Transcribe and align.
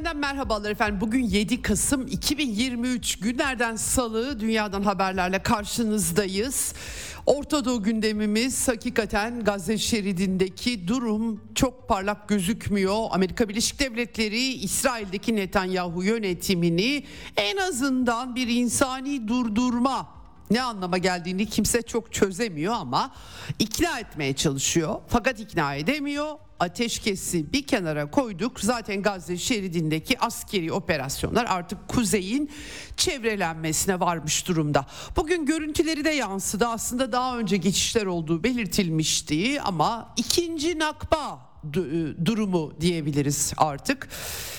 Eksenden 0.00 0.20
merhabalar 0.20 0.70
efendim. 0.70 1.00
Bugün 1.00 1.24
7 1.24 1.62
Kasım 1.62 2.06
2023 2.06 3.18
günlerden 3.18 3.76
salı 3.76 4.40
dünyadan 4.40 4.82
haberlerle 4.82 5.42
karşınızdayız. 5.42 6.74
Orta 7.26 7.64
Doğu 7.64 7.82
gündemimiz 7.82 8.68
hakikaten 8.68 9.44
Gazze 9.44 9.78
şeridindeki 9.78 10.88
durum 10.88 11.40
çok 11.54 11.88
parlak 11.88 12.28
gözükmüyor. 12.28 13.06
Amerika 13.10 13.48
Birleşik 13.48 13.80
Devletleri 13.80 14.42
İsrail'deki 14.52 15.36
Netanyahu 15.36 16.02
yönetimini 16.02 17.04
en 17.36 17.56
azından 17.56 18.34
bir 18.34 18.48
insani 18.48 19.28
durdurma 19.28 20.19
ne 20.50 20.62
anlama 20.62 20.98
geldiğini 20.98 21.46
kimse 21.46 21.82
çok 21.82 22.12
çözemiyor 22.12 22.74
ama 22.74 23.10
ikna 23.58 23.98
etmeye 23.98 24.36
çalışıyor. 24.36 25.00
Fakat 25.08 25.40
ikna 25.40 25.74
edemiyor. 25.74 26.34
Ateşkesi 26.60 27.52
bir 27.52 27.66
kenara 27.66 28.10
koyduk. 28.10 28.60
Zaten 28.60 29.02
Gazze 29.02 29.36
şeridindeki 29.36 30.20
askeri 30.20 30.72
operasyonlar 30.72 31.46
artık 31.48 31.88
kuzeyin 31.88 32.50
çevrelenmesine 32.96 34.00
varmış 34.00 34.48
durumda. 34.48 34.86
Bugün 35.16 35.46
görüntüleri 35.46 36.04
de 36.04 36.10
yansıdı. 36.10 36.66
Aslında 36.66 37.12
daha 37.12 37.38
önce 37.38 37.56
geçişler 37.56 38.06
olduğu 38.06 38.44
belirtilmişti 38.44 39.60
ama 39.60 40.14
ikinci 40.16 40.78
nakba 40.78 41.49
e, 41.64 42.26
durumu 42.26 42.72
diyebiliriz 42.80 43.52
artık. 43.56 44.08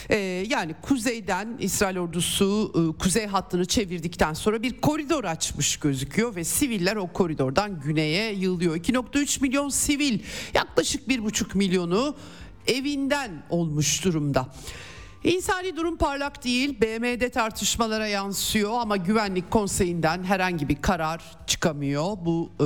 Ee, 0.09 0.15
yani 0.49 0.75
kuzeyden 0.81 1.57
İsrail 1.59 1.97
ordusu 1.97 2.71
e, 2.75 2.97
kuzey 2.97 3.27
hattını 3.27 3.65
çevirdikten 3.65 4.33
sonra 4.33 4.63
bir 4.63 4.81
koridor 4.81 5.23
açmış 5.23 5.77
gözüküyor 5.77 6.35
ve 6.35 6.43
siviller 6.43 6.95
o 6.95 7.07
koridordan 7.07 7.79
güneye 7.79 8.33
yığılıyor. 8.33 8.75
2.3 8.75 9.41
milyon 9.41 9.69
sivil 9.69 10.19
yaklaşık 10.53 11.07
1.5 11.07 11.57
milyonu 11.57 12.15
evinden 12.67 13.43
olmuş 13.49 14.05
durumda. 14.05 14.47
İnsani 15.23 15.75
durum 15.75 15.97
parlak 15.97 16.43
değil. 16.43 16.81
BM'de 16.81 17.29
tartışmalara 17.29 18.07
yansıyor 18.07 18.71
ama 18.79 18.97
Güvenlik 18.97 19.51
Konseyi'nden 19.51 20.23
herhangi 20.23 20.69
bir 20.69 20.81
karar 20.81 21.21
çıkamıyor. 21.47 22.17
Bu 22.21 22.49
e, 22.59 22.65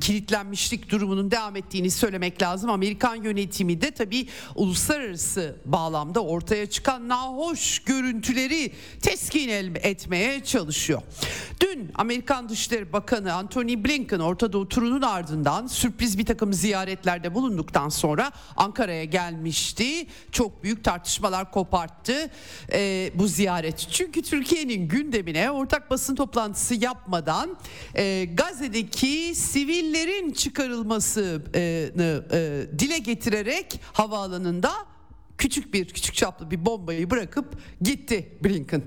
kilitlenmişlik 0.00 0.90
durumunun 0.90 1.30
devam 1.30 1.56
ettiğini 1.56 1.90
söylemek 1.90 2.42
lazım. 2.42 2.70
Amerikan 2.70 3.16
yönetimi 3.16 3.80
de 3.80 3.90
tabii 3.90 4.28
uluslararası 4.54 5.56
bağlamda 5.64 6.24
ortaya 6.24 6.70
çıkan 6.70 7.08
nahoş 7.08 7.78
görüntüleri 7.78 8.72
teskin 9.02 9.48
etmeye 9.74 10.44
çalışıyor. 10.44 11.02
Dün 11.60 11.90
Amerikan 11.94 12.48
Dışişleri 12.48 12.92
Bakanı 12.92 13.34
Antony 13.34 13.84
Blinken 13.84 14.18
Orta 14.18 14.52
Doğu 14.52 14.68
turunun 14.68 15.02
ardından 15.02 15.66
sürpriz 15.66 16.18
bir 16.18 16.26
takım 16.26 16.52
ziyaretlerde 16.52 17.34
bulunduktan 17.34 17.88
sonra 17.88 18.32
Ankara'ya 18.56 19.04
gelmişti. 19.04 20.06
Çok 20.32 20.64
büyük 20.64 20.84
tartışmalar 20.84 21.50
koparttı 21.50 21.91
arttı 21.92 22.30
e, 22.72 23.10
bu 23.14 23.26
ziyaret. 23.26 23.88
Çünkü 23.90 24.22
Türkiye'nin 24.22 24.88
gündemine 24.88 25.50
ortak 25.50 25.90
basın 25.90 26.14
toplantısı 26.14 26.74
yapmadan 26.74 27.56
e, 27.94 28.24
Gazze'deki 28.24 29.34
sivillerin 29.34 30.32
çıkarılmasını 30.32 31.42
e, 31.54 32.78
dile 32.78 32.98
getirerek 32.98 33.80
havaalanında 33.92 34.72
küçük 35.42 35.74
bir 35.74 35.88
küçük 35.88 36.14
çaplı 36.14 36.50
bir 36.50 36.66
bombayı 36.66 37.10
bırakıp 37.10 37.58
gitti 37.80 38.28
Blinken. 38.44 38.82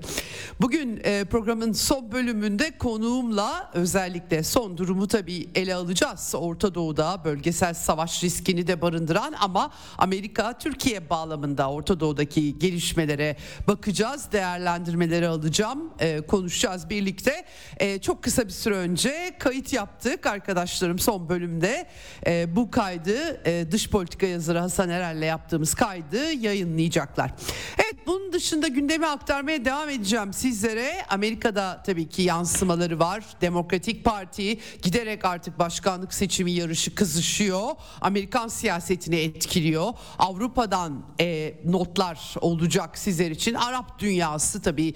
Bugün 0.60 1.00
e, 1.04 1.24
programın 1.24 1.72
son 1.72 2.12
bölümünde 2.12 2.78
konuğumla 2.78 3.70
özellikle 3.74 4.42
son 4.42 4.78
durumu 4.78 5.08
tabii 5.08 5.48
ele 5.54 5.74
alacağız. 5.74 6.34
Orta 6.36 6.74
Doğu'da 6.74 7.24
bölgesel 7.24 7.74
savaş 7.74 8.24
riskini 8.24 8.66
de 8.66 8.82
barındıran 8.82 9.34
ama 9.40 9.70
Amerika 9.98 10.58
Türkiye 10.58 11.10
bağlamında 11.10 11.70
Orta 11.70 12.00
Doğu'daki 12.00 12.58
gelişmelere 12.58 13.36
bakacağız, 13.68 14.32
değerlendirmeleri 14.32 15.28
alacağım, 15.28 15.90
e, 15.98 16.20
konuşacağız 16.20 16.90
birlikte. 16.90 17.44
E, 17.76 18.00
çok 18.00 18.22
kısa 18.22 18.44
bir 18.44 18.52
süre 18.52 18.74
önce 18.74 19.36
kayıt 19.38 19.72
yaptık 19.72 20.26
arkadaşlarım 20.26 20.98
son 20.98 21.28
bölümde. 21.28 21.86
E, 22.26 22.56
bu 22.56 22.70
kaydı 22.70 23.48
e, 23.48 23.72
dış 23.72 23.90
politika 23.90 24.26
yazarı 24.26 24.58
Hasan 24.58 24.90
Erel'le 24.90 25.26
yaptığımız 25.26 25.74
kaydı 25.74 26.45
yayınlayacaklar. 26.46 27.30
Evet 27.78 28.06
bunun 28.06 28.32
dışında 28.32 28.68
gündemi 28.68 29.06
aktarmaya 29.06 29.64
devam 29.64 29.88
edeceğim 29.88 30.32
sizlere. 30.32 31.04
Amerika'da 31.08 31.82
tabii 31.86 32.08
ki 32.08 32.22
yansımaları 32.22 32.98
var. 32.98 33.24
Demokratik 33.40 34.04
Parti 34.04 34.58
giderek 34.82 35.24
artık 35.24 35.58
başkanlık 35.58 36.14
seçimi 36.14 36.52
yarışı 36.52 36.94
kızışıyor. 36.94 37.70
Amerikan 38.00 38.48
siyasetini 38.48 39.16
etkiliyor. 39.16 39.92
Avrupa'dan 40.18 41.04
e, 41.20 41.54
notlar 41.64 42.34
olacak 42.40 42.98
sizler 42.98 43.30
için. 43.30 43.54
Arap 43.54 43.98
dünyası 43.98 44.62
tabii 44.62 44.94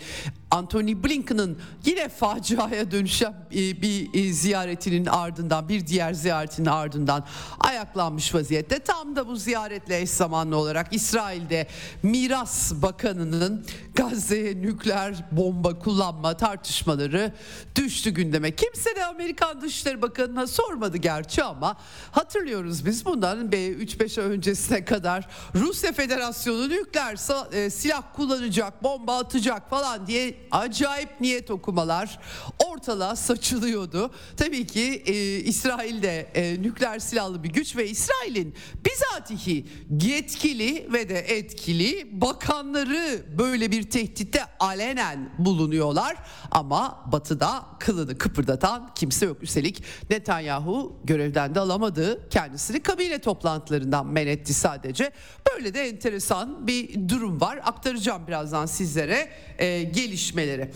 Anthony 0.50 1.04
Blinken'ın 1.04 1.58
yine 1.84 2.08
faciaya 2.08 2.90
dönüşen 2.90 3.34
e, 3.52 3.82
bir 3.82 4.14
e, 4.14 4.32
ziyaretinin 4.32 5.06
ardından 5.06 5.68
bir 5.68 5.86
diğer 5.86 6.12
ziyaretinin 6.12 6.66
ardından 6.66 7.24
ayaklanmış 7.60 8.34
vaziyette. 8.34 8.78
Tam 8.78 9.16
da 9.16 9.26
bu 9.28 9.36
ziyaretle 9.36 10.00
eş 10.00 10.10
zamanlı 10.10 10.56
olarak 10.56 10.92
İsrail'de 10.92 11.66
Miras 12.02 12.72
Bakanı'nın 12.72 13.66
Gazze'ye 13.94 14.62
nükleer 14.62 15.24
bomba 15.32 15.78
kullanma 15.78 16.36
tartışmaları 16.36 17.32
düştü 17.76 18.10
gündeme. 18.10 18.54
Kimse 18.56 18.96
de 18.96 19.04
Amerikan 19.04 19.60
Dışişleri 19.60 20.02
Bakanı'na 20.02 20.46
sormadı 20.46 20.96
gerçi 20.96 21.42
ama 21.42 21.76
hatırlıyoruz 22.12 22.86
biz 22.86 23.04
bundan 23.04 23.50
3-5 23.50 24.20
ay 24.20 24.26
öncesine 24.26 24.84
kadar 24.84 25.28
Rusya 25.54 25.92
Federasyonu 25.92 26.68
nükleer 26.68 27.18
e, 27.52 27.70
silah 27.70 28.02
kullanacak, 28.16 28.82
bomba 28.82 29.18
atacak 29.18 29.70
falan 29.70 30.06
diye 30.06 30.39
acayip 30.50 31.20
niyet 31.20 31.50
okumalar 31.50 32.18
ortalığa 32.66 33.16
saçılıyordu. 33.16 34.10
Tabii 34.36 34.66
ki 34.66 35.02
e, 35.06 35.36
İsrail'de 35.36 36.20
e, 36.34 36.62
nükleer 36.62 36.98
silahlı 36.98 37.42
bir 37.42 37.48
güç 37.48 37.76
ve 37.76 37.88
İsrail'in 37.88 38.54
bizatihi 38.86 39.66
yetkili 40.00 40.88
ve 40.92 41.08
de 41.08 41.18
etkili 41.18 42.20
bakanları 42.20 43.24
böyle 43.38 43.70
bir 43.70 43.90
tehditte 43.90 44.42
alenen 44.60 45.30
bulunuyorlar 45.38 46.16
ama 46.50 47.04
batıda 47.12 47.66
kılını 47.78 48.18
kıpırdatan 48.18 48.90
kimse 48.94 49.26
yok. 49.26 49.42
Üstelik 49.42 49.84
Netanyahu 50.10 51.00
görevden 51.04 51.54
de 51.54 51.60
alamadı. 51.60 52.28
Kendisini 52.30 52.80
kabine 52.82 53.18
toplantılarından 53.18 54.06
men 54.06 54.26
etti 54.26 54.54
sadece. 54.54 55.10
Böyle 55.54 55.74
de 55.74 55.88
enteresan 55.88 56.66
bir 56.66 57.08
durum 57.08 57.40
var. 57.40 57.60
Aktaracağım 57.64 58.26
birazdan 58.26 58.66
sizlere 58.66 59.28
e, 59.58 59.82
gelişmeleri. 60.30 60.70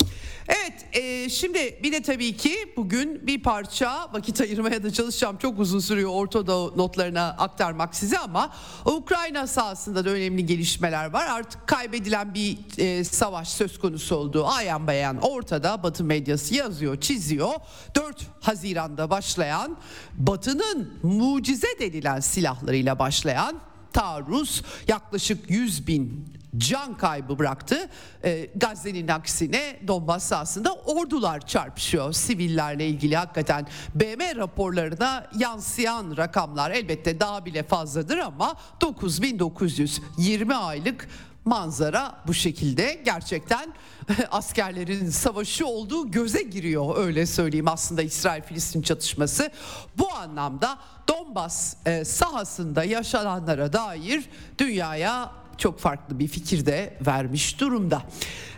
Evet 0.48 0.87
e, 0.92 1.28
şimdi 1.28 1.78
bir 1.82 1.92
de 1.92 2.03
tabii 2.03 2.37
ki 2.37 2.54
bugün 2.76 3.26
bir 3.26 3.42
parça 3.42 4.12
vakit 4.12 4.41
ayırmaya 4.41 4.82
da 4.82 4.92
çalışacağım. 4.92 5.37
Çok 5.37 5.59
uzun 5.59 5.78
sürüyor 5.78 6.10
Orta 6.12 6.47
Doğu 6.47 6.78
notlarına 6.78 7.28
aktarmak 7.28 7.97
size 7.97 8.19
ama 8.19 8.53
Ukrayna 8.84 9.47
sahasında 9.47 10.04
da 10.04 10.10
önemli 10.10 10.47
gelişmeler 10.47 11.10
var. 11.10 11.27
Artık 11.27 11.66
kaybedilen 11.66 12.34
bir 12.34 12.59
e, 12.78 13.04
savaş 13.04 13.48
söz 13.48 13.78
konusu 13.78 14.16
olduğu 14.16 14.47
ayan 14.47 14.86
bayan 14.86 15.18
ortada. 15.22 15.83
Batı 15.83 16.04
medyası 16.04 16.54
yazıyor, 16.54 17.00
çiziyor. 17.00 17.53
4 17.95 18.27
Haziran'da 18.41 19.10
başlayan 19.10 19.77
Batı'nın 20.15 20.98
mucize 21.03 21.78
denilen 21.80 22.21
silahlarıyla 22.21 22.98
başlayan 22.98 23.60
taarruz 23.95 24.63
yaklaşık 24.89 25.51
100 25.51 25.87
bin 25.87 26.35
can 26.57 26.97
kaybı 26.97 27.39
bıraktı. 27.39 27.89
E, 28.25 28.51
Gazze'nin 28.57 29.09
aksine 29.09 29.81
Donbas 29.87 30.25
sahasında 30.25 30.73
ordular 30.75 31.47
çarpışıyor. 31.47 32.13
Sivillerle 32.13 32.89
ilgili 32.89 33.17
hakikaten 33.17 33.67
BM 33.95 34.37
raporlarına 34.37 35.27
yansıyan 35.39 36.17
rakamlar 36.17 36.71
elbette 36.71 37.21
daha 37.21 37.45
bile 37.45 37.63
fazladır 37.63 38.19
ama 38.19 38.55
9920 38.81 40.55
aylık 40.55 41.09
manzara 41.45 42.15
bu 42.27 42.35
şekilde 42.35 43.03
gerçekten 43.05 43.75
askerlerin 44.30 45.10
savaşı 45.10 45.66
olduğu 45.66 46.10
göze 46.10 46.42
giriyor 46.42 46.97
öyle 46.97 47.27
söyleyeyim 47.27 47.68
aslında 47.68 48.03
İsrail-Filistin 48.03 48.83
çatışması. 48.83 49.51
Bu 49.98 50.15
anlamda 50.15 50.78
Donbas 51.09 51.77
e, 51.86 52.04
sahasında 52.04 52.84
yaşananlara 52.84 53.72
dair 53.72 54.24
dünyaya 54.59 55.33
çok 55.59 55.78
farklı 55.78 56.18
bir 56.18 56.28
fikir 56.28 56.66
de 56.66 56.98
vermiş 57.06 57.60
durumda. 57.60 58.03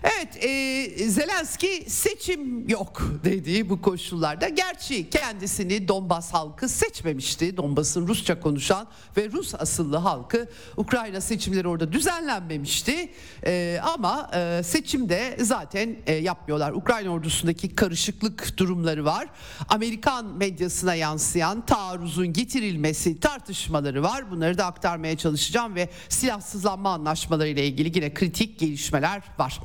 Evet 0.07 0.45
e, 0.45 1.09
Zelenski 1.09 1.85
seçim 1.91 2.69
yok 2.69 3.03
dediği 3.25 3.71
bu 3.71 3.83
koşullarda. 3.83 4.49
Gerçi 4.49 5.11
kendisini 5.11 5.89
Donbas 5.89 6.35
halkı 6.35 6.69
seçmemişti. 6.69 7.57
Donbas'ın 7.57 8.09
Rusça 8.09 8.41
konuşan 8.41 8.87
ve 9.17 9.31
Rus 9.33 9.55
asıllı 9.55 9.97
halkı 9.97 10.49
Ukrayna 10.77 11.21
seçimleri 11.21 11.69
orada 11.69 11.93
düzenlenmemişti. 11.93 13.13
E, 13.47 13.81
ama 13.95 14.31
e, 14.35 14.63
seçimde 14.63 15.37
zaten 15.41 15.97
e, 16.07 16.15
yapmıyorlar. 16.15 16.73
Ukrayna 16.73 17.11
ordusundaki 17.11 17.75
karışıklık 17.75 18.59
durumları 18.59 19.05
var. 19.05 19.29
Amerikan 19.69 20.27
medyasına 20.27 20.95
yansıyan 20.95 21.67
taarruzun 21.67 22.33
getirilmesi 22.33 23.21
tartışmaları 23.21 24.03
var. 24.03 24.31
Bunları 24.31 24.59
da 24.59 24.67
aktarmaya 24.67 25.17
çalışacağım 25.17 25.75
ve 25.75 25.89
silahsızlanma 26.09 26.93
anlaşmaları 26.93 27.49
ile 27.49 27.67
ilgili 27.67 27.97
yine 27.99 28.15
kritik 28.15 28.59
gelişmeler 28.59 29.23
var. 29.39 29.61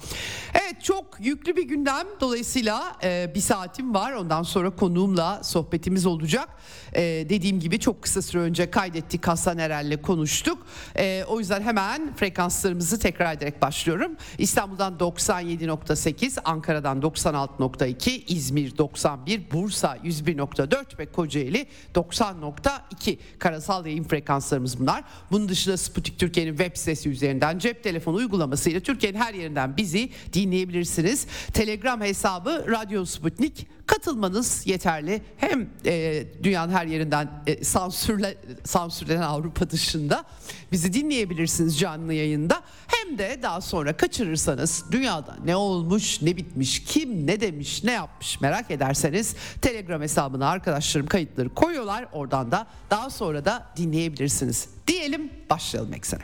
Evet 0.54 0.84
çok 0.84 1.06
yüklü 1.20 1.56
bir 1.56 1.64
gündem 1.64 2.08
dolayısıyla 2.20 2.96
e, 3.04 3.32
bir 3.36 3.40
saatim 3.40 3.94
var 3.94 4.14
ondan 4.14 4.44
sonra 4.44 4.70
konuğumla 4.70 5.44
sohbetimiz 5.44 6.06
olacak. 6.06 6.50
E, 6.94 7.02
dediğim 7.02 7.60
gibi 7.60 7.80
çok 7.80 8.02
kısa 8.02 8.22
süre 8.22 8.42
önce 8.42 8.72
kaydettik 8.72 9.28
Hasan 9.28 9.58
Erel'le 9.58 10.02
konuştuk. 10.02 10.66
E, 10.96 11.24
o 11.28 11.40
yüzden 11.40 11.62
hemen 11.62 12.16
frekanslarımızı 12.16 13.00
tekrar 13.00 13.34
ederek 13.34 13.62
başlıyorum. 13.62 14.12
İstanbul'dan 14.38 14.94
97.8, 14.94 16.40
Ankara'dan 16.46 17.02
96.2, 17.02 18.10
İzmir 18.28 18.78
91, 18.78 19.52
Bursa 19.52 19.98
101.4 19.98 21.00
ve 21.00 21.06
Kocaeli 21.06 21.68
90.2 21.96 23.18
karasal 23.40 23.86
yayın 23.86 24.04
frekanslarımız 24.04 24.80
bunlar. 24.80 25.04
Bunun 25.32 25.50
dışında 25.50 25.78
Sputnik 25.78 26.20
Türkiye'nin 26.20 26.58
web 26.58 26.78
sitesi 26.78 27.10
üzerinden 27.10 27.60
cep 27.60 27.84
telefonu 27.84 28.16
uygulamasıyla 28.16 28.80
Türkiye'nin 28.80 29.20
her 29.20 29.34
yerinden 29.34 29.78
bizi 29.78 30.10
dinleyebilirsiniz. 30.34 31.28
Telegram 31.54 32.02
hesabı 32.02 32.66
Radyo 32.68 33.06
Sputnik 33.06 33.68
katılmanız 33.92 34.68
yeterli. 34.68 35.22
Hem 35.38 35.70
e, 35.86 36.24
dünyanın 36.44 36.74
her 36.74 36.86
yerinden 36.86 37.30
e, 37.48 37.64
sansürle, 37.64 38.38
sansürlenen 38.64 39.22
Avrupa 39.22 39.70
dışında 39.70 40.24
bizi 40.72 40.94
dinleyebilirsiniz 40.94 41.80
canlı 41.80 42.14
yayında. 42.14 42.62
Hem 42.88 43.18
de 43.18 43.40
daha 43.44 43.62
sonra 43.62 43.98
kaçırırsanız 43.98 44.86
dünyada 44.92 45.38
ne 45.46 45.56
olmuş, 45.56 46.22
ne 46.22 46.38
bitmiş, 46.38 46.84
kim 46.84 47.28
ne 47.28 47.42
demiş, 47.42 47.84
ne 47.84 47.92
yapmış 47.92 48.42
merak 48.42 48.72
ederseniz 48.72 49.36
Telegram 49.62 50.02
hesabına 50.02 50.50
arkadaşlarım 50.50 51.08
kayıtları 51.08 51.54
koyuyorlar. 51.54 52.08
Oradan 52.12 52.52
da 52.52 52.68
daha 52.90 53.10
sonra 53.10 53.46
da 53.46 53.68
dinleyebilirsiniz. 53.78 54.70
Diyelim 54.88 55.32
başlayalım 55.50 55.94
eksene. 55.94 56.24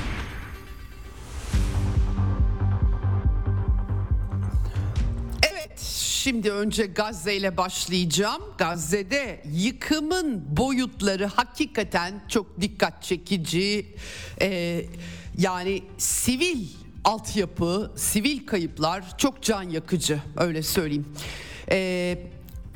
Şimdi 6.23 6.51
önce 6.51 6.85
Gazze 6.85 7.35
ile 7.35 7.57
başlayacağım. 7.57 8.41
Gazze'de 8.57 9.41
yıkımın 9.53 10.57
boyutları 10.57 11.25
hakikaten 11.25 12.21
çok 12.29 12.61
dikkat 12.61 13.03
çekici. 13.03 13.85
Ee, 14.41 14.85
yani 15.37 15.83
sivil 15.97 16.67
altyapı, 17.03 17.91
sivil 17.95 18.45
kayıplar 18.45 19.17
çok 19.17 19.41
can 19.41 19.63
yakıcı 19.63 20.21
öyle 20.37 20.63
söyleyeyim. 20.63 21.05
Ee, 21.71 22.17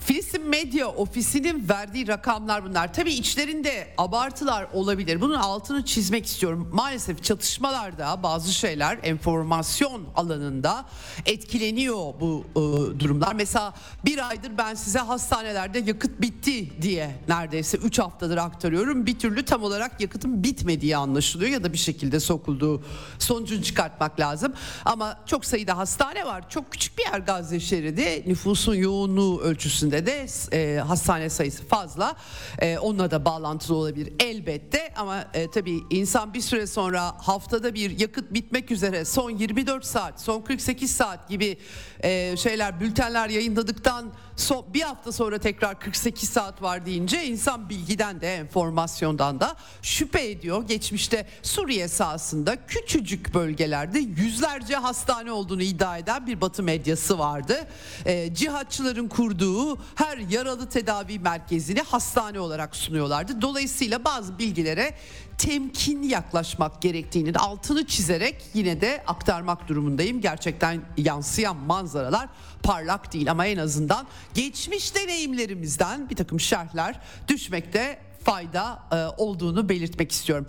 Filistin 0.05 0.49
Medya 0.49 0.87
Ofisi'nin 0.87 1.69
verdiği 1.69 2.07
rakamlar 2.07 2.65
bunlar. 2.65 2.93
Tabii 2.93 3.13
içlerinde 3.13 3.87
abartılar 3.97 4.67
olabilir. 4.73 5.21
Bunun 5.21 5.35
altını 5.35 5.85
çizmek 5.85 6.25
istiyorum. 6.25 6.69
Maalesef 6.73 7.23
çatışmalarda 7.23 8.23
bazı 8.23 8.53
şeyler 8.53 8.99
enformasyon 9.03 10.03
alanında 10.15 10.85
etkileniyor 11.25 11.95
bu 11.95 12.45
e, 12.51 12.59
durumlar. 12.99 13.33
Mesela 13.33 13.73
bir 14.05 14.29
aydır 14.29 14.57
ben 14.57 14.73
size 14.73 14.99
hastanelerde 14.99 15.79
yakıt 15.79 16.21
bitti 16.21 16.81
diye 16.81 17.15
neredeyse 17.27 17.77
3 17.77 17.99
haftadır 17.99 18.37
aktarıyorum. 18.37 19.05
Bir 19.05 19.19
türlü 19.19 19.45
tam 19.45 19.63
olarak 19.63 20.01
yakıtın 20.01 20.43
bitmediği 20.43 20.97
anlaşılıyor 20.97 21.51
ya 21.51 21.63
da 21.63 21.73
bir 21.73 21.77
şekilde 21.77 22.19
sokulduğu 22.19 22.83
sonucunu 23.19 23.63
çıkartmak 23.63 24.19
lazım. 24.19 24.53
Ama 24.85 25.19
çok 25.25 25.45
sayıda 25.45 25.77
hastane 25.77 26.25
var. 26.25 26.49
Çok 26.49 26.71
küçük 26.71 26.97
bir 26.97 27.03
yer 27.03 27.19
Gazze 27.19 27.59
şeridi. 27.59 28.23
Nüfusun 28.27 28.75
yoğunluğu 28.75 29.39
ölçüsünde 29.41 29.94
de 30.05 30.25
e, 30.53 30.79
hastane 30.79 31.29
sayısı 31.29 31.65
fazla. 31.65 32.15
E, 32.59 32.77
onunla 32.77 33.11
da 33.11 33.25
bağlantılı 33.25 33.77
olabilir 33.77 34.13
elbette 34.19 34.93
ama 34.95 35.25
e, 35.33 35.51
tabii 35.51 35.79
insan 35.89 36.33
bir 36.33 36.41
süre 36.41 36.67
sonra 36.67 37.01
haftada 37.17 37.73
bir 37.73 37.99
yakıt 37.99 38.33
bitmek 38.33 38.71
üzere 38.71 39.05
son 39.05 39.29
24 39.29 39.85
saat, 39.85 40.21
son 40.21 40.41
48 40.41 40.91
saat 40.91 41.29
gibi 41.29 41.57
e, 42.03 42.37
şeyler, 42.37 42.79
bültenler 42.79 43.29
yayınladıktan 43.29 44.13
son, 44.35 44.65
bir 44.73 44.81
hafta 44.81 45.11
sonra 45.11 45.37
tekrar 45.37 45.79
48 45.79 46.29
saat 46.29 46.61
var 46.61 46.85
deyince 46.85 47.25
insan 47.25 47.69
bilgiden 47.69 48.21
de 48.21 48.35
enformasyondan 48.35 49.39
da 49.39 49.55
şüphe 49.81 50.29
ediyor. 50.29 50.67
Geçmişte 50.67 51.27
Suriye 51.43 51.87
sahasında 51.87 52.65
küçücük 52.65 53.33
bölgelerde 53.33 53.99
yüzlerce 53.99 54.75
hastane 54.75 55.31
olduğunu 55.31 55.61
iddia 55.61 55.97
eden 55.97 56.27
bir 56.27 56.41
Batı 56.41 56.63
medyası 56.63 57.19
vardı. 57.19 57.67
E, 58.05 58.33
cihatçıların 58.33 59.07
kurduğu 59.07 59.77
her 59.95 60.17
yaralı 60.17 60.69
tedavi 60.69 61.19
merkezini 61.19 61.81
hastane 61.81 62.39
olarak 62.39 62.75
sunuyorlardı. 62.75 63.41
Dolayısıyla 63.41 64.03
bazı 64.05 64.39
bilgilere 64.39 64.95
temkinli 65.37 66.07
yaklaşmak 66.07 66.81
gerektiğinin 66.81 67.33
altını 67.33 67.87
çizerek 67.87 68.41
yine 68.53 68.81
de 68.81 69.03
aktarmak 69.07 69.67
durumundayım. 69.67 70.21
Gerçekten 70.21 70.81
yansıyan 70.97 71.57
manzaralar 71.57 72.29
parlak 72.63 73.13
değil 73.13 73.31
ama 73.31 73.45
en 73.45 73.57
azından 73.57 74.07
geçmiş 74.33 74.95
deneyimlerimizden 74.95 76.09
bir 76.09 76.15
takım 76.15 76.39
şerhler 76.39 76.99
düşmekte 77.27 77.99
fayda 78.25 78.83
e, 78.91 78.95
olduğunu 79.21 79.69
belirtmek 79.69 80.11
istiyorum. 80.11 80.47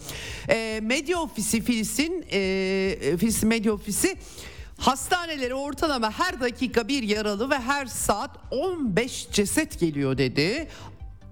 E, 0.49 0.81
Medya 0.83 1.19
Ofisi 1.21 1.63
Filistin, 1.63 2.27
e, 2.33 3.17
Filistin 3.19 3.49
Medya 3.49 3.73
Ofisi 3.73 4.17
Hastanelere 4.79 5.55
ortalama 5.55 6.11
her 6.11 6.41
dakika 6.41 6.89
bir 6.89 7.03
yaralı 7.03 7.51
ve 7.51 7.59
her 7.59 7.87
saat 7.87 8.31
15 8.51 9.29
ceset 9.33 9.81
geliyor 9.81 10.19
dedi. 10.19 10.69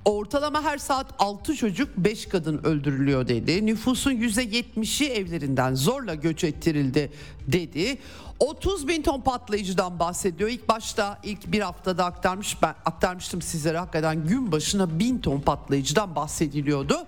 Ortalama 0.04 0.62
her 0.62 0.78
saat 0.78 1.06
6 1.18 1.56
çocuk 1.56 1.96
5 1.96 2.26
kadın 2.26 2.58
öldürülüyor 2.64 3.28
dedi. 3.28 3.66
Nüfusun 3.66 4.10
%70'i 4.12 5.08
evlerinden 5.08 5.74
zorla 5.74 6.14
göç 6.14 6.44
ettirildi 6.44 7.12
dedi. 7.46 7.98
30 8.38 8.88
bin 8.88 9.02
ton 9.02 9.20
patlayıcıdan 9.20 9.98
bahsediyor. 9.98 10.50
İlk 10.50 10.68
başta 10.68 11.18
ilk 11.22 11.52
bir 11.52 11.60
haftada 11.60 12.04
aktarmış 12.04 12.62
ben 12.62 12.74
aktarmıştım 12.84 13.42
sizlere 13.42 13.78
hakikaten 13.78 14.26
gün 14.26 14.52
başına 14.52 14.98
bin 14.98 15.18
ton 15.18 15.40
patlayıcıdan 15.40 16.16
bahsediliyordu. 16.16 17.06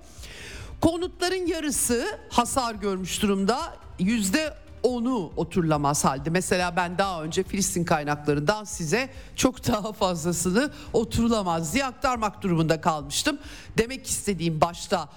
Konutların 0.80 1.46
yarısı 1.46 2.18
hasar 2.28 2.74
görmüş 2.74 3.22
durumda. 3.22 3.58
Yüzde 3.98 4.54
onu 4.86 5.32
oturulamaz 5.36 6.04
halde. 6.04 6.30
Mesela 6.30 6.76
ben 6.76 6.98
daha 6.98 7.22
önce 7.22 7.42
Filistin 7.42 7.84
kaynaklarından 7.84 8.64
size 8.64 9.10
çok 9.36 9.66
daha 9.66 9.92
fazlasını 9.92 10.70
oturulamaz 10.92 11.74
diye 11.74 11.84
aktarmak 11.84 12.42
durumunda 12.42 12.80
kalmıştım. 12.80 13.38
Demek 13.78 14.06
istediğim 14.06 14.60
başta 14.60 15.08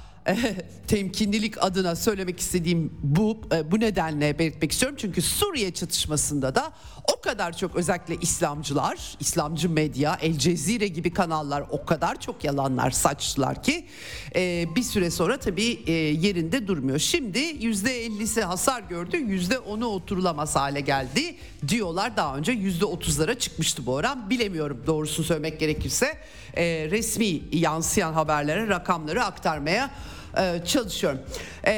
temkinlilik 0.88 1.64
adına 1.64 1.96
söylemek 1.96 2.40
istediğim 2.40 2.94
bu 3.04 3.42
bu 3.72 3.80
nedenle 3.80 4.40
belirtmek 4.40 4.72
istiyorum. 4.72 4.98
Çünkü 5.02 5.22
Suriye 5.22 5.74
çatışmasında 5.74 6.56
da 6.56 6.72
o 7.08 7.22
kadar 7.22 7.58
çok 7.58 7.76
özellikle 7.76 8.16
İslamcılar, 8.22 9.18
İslamcı 9.20 9.70
medya, 9.70 10.18
El 10.22 10.38
Cezire 10.38 10.88
gibi 10.88 11.14
kanallar 11.14 11.64
o 11.70 11.86
kadar 11.86 12.20
çok 12.20 12.44
yalanlar 12.44 12.92
saçtılar 12.92 13.64
ki 13.64 13.86
e, 14.36 14.66
bir 14.76 14.84
süre 14.84 15.12
sonra 15.12 15.38
tabii 15.38 15.84
e, 15.88 15.92
yerinde 15.92 16.68
durmuyor. 16.68 17.00
Şimdi 17.00 17.40
%50'si 17.40 18.42
hasar 18.42 18.82
gördü, 18.82 19.18
%10'u 19.18 19.86
oturulamaz 19.86 20.56
hale 20.56 20.82
geldi 20.82 21.36
diyorlar. 21.68 22.18
Daha 22.18 22.38
önce 22.38 22.54
%30'lara 22.54 23.40
çıkmıştı 23.40 23.86
bu 23.86 23.94
oran. 23.94 24.30
Bilemiyorum 24.30 24.84
doğrusunu 24.88 25.26
söylemek 25.26 25.60
gerekirse. 25.60 26.18
E, 26.54 26.88
resmi 26.92 27.42
yansıyan 27.52 28.14
haberlere 28.14 28.68
rakamları 28.68 29.24
aktarmaya 29.24 29.92
e, 30.38 30.62
çalışıyorum. 30.66 31.20
E, 31.66 31.74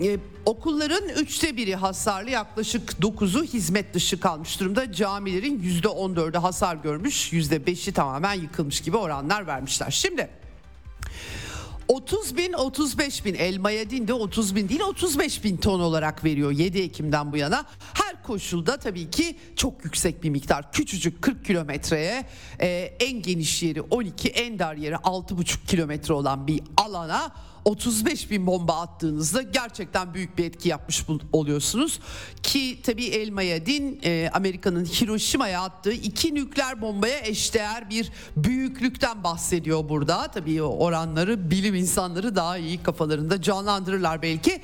e, 0.00 0.18
okulların 0.46 1.08
üçte 1.08 1.56
biri 1.56 1.74
hasarlı 1.74 2.30
yaklaşık 2.30 2.90
9'u 2.90 3.44
hizmet 3.44 3.94
dışı 3.94 4.20
kalmış 4.20 4.60
durumda. 4.60 4.92
Camilerin 4.92 5.62
yüzde 5.62 5.88
14'ü 5.88 6.38
hasar 6.38 6.76
görmüş 6.76 7.32
yüzde 7.32 7.56
5'i 7.56 7.92
tamamen 7.92 8.34
yıkılmış 8.34 8.80
gibi 8.80 8.96
oranlar 8.96 9.46
vermişler. 9.46 9.90
Şimdi 9.90 10.30
30 11.88 12.36
bin 12.36 12.52
35 12.52 13.24
bin 13.24 13.34
elmaya 13.34 13.90
dinde 13.90 14.12
30 14.12 14.56
bin 14.56 14.68
değil 14.68 14.80
35 14.80 15.44
bin 15.44 15.56
ton 15.56 15.80
olarak 15.80 16.24
veriyor 16.24 16.50
7 16.50 16.78
Ekim'den 16.78 17.32
bu 17.32 17.36
yana. 17.36 17.64
Her 17.94 18.22
koşulda 18.22 18.76
tabii 18.76 19.10
ki 19.10 19.36
çok 19.56 19.84
yüksek 19.84 20.22
bir 20.22 20.30
miktar. 20.30 20.72
Küçücük 20.72 21.22
40 21.22 21.44
kilometreye 21.44 22.24
e, 22.60 22.68
en 23.00 23.22
geniş 23.22 23.62
yeri 23.62 23.82
12 23.82 24.28
en 24.28 24.58
dar 24.58 24.74
yeri 24.74 24.94
6,5 24.94 25.66
kilometre 25.66 26.14
olan 26.14 26.46
bir 26.46 26.62
alana 26.76 27.32
35 27.64 28.30
bin 28.30 28.46
bomba 28.46 28.80
attığınızda 28.80 29.42
gerçekten 29.42 30.14
büyük 30.14 30.38
bir 30.38 30.44
etki 30.44 30.68
yapmış 30.68 31.04
oluyorsunuz. 31.32 32.00
Ki 32.42 32.78
tabii 32.82 33.06
El 33.06 33.30
Mayadin 33.30 34.00
e, 34.04 34.30
Amerika'nın 34.32 34.84
Hiroşima'ya 34.84 35.62
attığı 35.62 35.92
iki 35.92 36.34
nükleer 36.34 36.80
bombaya 36.80 37.18
eşdeğer 37.18 37.90
bir 37.90 38.12
büyüklükten 38.36 39.24
bahsediyor 39.24 39.88
burada. 39.88 40.28
Tabii 40.28 40.62
oranları 40.62 41.50
bilim 41.50 41.74
insanları 41.74 42.36
daha 42.36 42.58
iyi 42.58 42.82
kafalarında 42.82 43.42
canlandırırlar 43.42 44.22
belki. 44.22 44.62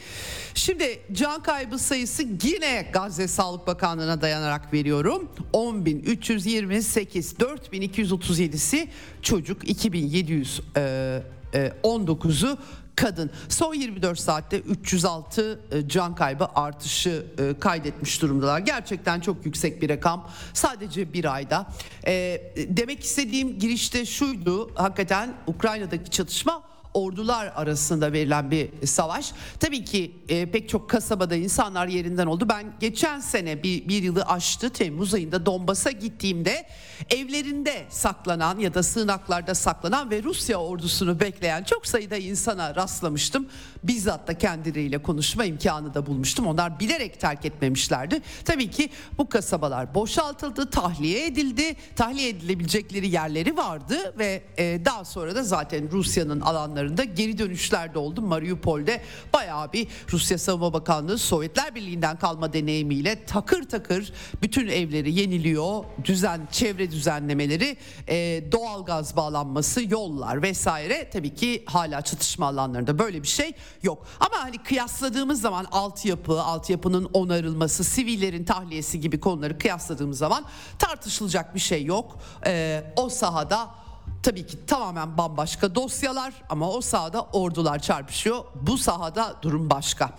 Şimdi 0.54 1.00
can 1.12 1.42
kaybı 1.42 1.78
sayısı 1.78 2.22
yine 2.42 2.90
Gazze 2.92 3.28
Sağlık 3.28 3.66
Bakanlığı'na 3.66 4.20
dayanarak 4.20 4.72
veriyorum. 4.72 5.28
10.328, 5.52 7.36
4.237'si 7.36 8.88
çocuk, 9.22 9.64
2.719'u 9.64 12.58
kadın. 12.96 13.30
Son 13.48 13.74
24 13.74 14.18
saatte 14.18 14.58
306 14.58 15.60
e, 15.70 15.88
can 15.88 16.14
kaybı 16.14 16.46
artışı 16.54 17.26
e, 17.38 17.58
kaydetmiş 17.58 18.22
durumdalar. 18.22 18.58
Gerçekten 18.58 19.20
çok 19.20 19.46
yüksek 19.46 19.82
bir 19.82 19.88
rakam. 19.88 20.30
Sadece 20.54 21.12
bir 21.12 21.34
ayda. 21.34 21.66
E, 22.06 22.42
demek 22.68 23.04
istediğim 23.04 23.58
girişte 23.58 24.06
şuydu. 24.06 24.70
Hakikaten 24.74 25.34
Ukrayna'daki 25.46 26.10
çatışma 26.10 26.62
ordular 26.94 27.52
arasında 27.56 28.12
verilen 28.12 28.50
bir 28.50 28.86
savaş. 28.86 29.32
Tabii 29.60 29.84
ki 29.84 30.16
e, 30.28 30.50
pek 30.50 30.68
çok 30.68 30.90
kasabada 30.90 31.36
insanlar 31.36 31.86
yerinden 31.86 32.26
oldu. 32.26 32.48
Ben 32.48 32.72
geçen 32.80 33.20
sene 33.20 33.62
bir, 33.62 33.88
bir 33.88 34.02
yılı 34.02 34.22
aştı 34.22 34.70
Temmuz 34.70 35.14
ayında 35.14 35.46
Donbas'a 35.46 35.90
gittiğimde 35.90 36.66
evlerinde 37.10 37.84
saklanan 37.88 38.58
ya 38.58 38.74
da 38.74 38.82
sığınaklarda 38.82 39.54
saklanan 39.54 40.10
ve 40.10 40.22
Rusya 40.22 40.56
ordusunu 40.56 41.20
bekleyen 41.20 41.64
çok 41.64 41.86
sayıda 41.86 42.16
insana 42.16 42.74
rastlamıştım. 42.74 43.48
Bizzat 43.84 44.28
da 44.28 44.38
kendileriyle 44.38 45.02
konuşma 45.02 45.44
imkanı 45.44 45.94
da 45.94 46.06
bulmuştum. 46.06 46.46
Onlar 46.46 46.80
bilerek 46.80 47.20
terk 47.20 47.44
etmemişlerdi. 47.44 48.22
Tabii 48.44 48.70
ki 48.70 48.90
bu 49.18 49.28
kasabalar 49.28 49.94
boşaltıldı, 49.94 50.70
tahliye 50.70 51.26
edildi. 51.26 51.76
Tahliye 51.96 52.28
edilebilecekleri 52.28 53.08
yerleri 53.08 53.56
vardı 53.56 54.14
ve 54.18 54.42
e, 54.58 54.84
daha 54.84 55.04
sonra 55.04 55.34
da 55.34 55.42
zaten 55.42 55.90
Rusya'nın 55.90 56.40
alanları 56.40 56.83
alanlarında 56.84 57.04
geri 57.04 57.38
dönüşler 57.38 57.94
de 57.94 57.98
oldu. 57.98 58.22
Mariupol'de 58.22 59.00
bayağı 59.32 59.72
bir 59.72 59.88
Rusya 60.12 60.38
Savunma 60.38 60.72
Bakanlığı 60.72 61.18
Sovyetler 61.18 61.74
Birliği'nden 61.74 62.18
kalma 62.18 62.52
deneyimiyle 62.52 63.24
takır 63.24 63.68
takır 63.68 64.12
bütün 64.42 64.68
evleri 64.68 65.12
yeniliyor. 65.12 65.84
Düzen, 66.04 66.48
çevre 66.52 66.90
düzenlemeleri, 66.90 67.76
e, 68.08 68.44
doğal 68.52 68.84
gaz 68.84 69.16
bağlanması, 69.16 69.82
yollar 69.90 70.42
vesaire 70.42 71.10
tabii 71.10 71.34
ki 71.34 71.64
hala 71.66 72.02
çatışma 72.02 72.46
alanlarında 72.46 72.98
böyle 72.98 73.22
bir 73.22 73.28
şey 73.28 73.52
yok. 73.82 74.06
Ama 74.20 74.42
hani 74.42 74.58
kıyasladığımız 74.58 75.40
zaman 75.40 75.66
altyapı, 75.72 76.42
altyapının 76.42 77.04
onarılması, 77.12 77.84
sivillerin 77.84 78.44
tahliyesi 78.44 79.00
gibi 79.00 79.20
konuları 79.20 79.58
kıyasladığımız 79.58 80.18
zaman 80.18 80.44
tartışılacak 80.78 81.54
bir 81.54 81.60
şey 81.60 81.84
yok. 81.84 82.18
E, 82.46 82.84
o 82.96 83.08
sahada 83.08 83.83
Tabii 84.24 84.46
ki 84.46 84.66
tamamen 84.66 85.18
bambaşka 85.18 85.74
dosyalar 85.74 86.34
ama 86.48 86.70
o 86.70 86.80
sahada 86.80 87.22
ordular 87.22 87.78
çarpışıyor. 87.78 88.44
Bu 88.54 88.78
sahada 88.78 89.36
durum 89.42 89.70
başka. 89.70 90.16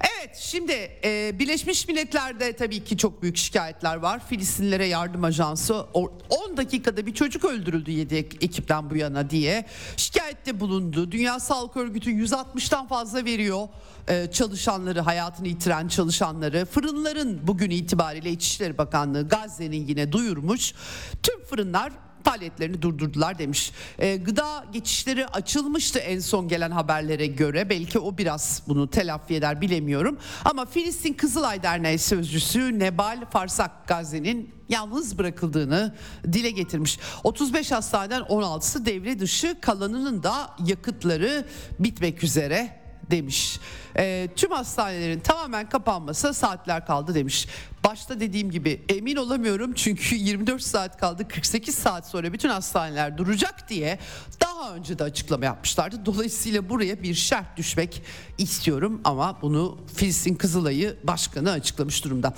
Evet 0.00 0.36
şimdi 0.36 0.72
e, 1.04 1.38
Birleşmiş 1.38 1.88
Milletler'de 1.88 2.52
tabii 2.56 2.84
ki 2.84 2.96
çok 2.96 3.22
büyük 3.22 3.36
şikayetler 3.36 3.96
var. 3.96 4.26
Filistinlere 4.28 4.86
yardım 4.86 5.24
ajansı 5.24 5.86
10 5.94 6.56
dakikada 6.56 7.06
bir 7.06 7.14
çocuk 7.14 7.44
öldürüldü 7.44 7.90
7 7.90 8.14
ekipten 8.16 8.90
bu 8.90 8.96
yana 8.96 9.30
diye 9.30 9.66
şikayette 9.96 10.60
bulundu. 10.60 11.12
Dünya 11.12 11.40
Sağlık 11.40 11.76
Örgütü 11.76 12.10
160'tan 12.10 12.88
fazla 12.88 13.24
veriyor 13.24 13.68
e, 14.08 14.30
çalışanları 14.32 15.00
hayatını 15.00 15.48
yitiren 15.48 15.88
çalışanları. 15.88 16.66
Fırınların 16.66 17.40
bugün 17.46 17.70
itibariyle 17.70 18.30
İçişleri 18.30 18.78
Bakanlığı 18.78 19.28
Gazze'nin 19.28 19.86
yine 19.86 20.12
duyurmuş. 20.12 20.74
Tüm 21.22 21.44
fırınlar 21.44 21.92
faaliyetlerini 22.24 22.82
durdurdular 22.82 23.38
demiş. 23.38 23.72
E, 23.98 24.16
gıda 24.16 24.64
geçişleri 24.72 25.26
açılmıştı 25.26 25.98
en 25.98 26.18
son 26.18 26.48
gelen 26.48 26.70
haberlere 26.70 27.26
göre. 27.26 27.70
Belki 27.70 27.98
o 27.98 28.18
biraz 28.18 28.62
bunu 28.68 28.90
telafi 28.90 29.34
eder 29.34 29.60
bilemiyorum. 29.60 30.18
Ama 30.44 30.66
Filistin 30.66 31.12
Kızılay 31.12 31.62
Derneği 31.62 31.98
sözcüsü 31.98 32.78
Nebal 32.78 33.24
Farsak 33.30 33.88
Gazze'nin 33.88 34.54
yalnız 34.68 35.18
bırakıldığını 35.18 35.94
dile 36.32 36.50
getirmiş. 36.50 36.98
35 37.24 37.72
hastaneden 37.72 38.22
16'sı 38.22 38.86
devre 38.86 39.20
dışı 39.20 39.60
kalanının 39.60 40.22
da 40.22 40.50
yakıtları 40.66 41.46
bitmek 41.78 42.24
üzere 42.24 42.83
demiş. 43.10 43.60
E, 43.96 44.28
tüm 44.36 44.50
hastanelerin 44.50 45.20
tamamen 45.20 45.68
kapanması 45.68 46.34
saatler 46.34 46.86
kaldı 46.86 47.14
demiş. 47.14 47.48
Başta 47.84 48.20
dediğim 48.20 48.50
gibi 48.50 48.82
emin 48.88 49.16
olamıyorum 49.16 49.72
çünkü 49.74 50.14
24 50.14 50.62
saat 50.62 51.00
kaldı 51.00 51.28
48 51.28 51.74
saat 51.74 52.08
sonra 52.08 52.32
bütün 52.32 52.48
hastaneler 52.48 53.18
duracak 53.18 53.68
diye 53.68 53.98
daha 54.40 54.74
önce 54.74 54.98
de 54.98 55.04
açıklama 55.04 55.44
yapmışlardı. 55.44 56.06
Dolayısıyla 56.06 56.68
buraya 56.68 57.02
bir 57.02 57.14
şerh 57.14 57.56
düşmek 57.56 58.02
istiyorum 58.38 59.00
ama 59.04 59.38
bunu 59.42 59.78
Filistin 59.94 60.34
Kızılay'ı 60.34 60.96
başkanı 61.04 61.50
açıklamış 61.50 62.04
durumda. 62.04 62.34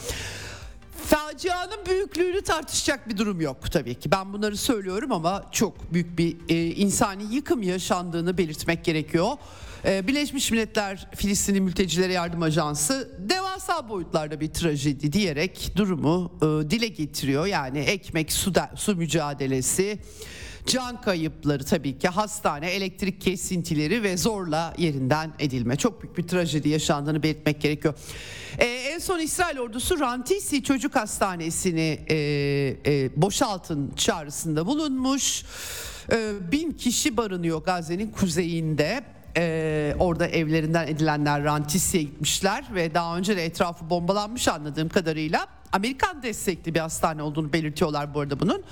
Facianın 1.07 1.87
büyüklüğünü 1.87 2.43
tartışacak 2.43 3.09
bir 3.09 3.17
durum 3.17 3.41
yok 3.41 3.73
tabii 3.73 3.95
ki. 3.95 4.11
Ben 4.11 4.33
bunları 4.33 4.57
söylüyorum 4.57 5.13
ama 5.13 5.45
çok 5.53 5.93
büyük 5.93 6.19
bir 6.19 6.37
e, 6.49 6.67
insani 6.67 7.35
yıkım 7.35 7.63
yaşandığını 7.63 8.39
belirtmek 8.39 8.85
gerekiyor. 8.85 9.29
Ee, 9.85 10.07
Birleşmiş 10.07 10.51
Milletler 10.51 11.09
Filistinli 11.15 11.61
Mültecilere 11.61 12.13
Yardım 12.13 12.43
Ajansı 12.43 13.11
devasa 13.19 13.89
boyutlarda 13.89 14.41
bir 14.41 14.53
trajedi 14.53 15.13
diyerek 15.13 15.73
durumu 15.77 16.33
e, 16.37 16.71
dile 16.71 16.89
getiriyor. 16.89 17.47
Yani 17.47 17.79
ekmek 17.79 18.33
su, 18.33 18.55
da, 18.55 18.71
su 18.77 18.97
mücadelesi, 18.97 19.99
can 20.67 21.01
kayıpları 21.01 21.65
tabii 21.65 21.99
ki 21.99 22.09
hastane, 22.09 22.71
elektrik 22.71 23.21
kesintileri 23.21 24.03
ve 24.03 24.17
zorla 24.17 24.75
yerinden 24.79 25.33
edilme. 25.39 25.77
Çok 25.77 26.03
büyük 26.03 26.19
bir 26.19 26.23
trajedi 26.23 26.69
yaşandığını 26.69 27.23
belirtmek 27.23 27.61
gerekiyor. 27.61 27.95
Ee, 28.59 28.65
en 28.65 28.99
son 28.99 29.19
İsrail 29.19 29.59
ordusu 29.59 30.01
Rantisi 30.01 30.63
Çocuk 30.63 30.97
Hastanesi'ni 30.97 32.01
e, 32.11 32.17
e, 32.87 33.11
boşaltın 33.23 33.93
çağrısında 33.97 34.67
bulunmuş. 34.67 35.45
E, 36.13 36.33
bin 36.53 36.73
kişi 36.73 37.17
barınıyor 37.17 37.65
Gazze'nin 37.65 38.11
kuzeyinde 38.11 39.16
e, 39.37 39.95
orada 39.99 40.27
evlerinden 40.27 40.87
edilenler 40.87 41.45
Rantis'e 41.45 42.03
gitmişler 42.03 42.65
ve 42.75 42.95
daha 42.95 43.17
önce 43.17 43.37
de 43.37 43.45
etrafı 43.45 43.91
bombalanmış 43.91 44.49
anladığım 44.49 44.89
kadarıyla. 44.89 45.47
Amerikan 45.73 46.23
destekli 46.23 46.75
bir 46.75 46.81
hastane 46.81 47.23
olduğunu 47.23 47.53
belirtiyorlar 47.53 48.15
bu 48.15 48.21
arada 48.21 48.41
bunun. 48.41 48.63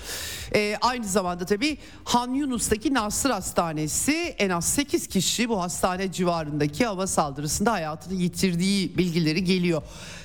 E, 0.54 0.76
aynı 0.80 1.04
zamanda 1.04 1.44
tabii 1.44 1.78
Han 2.04 2.34
Yunus'taki 2.34 2.94
Nasır 2.94 3.30
Hastanesi 3.30 4.14
en 4.38 4.50
az 4.50 4.64
8 4.64 5.06
kişi 5.06 5.48
bu 5.48 5.62
hastane 5.62 6.12
civarındaki 6.12 6.86
hava 6.86 7.06
saldırısında 7.06 7.72
hayatını 7.72 8.14
yitirdiği 8.14 8.98
bilgileri 8.98 9.44
geliyor. 9.44 9.82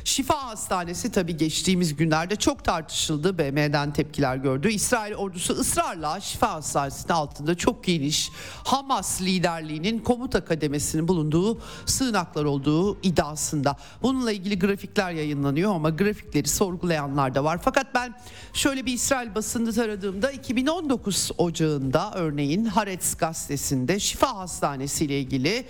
Şifa 0.09 0.43
Hastanesi 0.43 1.11
tabii 1.11 1.37
geçtiğimiz 1.37 1.95
günlerde 1.95 2.35
çok 2.35 2.63
tartışıldı. 2.63 3.37
BM'den 3.37 3.93
tepkiler 3.93 4.37
gördü. 4.37 4.71
İsrail 4.71 5.13
ordusu 5.13 5.53
ısrarla 5.53 6.19
Şifa 6.19 6.53
Hastanesi'nin 6.53 7.13
altında 7.13 7.55
çok 7.55 7.83
geniş 7.83 8.31
Hamas 8.63 9.21
liderliğinin 9.21 9.99
komuta 9.99 10.45
kademesinin 10.45 11.07
bulunduğu 11.07 11.61
sığınaklar 11.85 12.45
olduğu 12.45 13.01
iddiasında. 13.01 13.77
Bununla 14.01 14.31
ilgili 14.31 14.59
grafikler 14.59 15.11
yayınlanıyor 15.11 15.75
ama 15.75 15.89
grafikleri 15.89 16.47
sorgulayanlar 16.47 17.35
da 17.35 17.43
var. 17.43 17.59
Fakat 17.63 17.95
ben 17.95 18.15
şöyle 18.53 18.85
bir 18.85 18.93
İsrail 18.93 19.35
basını 19.35 19.73
taradığımda 19.73 20.31
2019 20.31 21.31
Ocağı'nda 21.37 22.11
örneğin 22.15 22.65
Haaretz 22.65 23.17
gazetesinde 23.17 23.99
Şifa 23.99 24.37
Hastanesi 24.37 25.05
ile 25.05 25.19
ilgili 25.19 25.65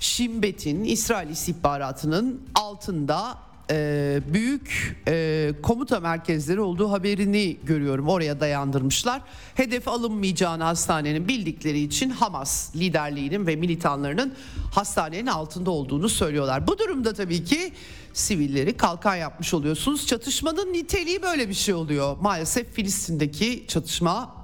Şimbet'in 0.00 0.84
İsrail 0.84 1.30
istihbaratının 1.30 2.42
altında 2.54 3.45
e, 3.70 4.20
büyük 4.32 4.96
e, 5.08 5.52
komuta 5.62 6.00
merkezleri 6.00 6.60
olduğu 6.60 6.90
haberini 6.90 7.56
görüyorum. 7.64 8.08
Oraya 8.08 8.40
dayandırmışlar. 8.40 9.22
Hedef 9.54 9.88
alınmayacağını 9.88 10.64
hastanenin 10.64 11.28
bildikleri 11.28 11.80
için 11.80 12.10
Hamas 12.10 12.76
liderliğinin 12.76 13.46
ve 13.46 13.56
militanlarının 13.56 14.34
hastanenin 14.74 15.26
altında 15.26 15.70
olduğunu 15.70 16.08
söylüyorlar. 16.08 16.66
Bu 16.66 16.78
durumda 16.78 17.12
tabii 17.12 17.44
ki 17.44 17.72
sivilleri 18.12 18.76
kalkan 18.76 19.16
yapmış 19.16 19.54
oluyorsunuz. 19.54 20.06
Çatışmanın 20.06 20.72
niteliği 20.72 21.22
böyle 21.22 21.48
bir 21.48 21.54
şey 21.54 21.74
oluyor. 21.74 22.16
Maalesef 22.20 22.72
Filistin'deki 22.72 23.64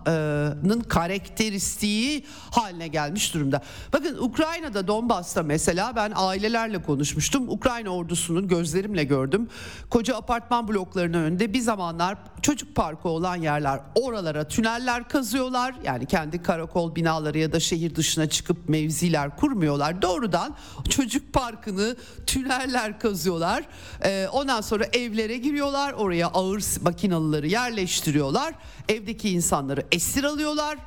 çatışmanın 0.07 0.81
karakteristiği 0.81 2.25
haline 2.51 2.89
gelmiş 2.89 3.35
durumda. 3.35 3.63
Bakın 3.93 4.19
Ukrayna'da 4.19 4.87
Donbas'ta 4.87 5.43
mesela 5.43 5.97
ben 5.97 6.13
ailelerle 6.15 6.83
konuşmuştum. 6.83 7.49
Ukrayna 7.49 7.91
ordusunun 7.91 8.49
gözlerimle 8.49 9.05
gördüm. 9.05 9.49
Koca 9.91 10.17
apartman 10.17 10.69
bloklarının 10.69 11.23
önünde 11.23 11.53
bir 11.53 11.61
zamanlar 11.61 12.19
çocuk 12.43 12.75
parkı 12.75 13.09
olan 13.09 13.37
yerler 13.37 13.81
oralara 13.95 14.49
tüneller 14.49 15.09
kazıyorlar. 15.09 15.75
Yani 15.85 16.07
kendi 16.07 16.43
karakol 16.43 16.95
binaları 16.95 17.39
ya 17.39 17.53
da 17.53 17.61
şehir 17.61 17.95
dışına 17.95 18.29
çıkıp 18.29 18.69
mevziler 18.69 19.37
kurmuyorlar. 19.37 20.03
Doğrudan 20.03 20.57
çocuk 20.91 21.33
parkını 21.33 21.97
tüneller 22.27 23.01
kazıyorlar. 23.01 23.65
Ee, 24.05 24.29
ondan 24.33 24.61
sonra 24.61 24.85
evlere 24.85 25.37
giriyorlar. 25.37 25.93
Oraya 25.93 26.27
ağır 26.27 26.63
makinalıları 26.83 27.47
yerleştiriyorlar. 27.47 28.55
Evdeki 28.89 29.31
insanları 29.31 29.87
esir 29.93 30.25
alıyorlar 30.25 30.79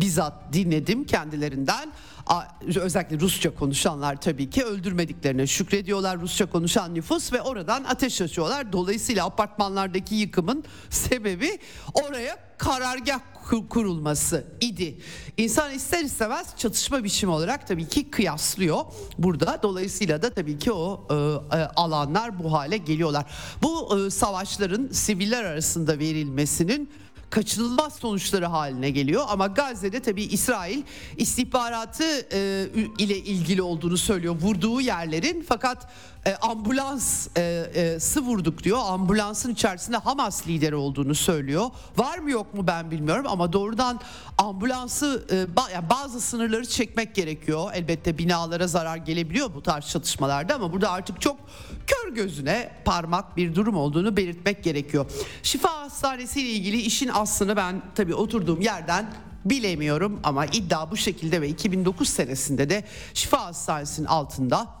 bizzat 0.00 0.52
dinledim 0.52 1.04
kendilerinden. 1.04 1.92
Özellikle 2.76 3.20
Rusça 3.20 3.54
konuşanlar 3.54 4.20
tabii 4.20 4.50
ki 4.50 4.64
öldürmediklerine 4.64 5.46
şükrediyorlar 5.46 6.20
Rusça 6.20 6.46
konuşan 6.46 6.94
nüfus 6.94 7.32
ve 7.32 7.42
oradan 7.42 7.84
ateş 7.84 8.20
açıyorlar. 8.20 8.72
Dolayısıyla 8.72 9.26
apartmanlardaki 9.26 10.14
yıkımın 10.14 10.64
sebebi 10.90 11.58
oraya 11.94 12.38
karargah 12.58 13.20
kurulması 13.70 14.44
idi. 14.60 14.98
İnsan 15.36 15.74
ister 15.74 16.04
istemez 16.04 16.46
çatışma 16.56 17.04
biçimi 17.04 17.32
olarak 17.32 17.66
tabii 17.66 17.88
ki 17.88 18.10
kıyaslıyor 18.10 18.84
burada. 19.18 19.58
Dolayısıyla 19.62 20.22
da 20.22 20.30
tabii 20.30 20.58
ki 20.58 20.72
o 20.72 21.06
e, 21.10 21.14
e 21.58 21.64
alanlar 21.76 22.44
bu 22.44 22.52
hale 22.52 22.76
geliyorlar. 22.76 23.26
Bu 23.62 23.98
e, 23.98 24.10
savaşların 24.10 24.88
siviller 24.92 25.44
arasında 25.44 25.98
verilmesinin 25.98 26.90
kaçınılmaz 27.30 27.94
sonuçları 27.96 28.46
haline 28.46 28.90
geliyor. 28.90 29.24
Ama 29.28 29.46
Gazze'de 29.46 30.00
tabii 30.00 30.22
İsrail 30.22 30.82
istihbaratı 31.16 32.04
e, 32.32 32.66
ile 32.98 33.16
ilgili 33.16 33.62
olduğunu 33.62 33.98
söylüyor 33.98 34.36
vurduğu 34.40 34.80
yerlerin 34.80 35.44
fakat 35.48 35.88
e, 36.28 36.36
ambulans 36.36 37.28
e, 37.36 37.40
e, 37.74 38.20
vurduk 38.20 38.64
diyor. 38.64 38.78
Ambulansın 38.82 39.52
içerisinde 39.52 39.96
Hamas 39.96 40.46
lideri 40.46 40.74
olduğunu 40.74 41.14
söylüyor. 41.14 41.70
Var 41.96 42.18
mı 42.18 42.30
yok 42.30 42.54
mu 42.54 42.66
ben 42.66 42.90
bilmiyorum 42.90 43.26
ama 43.28 43.52
doğrudan 43.52 44.00
ambulansı 44.38 45.26
e, 45.32 45.56
ba, 45.56 45.70
yani 45.74 45.90
bazı 45.90 46.20
sınırları 46.20 46.66
çekmek 46.66 47.14
gerekiyor. 47.14 47.70
Elbette 47.74 48.18
binalara 48.18 48.66
zarar 48.66 48.96
gelebiliyor 48.96 49.54
bu 49.54 49.62
tarz 49.62 49.88
çatışmalarda 49.88 50.54
ama 50.54 50.72
burada 50.72 50.90
artık 50.90 51.20
çok 51.20 51.36
kör 51.86 52.14
gözüne 52.14 52.72
parmak 52.84 53.36
bir 53.36 53.54
durum 53.54 53.76
olduğunu 53.76 54.16
belirtmek 54.16 54.64
gerekiyor. 54.64 55.06
Şifa 55.42 55.80
Hastanesi 55.80 56.40
ile 56.40 56.48
ilgili 56.48 56.80
işin 56.80 57.08
aslını 57.08 57.56
ben 57.56 57.82
tabii 57.94 58.14
oturduğum 58.14 58.60
yerden 58.60 59.10
bilemiyorum 59.44 60.20
ama 60.22 60.46
iddia 60.46 60.90
bu 60.90 60.96
şekilde 60.96 61.40
ve 61.40 61.48
2009 61.48 62.08
senesinde 62.08 62.70
de 62.70 62.84
Şifa 63.14 63.46
Hastanesi'nin 63.46 64.06
altında 64.06 64.77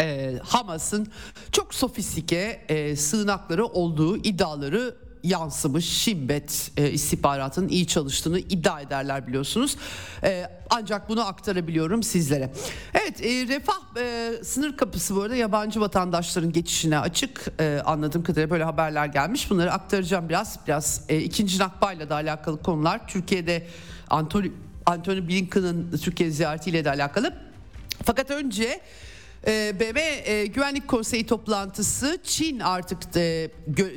e, 0.00 0.38
Hamas'ın 0.42 1.06
çok 1.52 1.74
sofistike 1.74 2.64
e, 2.68 2.96
sığınakları 2.96 3.66
olduğu 3.66 4.16
iddiaları 4.16 5.04
yansımış 5.24 5.84
Şimbet 5.84 6.70
e, 6.76 6.90
istihbaratının 6.90 7.68
iyi 7.68 7.86
çalıştığını 7.86 8.38
iddia 8.38 8.80
ederler 8.80 9.26
biliyorsunuz. 9.26 9.76
E, 10.24 10.46
ancak 10.70 11.08
bunu 11.08 11.26
aktarabiliyorum 11.26 12.02
sizlere. 12.02 12.52
Evet 12.94 13.20
e, 13.20 13.46
refah 13.48 13.96
e, 13.96 14.32
sınır 14.44 14.76
kapısı 14.76 15.16
bu 15.16 15.22
arada 15.22 15.36
yabancı 15.36 15.80
vatandaşların 15.80 16.52
geçişine 16.52 16.98
açık. 16.98 17.46
E, 17.60 17.80
anladığım 17.84 18.22
kadarıyla 18.22 18.50
böyle 18.50 18.64
haberler 18.64 19.06
gelmiş. 19.06 19.50
Bunları 19.50 19.72
aktaracağım 19.72 20.28
biraz. 20.28 20.58
Biraz 20.66 21.04
e, 21.08 21.18
ikinci 21.18 21.58
nakbayla 21.58 22.08
da 22.08 22.14
alakalı 22.14 22.62
konular. 22.62 23.08
Türkiye'de 23.08 23.66
Anthony, 24.10 24.50
Anthony 24.86 25.28
Blinken'ın 25.28 25.98
Türkiye 26.02 26.30
ziyaretiyle 26.30 26.84
de 26.84 26.90
alakalı. 26.90 27.34
Fakat 28.04 28.30
önce 28.30 28.80
e, 29.46 29.80
BM 29.80 30.00
Güvenlik 30.46 30.88
Konseyi 30.88 31.26
toplantısı 31.26 32.18
Çin 32.24 32.60
artık 32.60 33.16
e, 33.16 33.50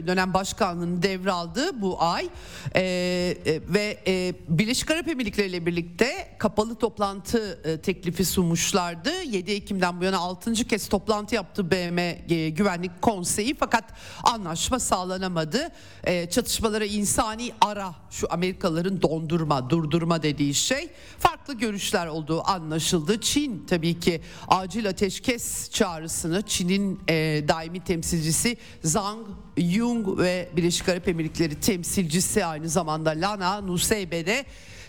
dönem 0.08 0.34
başkanlığını 0.34 1.02
devraldı 1.02 1.82
bu 1.82 2.02
ay 2.04 2.30
e, 2.76 2.82
e, 2.82 3.62
ve 3.68 3.98
e, 4.08 4.34
Birleşik 4.50 4.92
Arap 4.92 5.08
Emirlikleri 5.08 5.48
ile 5.48 5.66
birlikte 5.66 6.36
kapalı 6.40 6.76
toplantı 6.76 7.62
e, 7.64 7.82
teklifi 7.82 8.26
sunmuşlardı. 8.26 9.24
7 9.24 9.52
Ekim'den 9.52 10.02
bu 10.02 10.04
yana 10.04 10.18
6. 10.18 10.54
kez 10.54 10.90
toplantı 10.90 11.36
yaptı 11.36 11.72
BM 11.72 12.12
Güvenlik 12.50 13.02
Konseyi 13.02 13.56
fakat 13.60 13.84
anlaşma 14.24 14.80
sağlanamadı. 14.80 15.70
E, 16.04 16.30
çatışmalara 16.30 16.86
insani 16.86 17.52
ara 17.62 17.96
şu 18.10 18.28
Amerikalıların 18.30 19.02
dondurma, 19.02 19.70
durdurma 19.70 20.24
dediği 20.24 20.54
şey 20.54 20.90
farklı 21.20 21.54
görüşler 21.54 22.08
olduğu 22.08 22.48
anlaşıldı. 22.48 23.22
Çin 23.22 23.66
tabii 23.70 24.00
ki 24.00 24.22
acil 24.48 24.90
ateşkes 24.90 25.37
kes 25.38 25.70
çağrısını 25.72 26.42
Çin'in 26.42 27.00
e, 27.10 27.44
daimi 27.48 27.84
temsilcisi 27.84 28.58
Zhang 28.84 29.28
Yung 29.58 30.20
ve 30.20 30.50
Birleşik 30.56 30.90
Arap 30.90 31.08
Emirlikleri 31.08 31.60
temsilcisi 31.60 32.46
aynı 32.46 32.70
zamanda 32.70 33.10
Lana 33.10 33.62
Nuseybe 33.62 34.26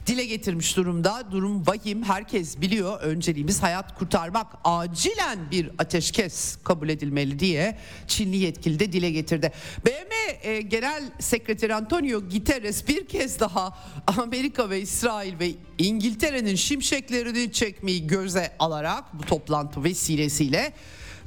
dile 0.09 0.25
getirmiş 0.25 0.77
durumda. 0.77 1.23
Durum 1.31 1.67
vahim 1.67 2.03
herkes 2.03 2.61
biliyor. 2.61 3.01
Önceliğimiz 3.01 3.63
hayat 3.63 3.99
kurtarmak. 3.99 4.47
Acilen 4.65 5.51
bir 5.51 5.71
ateşkes 5.79 6.57
kabul 6.65 6.89
edilmeli 6.89 7.39
diye 7.39 7.79
Çinli 8.07 8.37
yetkili 8.37 8.79
de 8.79 8.93
dile 8.93 9.11
getirdi. 9.11 9.53
BM 9.87 10.51
e, 10.51 10.61
Genel 10.61 11.03
Sekreteri 11.21 11.75
Antonio 11.75 12.21
Guterres 12.21 12.89
bir 12.89 13.07
kez 13.07 13.41
daha 13.41 13.79
Amerika 14.07 14.71
ve 14.71 14.81
İsrail 14.81 15.39
ve 15.39 15.51
İngiltere'nin 15.79 16.55
şimşeklerini 16.55 17.53
çekmeyi 17.53 18.07
göze 18.07 18.53
alarak 18.59 19.19
bu 19.19 19.23
toplantı 19.23 19.85
vesilesiyle 19.85 20.73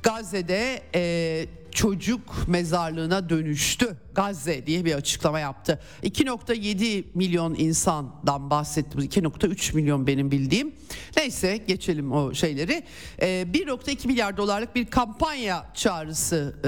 Gazze'de 0.04 0.82
e, 0.96 1.46
çocuk 1.72 2.48
mezarlığına 2.48 3.30
dönüştü. 3.30 3.98
Gazze 4.16 4.68
diye 4.68 4.86
bir 4.86 4.96
açıklama 4.96 5.40
yaptı. 5.40 5.80
2.7 6.04 7.04
milyon 7.14 7.56
insandan 7.56 8.50
bahsettim. 8.50 9.02
2.3 9.02 9.76
milyon 9.76 10.08
benim 10.08 10.32
bildiğim. 10.32 10.76
Neyse 11.18 11.58
geçelim 11.58 12.12
o 12.12 12.34
şeyleri. 12.34 12.84
Ee, 13.22 13.46
1.2 13.54 14.08
milyar 14.08 14.38
dolarlık 14.38 14.76
bir 14.76 14.86
kampanya 14.86 15.66
çağrısı 15.74 16.56
e, 16.64 16.68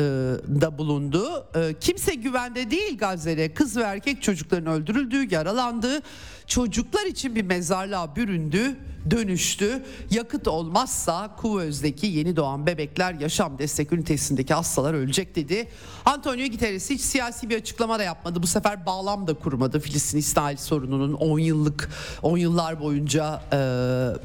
da 0.61 0.77
bulundu. 0.77 1.47
E, 1.55 1.79
kimse 1.79 2.15
güvende 2.15 2.71
değil 2.71 2.97
Gazze'de. 2.97 3.53
Kız 3.53 3.77
ve 3.77 3.81
erkek 3.81 4.21
çocukların 4.21 4.73
öldürüldüğü, 4.73 5.33
yaralandığı, 5.33 6.01
çocuklar 6.47 7.05
için 7.05 7.35
bir 7.35 7.43
mezarlığa 7.43 8.15
büründü 8.15 8.77
dönüştü. 9.11 9.83
Yakıt 10.11 10.47
olmazsa 10.47 11.35
Kuvöz'deki 11.35 12.07
yeni 12.07 12.35
doğan 12.35 12.67
bebekler 12.67 13.13
yaşam 13.13 13.59
destek 13.59 13.93
ünitesindeki 13.93 14.53
hastalar 14.53 14.93
ölecek 14.93 15.35
dedi. 15.35 15.67
Antonio 16.05 16.47
Guterres 16.47 16.89
hiç 16.89 17.01
siyasi 17.01 17.32
bir 17.41 17.57
açıklama 17.57 17.99
da 17.99 18.03
yapmadı. 18.03 18.43
Bu 18.43 18.47
sefer 18.47 18.85
bağlam 18.85 19.27
da 19.27 19.33
kurmadı. 19.33 19.79
Filistin 19.79 20.17
İsrail 20.17 20.57
sorununun 20.57 21.13
10 21.13 21.39
yıllık 21.39 21.89
10 22.21 22.37
yıllar 22.37 22.79
boyunca 22.79 23.41
e, 23.51 23.57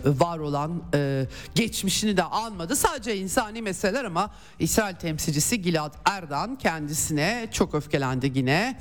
var 0.04 0.38
olan 0.38 0.82
e, 0.94 1.26
geçmişini 1.54 2.16
de 2.16 2.22
anmadı. 2.22 2.76
Sadece 2.76 3.16
insani 3.16 3.62
meseleler 3.62 4.04
ama 4.04 4.30
İsrail 4.58 4.94
temsilcisi 4.94 5.62
Gilad 5.62 5.94
Erdan 6.04 6.56
kendisine 6.56 7.48
çok 7.52 7.74
öfkelendi 7.74 8.32
yine. 8.34 8.80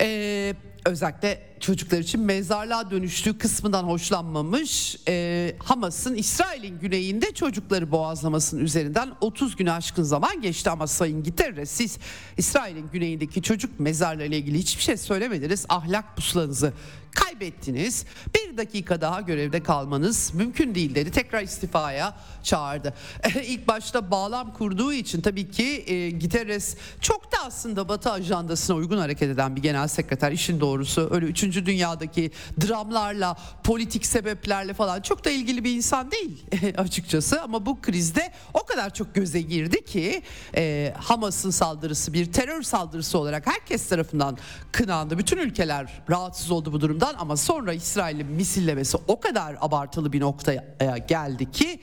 Eee 0.00 0.56
özellikle 0.88 1.42
çocuklar 1.60 1.98
için 1.98 2.20
mezarlığa 2.20 2.90
dönüştüğü 2.90 3.38
kısmından 3.38 3.84
hoşlanmamış. 3.84 4.96
E, 5.08 5.56
Hamas'ın 5.58 6.14
İsrail'in 6.14 6.78
güneyinde 6.78 7.34
çocukları 7.34 7.90
boğazlamasının 7.90 8.64
üzerinden 8.64 9.10
30 9.20 9.56
gün 9.56 9.66
aşkın 9.66 10.02
zaman 10.02 10.40
geçti 10.40 10.70
ama 10.70 10.86
Sayın 10.86 11.24
Guterres 11.24 11.70
siz 11.70 11.98
İsrail'in 12.36 12.88
güneyindeki 12.92 13.42
çocuk 13.42 13.80
mezarlarıyla 13.80 14.36
ilgili 14.36 14.58
hiçbir 14.58 14.82
şey 14.82 14.96
söylemediniz. 14.96 15.66
Ahlak 15.68 16.16
pusulanızı 16.16 16.72
kaybettiniz. 17.18 18.04
Bir 18.34 18.56
dakika 18.56 19.00
daha 19.00 19.20
görevde 19.20 19.62
kalmanız 19.62 20.34
mümkün 20.34 20.74
değil 20.74 20.94
dedi. 20.94 21.10
Tekrar 21.10 21.42
istifaya 21.42 22.14
çağırdı. 22.42 22.94
İlk 23.46 23.68
başta 23.68 24.10
bağlam 24.10 24.52
kurduğu 24.54 24.92
için 24.92 25.20
tabii 25.20 25.50
ki 25.50 25.84
e, 25.86 26.10
Guterres 26.10 26.76
çok 27.00 27.32
da 27.32 27.36
aslında 27.46 27.88
Batı 27.88 28.12
ajandasına 28.12 28.76
uygun 28.76 28.98
hareket 28.98 29.30
eden 29.30 29.56
bir 29.56 29.62
genel 29.62 29.88
sekreter. 29.88 30.32
İşin 30.32 30.60
doğrusu 30.60 31.08
öyle 31.10 31.26
3. 31.26 31.42
dünyadaki 31.42 32.30
dramlarla, 32.66 33.36
politik 33.64 34.06
sebeplerle 34.06 34.74
falan 34.74 35.00
çok 35.00 35.24
da 35.24 35.30
ilgili 35.30 35.64
bir 35.64 35.76
insan 35.76 36.10
değil 36.10 36.46
açıkçası. 36.76 37.42
Ama 37.42 37.66
bu 37.66 37.80
krizde 37.80 38.32
o 38.54 38.64
kadar 38.64 38.94
çok 38.94 39.14
göze 39.14 39.40
girdi 39.40 39.84
ki 39.84 40.22
e, 40.56 40.94
Hamas'ın 40.98 41.50
saldırısı 41.50 42.12
bir 42.12 42.32
terör 42.32 42.62
saldırısı 42.62 43.18
olarak 43.18 43.46
herkes 43.46 43.88
tarafından 43.88 44.38
kınandı. 44.72 45.18
Bütün 45.18 45.38
ülkeler 45.38 46.02
rahatsız 46.10 46.50
oldu 46.50 46.72
bu 46.72 46.80
durumdan 47.08 47.20
ama 47.20 47.36
sonra 47.36 47.72
İsrail'in 47.72 48.26
misillemesi 48.26 48.98
o 49.08 49.20
kadar 49.20 49.56
abartılı 49.60 50.12
bir 50.12 50.20
noktaya 50.20 50.98
geldi 51.08 51.50
ki 51.50 51.80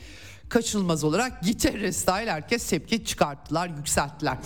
kaçınılmaz 0.50 1.04
olarak 1.04 1.44
Guterres 1.44 2.08
dahil 2.08 2.28
herkes 2.28 2.70
tepki 2.70 3.06
çıkarttılar, 3.06 3.70
yükselttiler. 3.78 4.38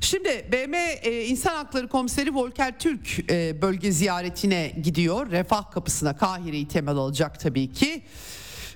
Şimdi 0.00 0.46
BM 0.52 0.76
e, 1.02 1.24
İnsan 1.24 1.54
Hakları 1.54 1.88
Komiseri 1.88 2.34
Volker 2.34 2.78
Türk 2.78 3.30
e, 3.30 3.62
bölge 3.62 3.92
ziyaretine 3.92 4.72
gidiyor. 4.82 5.30
Refah 5.30 5.70
kapısına 5.70 6.16
Kahire'yi 6.16 6.68
temel 6.68 6.94
alacak 6.94 7.40
tabii 7.40 7.72
ki. 7.72 8.02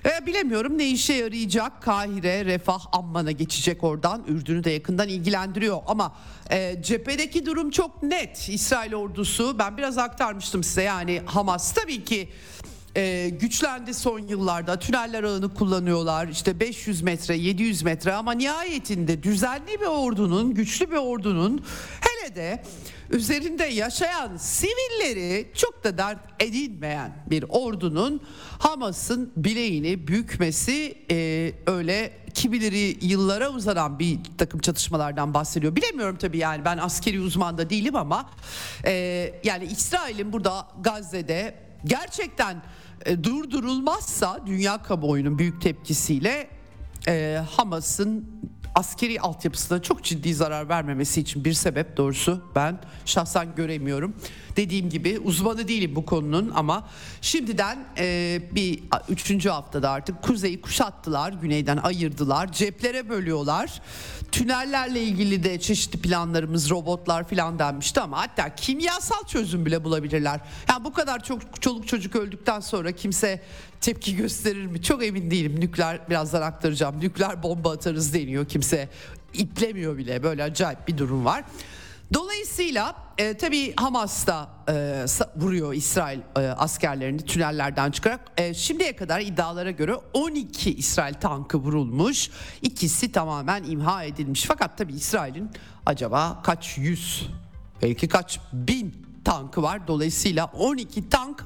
E, 0.05 0.25
bilemiyorum 0.25 0.77
ne 0.77 0.87
işe 0.87 1.13
yarayacak 1.13 1.81
Kahire, 1.81 2.45
Refah, 2.45 2.79
Amman'a 2.91 3.31
geçecek 3.31 3.83
oradan. 3.83 4.23
Ürdün'ü 4.27 4.63
de 4.63 4.71
yakından 4.71 5.09
ilgilendiriyor 5.09 5.79
ama 5.87 6.15
e, 6.49 6.81
cephedeki 6.83 7.45
durum 7.45 7.71
çok 7.71 8.03
net. 8.03 8.49
İsrail 8.49 8.93
ordusu 8.93 9.59
ben 9.59 9.77
biraz 9.77 9.97
aktarmıştım 9.97 10.63
size 10.63 10.83
yani 10.83 11.21
Hamas 11.25 11.73
tabii 11.73 12.03
ki 12.03 12.29
e, 12.95 13.29
güçlendi 13.29 13.93
son 13.93 14.19
yıllarda. 14.19 14.79
Tüneller 14.79 15.23
ağını 15.23 15.53
kullanıyorlar. 15.53 16.27
İşte 16.27 16.59
500 16.59 17.01
metre, 17.01 17.35
700 17.35 17.83
metre 17.83 18.13
ama 18.13 18.31
nihayetinde 18.31 19.23
düzenli 19.23 19.81
bir 19.81 19.85
ordunun, 19.85 20.53
güçlü 20.53 20.91
bir 20.91 20.95
ordunun 20.95 21.65
hele 22.01 22.35
de 22.35 22.63
üzerinde 23.09 23.63
yaşayan 23.63 24.37
sivilleri 24.37 25.51
çok 25.55 25.83
da 25.83 25.97
dert 25.97 26.19
edinmeyen 26.39 27.23
bir 27.29 27.45
ordunun 27.49 28.21
Hamas'ın 28.59 29.31
bileğini 29.37 30.07
bükmesi 30.07 30.97
e, 31.11 31.51
öyle 31.67 32.11
kimileri 32.33 32.97
yıllara 33.01 33.49
uzanan 33.49 33.99
bir 33.99 34.19
takım 34.37 34.59
çatışmalardan 34.59 35.33
bahsediyor. 35.33 35.75
Bilemiyorum 35.75 36.17
tabii 36.19 36.37
yani 36.37 36.65
ben 36.65 36.77
askeri 36.77 37.19
uzman 37.19 37.57
da 37.57 37.69
değilim 37.69 37.95
ama 37.95 38.29
e, 38.85 38.91
yani 39.43 39.65
İsrail'in 39.65 40.33
burada 40.33 40.67
Gazze'de 40.81 41.55
gerçekten 41.85 42.61
e, 43.05 43.23
durdurulmazsa 43.23 44.39
dünya 44.45 44.83
kamuoyunun 44.83 45.39
büyük 45.39 45.61
tepkisiyle 45.61 46.47
e, 47.07 47.41
Hamas'ın 47.51 48.25
askeri 48.75 49.21
altyapısına 49.21 49.81
çok 49.81 50.03
ciddi 50.03 50.33
zarar 50.33 50.69
vermemesi 50.69 51.21
için 51.21 51.45
bir 51.45 51.53
sebep 51.53 51.97
doğrusu 51.97 52.41
ben 52.55 52.79
şahsen 53.05 53.55
göremiyorum. 53.55 54.15
Dediğim 54.55 54.89
gibi 54.89 55.19
uzmanı 55.19 55.67
değilim 55.67 55.95
bu 55.95 56.05
konunun 56.05 56.51
ama 56.55 56.87
şimdiden 57.21 57.85
e, 57.97 58.41
bir 58.51 58.83
üçüncü 59.09 59.49
haftada 59.49 59.89
artık 59.89 60.23
kuzeyi 60.23 60.61
kuşattılar, 60.61 61.33
güneyden 61.33 61.77
ayırdılar, 61.77 62.51
ceplere 62.51 63.09
bölüyorlar. 63.09 63.81
Tünellerle 64.31 65.01
ilgili 65.03 65.43
de 65.43 65.59
çeşitli 65.59 66.01
planlarımız, 66.01 66.69
robotlar 66.69 67.27
filan 67.27 67.59
denmişti 67.59 67.99
ama 67.99 68.17
hatta 68.17 68.55
kimyasal 68.55 69.23
çözüm 69.27 69.65
bile 69.65 69.83
bulabilirler. 69.83 70.39
Yani 70.69 70.83
bu 70.83 70.93
kadar 70.93 71.23
çok 71.23 71.61
çoluk 71.61 71.87
çocuk 71.87 72.15
öldükten 72.15 72.59
sonra 72.59 72.91
kimse 72.91 73.41
tepki 73.85 74.15
gösterir 74.15 74.65
mi? 74.65 74.81
Çok 74.81 75.05
emin 75.05 75.31
değilim. 75.31 75.59
Nükleer 75.59 76.09
birazdan 76.09 76.41
aktaracağım. 76.41 76.99
Nükleer 76.99 77.43
bomba 77.43 77.71
atarız 77.71 78.13
deniyor. 78.13 78.45
Kimse 78.45 78.89
iplemiyor 79.33 79.97
bile. 79.97 80.23
Böyle 80.23 80.43
acayip 80.43 80.87
bir 80.87 80.97
durum 80.97 81.25
var. 81.25 81.43
Dolayısıyla 82.13 82.95
e, 83.17 83.37
tabii 83.37 83.73
Hamas 83.75 84.27
da 84.27 84.49
e, 84.69 85.05
vuruyor 85.35 85.73
İsrail 85.73 86.19
e, 86.37 86.39
askerlerini 86.39 87.21
tünellerden 87.21 87.91
çıkarak. 87.91 88.31
E, 88.37 88.53
şimdiye 88.53 88.95
kadar 88.95 89.21
iddialara 89.21 89.71
göre 89.71 89.95
12 90.13 90.75
İsrail 90.75 91.13
tankı 91.13 91.57
vurulmuş. 91.57 92.29
İkisi 92.61 93.11
tamamen 93.11 93.63
imha 93.63 94.03
edilmiş. 94.03 94.45
Fakat 94.45 94.77
tabii 94.77 94.93
İsrail'in 94.93 95.49
acaba 95.85 96.41
kaç 96.43 96.77
yüz 96.77 97.29
belki 97.81 98.07
kaç 98.07 98.39
bin 98.53 99.05
tankı 99.25 99.61
var. 99.61 99.87
Dolayısıyla 99.87 100.45
12 100.45 101.09
tank 101.09 101.45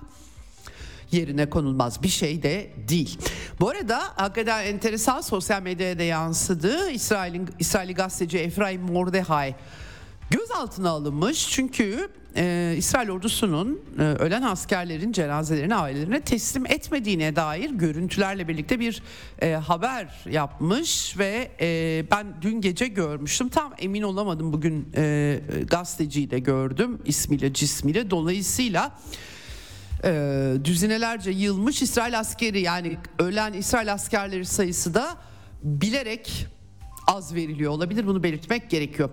yerine 1.11 1.49
konulmaz 1.49 2.03
bir 2.03 2.07
şey 2.07 2.43
de 2.43 2.69
değil. 2.87 3.17
Bu 3.59 3.69
arada 3.69 3.99
hakikaten 4.15 4.65
enteresan 4.65 5.21
sosyal 5.21 5.61
medyaya 5.61 5.99
da 5.99 6.03
yansıdı. 6.03 6.89
İsrail'in 6.89 7.49
İsraili 7.59 7.93
gazeteci 7.93 8.37
Efraim 8.37 8.81
Mordehai 8.81 9.55
gözaltına 10.31 10.89
alınmış 10.89 11.49
çünkü 11.49 12.09
e, 12.35 12.73
İsrail 12.77 13.09
ordusunun 13.09 13.81
e, 13.99 14.01
ölen 14.01 14.41
askerlerin 14.41 15.11
cenazelerini 15.11 15.75
ailelerine 15.75 16.21
teslim 16.21 16.65
etmediğine 16.65 17.35
dair 17.35 17.69
görüntülerle 17.69 18.47
birlikte 18.47 18.79
bir 18.79 19.03
e, 19.41 19.51
haber 19.53 20.07
yapmış 20.29 21.17
ve 21.17 21.51
e, 21.61 22.03
ben 22.11 22.27
dün 22.41 22.61
gece 22.61 22.87
görmüştüm 22.87 23.49
tam 23.49 23.73
emin 23.77 24.01
olamadım 24.01 24.53
bugün 24.53 24.87
e, 24.95 25.39
gazeteciyi 25.69 26.31
de 26.31 26.39
gördüm 26.39 27.01
ismiyle 27.05 27.53
cismiyle 27.53 28.09
dolayısıyla 28.09 28.91
e, 30.03 30.53
düzinelerce 30.63 31.31
yılmış 31.31 31.81
İsrail 31.81 32.19
askeri 32.19 32.61
yani 32.61 32.97
ölen 33.19 33.53
İsrail 33.53 33.93
askerleri 33.93 34.45
sayısı 34.45 34.93
da 34.93 35.17
bilerek 35.63 36.47
az 37.07 37.35
veriliyor 37.35 37.71
olabilir 37.71 38.07
bunu 38.07 38.23
belirtmek 38.23 38.69
gerekiyor. 38.69 39.09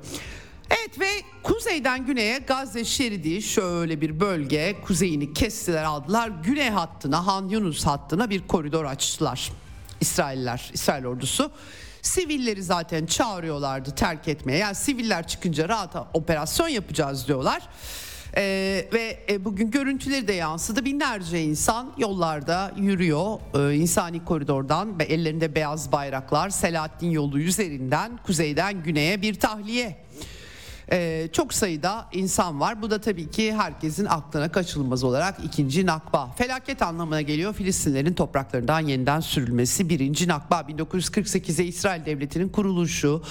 Evet 0.70 1.00
ve 1.00 1.08
kuzeyden 1.42 2.06
güneye 2.06 2.38
Gazze 2.38 2.84
şeridi 2.84 3.42
şöyle 3.42 4.00
bir 4.00 4.20
bölge 4.20 4.76
kuzeyini 4.84 5.32
kestiler 5.32 5.84
aldılar. 5.84 6.28
Güney 6.28 6.70
hattına 6.70 7.26
Han 7.26 7.48
Yunus 7.48 7.86
hattına 7.86 8.30
bir 8.30 8.46
koridor 8.46 8.84
açtılar. 8.84 9.52
İsrailler, 10.00 10.70
İsrail 10.74 11.04
ordusu. 11.04 11.50
Sivilleri 12.02 12.62
zaten 12.62 13.06
çağırıyorlardı 13.06 13.94
terk 13.94 14.28
etmeye. 14.28 14.58
Yani 14.58 14.74
siviller 14.74 15.26
çıkınca 15.26 15.68
rahat 15.68 15.96
operasyon 16.14 16.68
yapacağız 16.68 17.28
diyorlar. 17.28 17.62
Ee, 18.38 18.88
ve 18.92 19.18
e, 19.30 19.44
bugün 19.44 19.70
görüntüleri 19.70 20.28
de 20.28 20.32
yansıdı. 20.32 20.84
Binlerce 20.84 21.42
insan 21.42 21.92
yollarda 21.98 22.72
yürüyor. 22.76 23.38
Ee, 23.54 23.74
insani 23.74 24.24
koridordan 24.24 24.98
ve 24.98 25.04
ellerinde 25.04 25.54
beyaz 25.54 25.92
bayraklar 25.92 26.50
Selahattin 26.50 27.10
yolu 27.10 27.38
üzerinden 27.40 28.18
kuzeyden 28.26 28.82
güneye 28.82 29.22
bir 29.22 29.34
tahliye 29.34 30.06
ee, 30.92 31.28
çok 31.32 31.54
sayıda 31.54 32.08
insan 32.12 32.60
var. 32.60 32.82
Bu 32.82 32.90
da 32.90 33.00
tabii 33.00 33.30
ki 33.30 33.54
herkesin 33.54 34.04
aklına 34.04 34.52
kaçılmaz 34.52 35.04
olarak 35.04 35.36
ikinci 35.44 35.86
nakba. 35.86 36.34
Felaket 36.38 36.82
anlamına 36.82 37.22
geliyor 37.22 37.54
Filistinlerin 37.54 38.14
topraklarından 38.14 38.80
yeniden 38.80 39.20
sürülmesi. 39.20 39.88
Birinci 39.88 40.28
nakba 40.28 40.60
1948'e 40.60 41.64
İsrail 41.64 42.06
Devleti'nin 42.06 42.48
kuruluşu. 42.48 43.22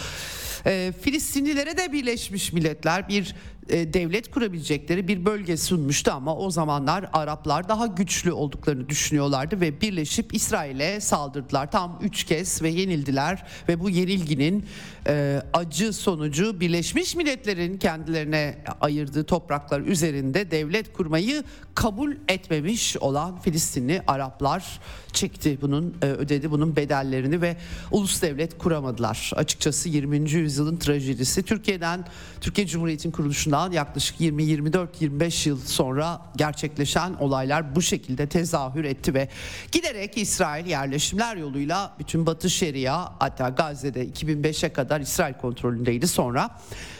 Ee, 0.65 0.93
Filistinlilere 1.01 1.77
de 1.77 1.91
Birleşmiş 1.91 2.53
Milletler 2.53 3.09
bir 3.09 3.35
e, 3.69 3.93
devlet 3.93 4.31
kurabilecekleri 4.31 5.07
bir 5.07 5.25
bölge 5.25 5.57
sunmuştu 5.57 6.11
ama 6.11 6.35
o 6.35 6.51
zamanlar 6.51 7.09
Araplar 7.13 7.69
daha 7.69 7.85
güçlü 7.85 8.31
olduklarını 8.31 8.89
düşünüyorlardı 8.89 9.61
ve 9.61 9.81
birleşip 9.81 10.33
İsrail'e 10.33 11.01
saldırdılar. 11.01 11.71
Tam 11.71 11.99
üç 12.01 12.23
kez 12.23 12.61
ve 12.61 12.69
yenildiler 12.69 13.43
ve 13.69 13.79
bu 13.79 13.89
yenilginin 13.89 14.65
e, 15.07 15.41
acı 15.53 15.93
sonucu 15.93 16.59
Birleşmiş 16.59 17.15
Milletler'in 17.15 17.77
kendilerine 17.77 18.63
ayırdığı 18.81 19.23
topraklar 19.23 19.81
üzerinde 19.81 20.51
devlet 20.51 20.93
kurmayı 20.93 21.43
kabul 21.75 22.15
etmemiş 22.27 22.97
olan 22.97 23.39
Filistinli 23.39 24.01
Araplar 24.07 24.79
çekti 25.15 25.57
bunun 25.61 25.95
e, 26.01 26.05
ödedi 26.05 26.51
bunun 26.51 26.75
bedellerini 26.75 27.41
ve 27.41 27.57
ulus 27.91 28.21
devlet 28.21 28.57
kuramadılar. 28.57 29.31
Açıkçası 29.35 29.89
20. 29.89 30.31
yüzyılın 30.31 30.77
trajedisi 30.77 31.43
Türkiye'den 31.43 32.05
Türkiye 32.41 32.67
Cumhuriyeti'nin 32.67 33.11
kuruluşundan 33.11 33.71
yaklaşık 33.71 34.19
20-24-25 34.19 35.49
yıl 35.49 35.59
sonra 35.59 36.21
gerçekleşen 36.35 37.13
olaylar 37.13 37.75
bu 37.75 37.81
şekilde 37.81 38.27
tezahür 38.27 38.83
etti 38.83 39.13
ve 39.13 39.29
giderek 39.71 40.17
İsrail 40.17 40.65
yerleşimler 40.65 41.35
yoluyla 41.35 41.95
bütün 41.99 42.25
Batı 42.25 42.49
Şeria 42.49 43.11
hatta 43.19 43.49
Gazze'de 43.49 44.07
2005'e 44.07 44.73
kadar 44.73 45.01
İsrail 45.01 45.33
kontrolündeydi 45.33 46.07
sonra 46.07 46.49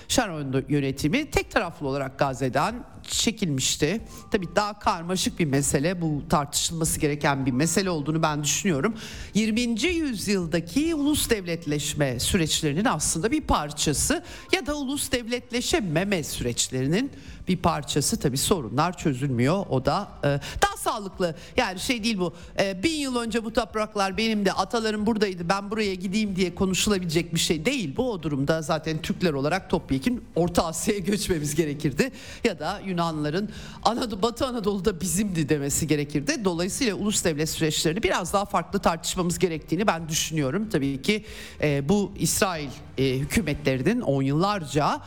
Sharon 0.07 0.63
yönetimi 0.69 1.31
tek 1.31 1.51
taraflı 1.51 1.87
olarak 1.87 2.19
Gazze'den 2.19 2.75
çekilmişti. 3.07 4.01
Tabii 4.31 4.47
daha 4.55 4.79
karmaşık 4.79 5.39
bir 5.39 5.45
mesele 5.45 6.01
bu 6.01 6.23
tartışılması 6.29 6.99
gereken 6.99 7.45
bir 7.45 7.51
mesele 7.51 7.89
olduğunu 7.89 8.23
ben 8.23 8.43
düşünüyorum. 8.43 8.95
20. 9.33 9.61
yüzyıldaki 9.83 10.95
ulus 10.95 11.29
devletleşme 11.29 12.19
süreçlerinin 12.19 12.85
aslında 12.85 13.31
bir 13.31 13.41
parçası 13.41 14.23
ya 14.53 14.65
da 14.65 14.77
ulus 14.77 15.11
devletleşememe 15.11 16.23
süreçlerinin 16.23 17.11
bir 17.47 17.57
parçası. 17.57 18.19
Tabii 18.19 18.37
sorunlar 18.37 18.97
çözülmüyor. 18.97 19.65
O 19.69 19.85
da 19.85 20.07
e, 20.23 20.27
daha 20.61 20.77
sağlıklı. 20.77 21.35
Yani 21.57 21.79
şey 21.79 22.03
değil 22.03 22.17
bu. 22.19 22.33
E, 22.59 22.83
bin 22.83 22.95
yıl 22.95 23.15
önce 23.15 23.45
bu 23.45 23.53
topraklar 23.53 24.17
benim 24.17 24.45
de 24.45 24.53
atalarım 24.53 25.05
buradaydı 25.05 25.49
ben 25.49 25.71
buraya 25.71 25.95
gideyim 25.95 26.35
diye 26.35 26.55
konuşulabilecek 26.55 27.33
bir 27.33 27.39
şey 27.39 27.65
değil 27.65 27.95
bu. 27.97 28.11
O 28.11 28.23
durumda 28.23 28.61
zaten 28.61 29.01
Türkler 29.01 29.33
olarak 29.33 29.69
topyekin 29.69 30.23
Orta 30.35 30.65
Asya'ya 30.65 30.99
göçmemiz 30.99 31.55
gerekirdi. 31.55 32.11
Ya 32.43 32.59
da 32.59 32.81
Yunanların 32.85 33.49
Anadolu, 33.83 34.21
Batı 34.21 34.45
Anadolu'da 34.45 35.01
bizimdi 35.01 35.49
demesi 35.49 35.87
gerekirdi. 35.87 36.45
Dolayısıyla 36.45 36.95
ulus 36.95 37.23
devlet 37.23 37.49
süreçlerini 37.49 38.03
biraz 38.03 38.33
daha 38.33 38.45
farklı 38.45 38.79
tartışmamız 38.79 39.39
gerektiğini 39.39 39.87
ben 39.87 40.09
düşünüyorum. 40.09 40.69
Tabii 40.69 41.01
ki 41.01 41.25
e, 41.61 41.89
bu 41.89 42.11
İsrail 42.19 42.69
e, 42.97 43.17
hükümetlerinin 43.17 44.01
on 44.01 44.21
yıllarca 44.21 45.01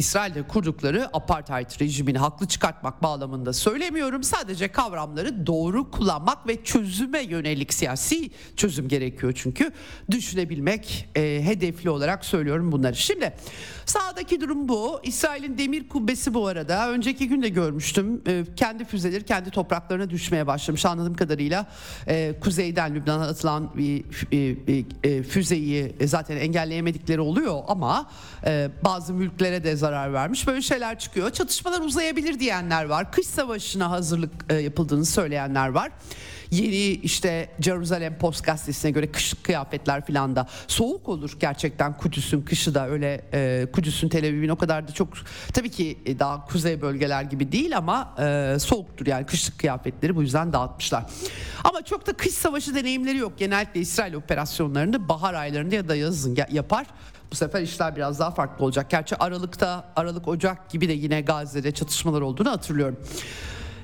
İsrail'de 0.00 0.42
kurdukları 0.42 1.08
apartheid 1.12 1.80
rejimini 1.80 2.18
haklı 2.18 2.48
çıkartmak 2.48 3.02
bağlamında 3.02 3.52
söylemiyorum. 3.52 4.22
Sadece 4.22 4.68
kavramları 4.68 5.46
doğru 5.46 5.90
kullanmak 5.90 6.48
ve 6.48 6.64
çözüme 6.64 7.20
yönelik 7.20 7.74
siyasi 7.74 8.30
çözüm 8.56 8.88
gerekiyor 8.88 9.32
çünkü 9.36 9.72
düşünebilmek 10.10 11.08
e, 11.16 11.20
hedefli 11.44 11.90
olarak 11.90 12.24
söylüyorum 12.24 12.72
bunları. 12.72 12.96
Şimdi 12.96 13.32
sağdaki 13.86 14.40
durum 14.40 14.68
bu. 14.68 15.00
İsrail'in 15.02 15.58
demir 15.58 15.88
kubbesi 15.88 16.34
bu 16.34 16.46
arada 16.46 16.90
önceki 16.90 17.28
gün 17.28 17.42
de 17.42 17.48
görmüştüm. 17.48 18.22
E, 18.26 18.44
kendi 18.56 18.84
füzeleri 18.84 19.24
kendi 19.24 19.50
topraklarına 19.50 20.10
düşmeye 20.10 20.46
başlamış 20.46 20.86
anladığım 20.86 21.14
kadarıyla. 21.14 21.66
E, 22.06 22.34
kuzeyden 22.40 22.94
Lübnan'a 22.94 23.26
atılan 23.26 23.76
bir 23.76 24.04
e, 24.32 24.78
e, 25.10 25.22
füzeyi 25.22 25.96
zaten 26.04 26.36
engelleyemedikleri 26.36 27.20
oluyor 27.20 27.62
ama 27.68 28.10
e, 28.46 28.70
bazı 28.84 29.14
mülklere 29.14 29.64
de 29.64 29.76
zarar 29.76 29.89
vermiş. 29.92 30.46
Böyle 30.46 30.62
şeyler 30.62 30.98
çıkıyor. 30.98 31.30
Çatışmalar 31.30 31.80
uzayabilir 31.80 32.40
diyenler 32.40 32.84
var. 32.84 33.12
Kış 33.12 33.26
savaşına 33.26 33.90
hazırlık 33.90 34.32
e, 34.48 34.54
yapıldığını 34.54 35.04
söyleyenler 35.04 35.68
var. 35.68 35.90
Yeni 36.50 36.76
işte 36.76 37.50
Jerusalem 37.60 38.18
Post 38.18 38.44
gazetesine 38.44 38.90
göre 38.90 39.12
kışlık 39.12 39.44
kıyafetler 39.44 40.06
filan 40.06 40.36
da 40.36 40.46
soğuk 40.66 41.08
olur 41.08 41.36
gerçekten 41.40 41.96
Kudüs'ün 41.96 42.42
kışı 42.42 42.74
da 42.74 42.88
öyle 42.88 43.24
e, 43.32 43.66
Kudüs'ün 43.72 44.08
Tel 44.08 44.24
Aviv'in 44.24 44.48
o 44.48 44.56
kadar 44.56 44.88
da 44.88 44.92
çok 44.92 45.08
tabii 45.52 45.70
ki 45.70 45.98
daha 46.18 46.44
kuzey 46.46 46.82
bölgeler 46.82 47.22
gibi 47.22 47.52
değil 47.52 47.76
ama 47.76 48.14
e, 48.18 48.56
soğuktur 48.58 49.06
yani 49.06 49.26
kışlık 49.26 49.58
kıyafetleri 49.58 50.16
bu 50.16 50.22
yüzden 50.22 50.52
dağıtmışlar. 50.52 51.04
Ama 51.64 51.82
çok 51.82 52.06
da 52.06 52.12
kış 52.12 52.34
savaşı 52.34 52.74
deneyimleri 52.74 53.16
yok. 53.16 53.38
Genellikle 53.38 53.80
İsrail 53.80 54.14
operasyonlarını 54.14 55.08
bahar 55.08 55.34
aylarında 55.34 55.74
ya 55.74 55.88
da 55.88 55.96
yazın 55.96 56.38
yapar. 56.50 56.86
Bu 57.32 57.36
sefer 57.36 57.62
işler 57.62 57.96
biraz 57.96 58.18
daha 58.18 58.30
farklı 58.30 58.64
olacak. 58.64 58.90
Gerçi 58.90 59.16
Aralık'ta, 59.16 59.84
Aralık 59.96 60.28
Ocak 60.28 60.70
gibi 60.70 60.88
de 60.88 60.92
yine 60.92 61.20
Gazze'de 61.20 61.72
çatışmalar 61.72 62.20
olduğunu 62.20 62.50
hatırlıyorum. 62.50 62.96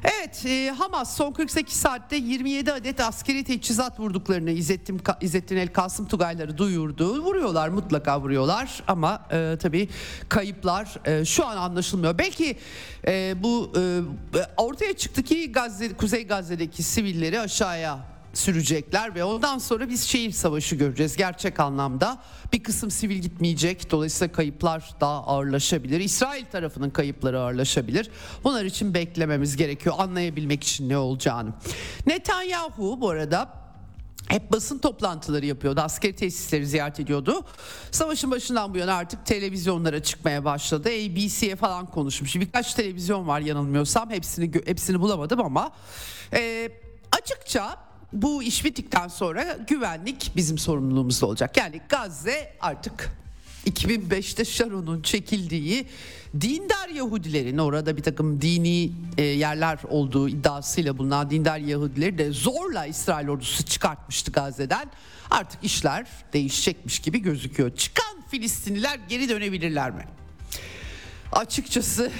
Evet 0.04 0.46
e, 0.46 0.70
Hamas 0.70 1.16
son 1.16 1.32
48 1.32 1.76
saatte 1.76 2.16
27 2.16 2.72
adet 2.72 3.00
askeri 3.00 3.44
teçhizat 3.44 4.00
vurduklarını 4.00 4.50
İzzettin, 4.50 5.00
İzzettin 5.20 5.56
El 5.56 5.68
Kasım 5.68 6.08
Tugayları 6.08 6.58
duyurdu. 6.58 7.24
Vuruyorlar 7.24 7.68
mutlaka 7.68 8.20
vuruyorlar 8.20 8.82
ama 8.88 9.26
e, 9.32 9.56
tabii 9.62 9.88
kayıplar 10.28 11.00
e, 11.04 11.24
şu 11.24 11.46
an 11.46 11.56
anlaşılmıyor. 11.56 12.18
Belki 12.18 12.56
e, 13.06 13.34
bu 13.42 13.72
e, 13.76 14.00
ortaya 14.56 14.96
çıktı 14.96 15.22
ki 15.22 15.52
Gazze, 15.52 15.92
Kuzey 15.92 16.26
Gazze'deki 16.26 16.82
sivilleri 16.82 17.40
aşağıya 17.40 18.15
sürecekler 18.36 19.14
ve 19.14 19.24
ondan 19.24 19.58
sonra 19.58 19.88
biz 19.88 20.02
şehir 20.04 20.30
savaşı 20.30 20.76
göreceğiz 20.76 21.16
gerçek 21.16 21.60
anlamda. 21.60 22.18
Bir 22.52 22.62
kısım 22.62 22.90
sivil 22.90 23.16
gitmeyecek 23.16 23.90
dolayısıyla 23.90 24.32
kayıplar 24.32 24.90
daha 25.00 25.24
ağırlaşabilir. 25.26 26.00
İsrail 26.00 26.44
tarafının 26.44 26.90
kayıpları 26.90 27.40
ağırlaşabilir. 27.40 28.10
Bunlar 28.44 28.64
için 28.64 28.94
beklememiz 28.94 29.56
gerekiyor 29.56 29.94
anlayabilmek 29.98 30.64
için 30.64 30.88
ne 30.88 30.98
olacağını. 30.98 31.52
Netanyahu 32.06 33.00
bu 33.00 33.10
arada 33.10 33.66
hep 34.28 34.52
basın 34.52 34.78
toplantıları 34.78 35.46
yapıyordu. 35.46 35.80
Askeri 35.80 36.16
tesisleri 36.16 36.66
ziyaret 36.66 37.00
ediyordu. 37.00 37.44
Savaşın 37.90 38.30
başından 38.30 38.74
bu 38.74 38.78
yana 38.78 38.94
artık 38.94 39.26
televizyonlara 39.26 40.02
çıkmaya 40.02 40.44
başladı. 40.44 40.88
ABC'ye 40.88 41.56
falan 41.56 41.86
konuşmuş. 41.86 42.36
Birkaç 42.36 42.74
televizyon 42.74 43.26
var 43.26 43.40
yanılmıyorsam. 43.40 44.10
Hepsini 44.10 44.50
hepsini 44.66 45.00
bulamadım 45.00 45.40
ama 45.40 45.72
e, 46.32 46.70
açıkça 47.12 47.85
bu 48.12 48.42
iş 48.42 48.64
bittikten 48.64 49.08
sonra 49.08 49.58
güvenlik 49.68 50.32
bizim 50.36 50.58
sorumluluğumuzda 50.58 51.26
olacak. 51.26 51.56
Yani 51.56 51.80
Gazze 51.88 52.56
artık 52.60 53.10
2005'te 53.66 54.44
Sharon'un 54.44 55.02
çekildiği 55.02 55.86
dindar 56.40 56.88
Yahudilerin 56.88 57.58
orada 57.58 57.96
bir 57.96 58.02
takım 58.02 58.42
dini 58.42 58.92
e, 59.18 59.22
yerler 59.22 59.78
olduğu 59.88 60.28
iddiasıyla 60.28 60.98
bulunan 60.98 61.30
dindar 61.30 61.58
Yahudileri 61.58 62.18
de 62.18 62.30
zorla 62.30 62.86
İsrail 62.86 63.28
ordusu 63.28 63.64
çıkartmıştı 63.64 64.32
Gazze'den. 64.32 64.90
Artık 65.30 65.64
işler 65.64 66.06
değişecekmiş 66.32 66.98
gibi 66.98 67.18
gözüküyor. 67.18 67.76
Çıkan 67.76 68.22
Filistinliler 68.30 69.00
geri 69.08 69.28
dönebilirler 69.28 69.90
mi? 69.90 70.04
Açıkçası 71.32 72.10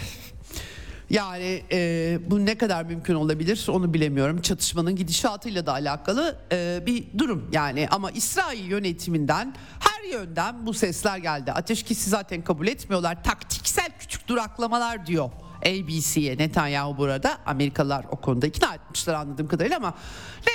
yani 1.11 1.63
e, 1.73 2.19
bu 2.27 2.47
ne 2.47 2.59
kadar 2.59 2.85
mümkün 2.85 3.15
olabilir 3.15 3.67
onu 3.69 3.95
bilemiyorum. 3.95 4.41
Çatışmanın 4.41 4.97
gidişatıyla 4.97 5.67
da 5.67 5.73
alakalı 5.73 6.39
e, 6.53 6.83
bir 6.87 7.05
durum 7.19 7.49
yani 7.53 7.89
ama 7.91 8.11
İsrail 8.11 8.65
yönetiminden 8.65 9.55
her 9.81 10.11
yönden 10.11 10.67
bu 10.67 10.75
sesler 10.75 11.19
geldi. 11.19 11.53
Ateşkesi 11.53 12.11
zaten 12.11 12.43
kabul 12.43 12.67
etmiyorlar. 12.67 13.25
Taktiksel 13.25 13.91
küçük 13.99 14.29
duraklamalar 14.29 15.07
diyor. 15.07 15.31
ABC'ye 15.67 16.39
Netanyahu 16.39 16.97
burada 16.97 17.39
Amerikalılar 17.47 18.07
o 18.11 18.17
konuda 18.17 18.47
ikna 18.47 18.75
etmişler 18.75 19.15
anladığım 19.15 19.49
kadarıyla 19.49 19.77
ama 19.77 19.95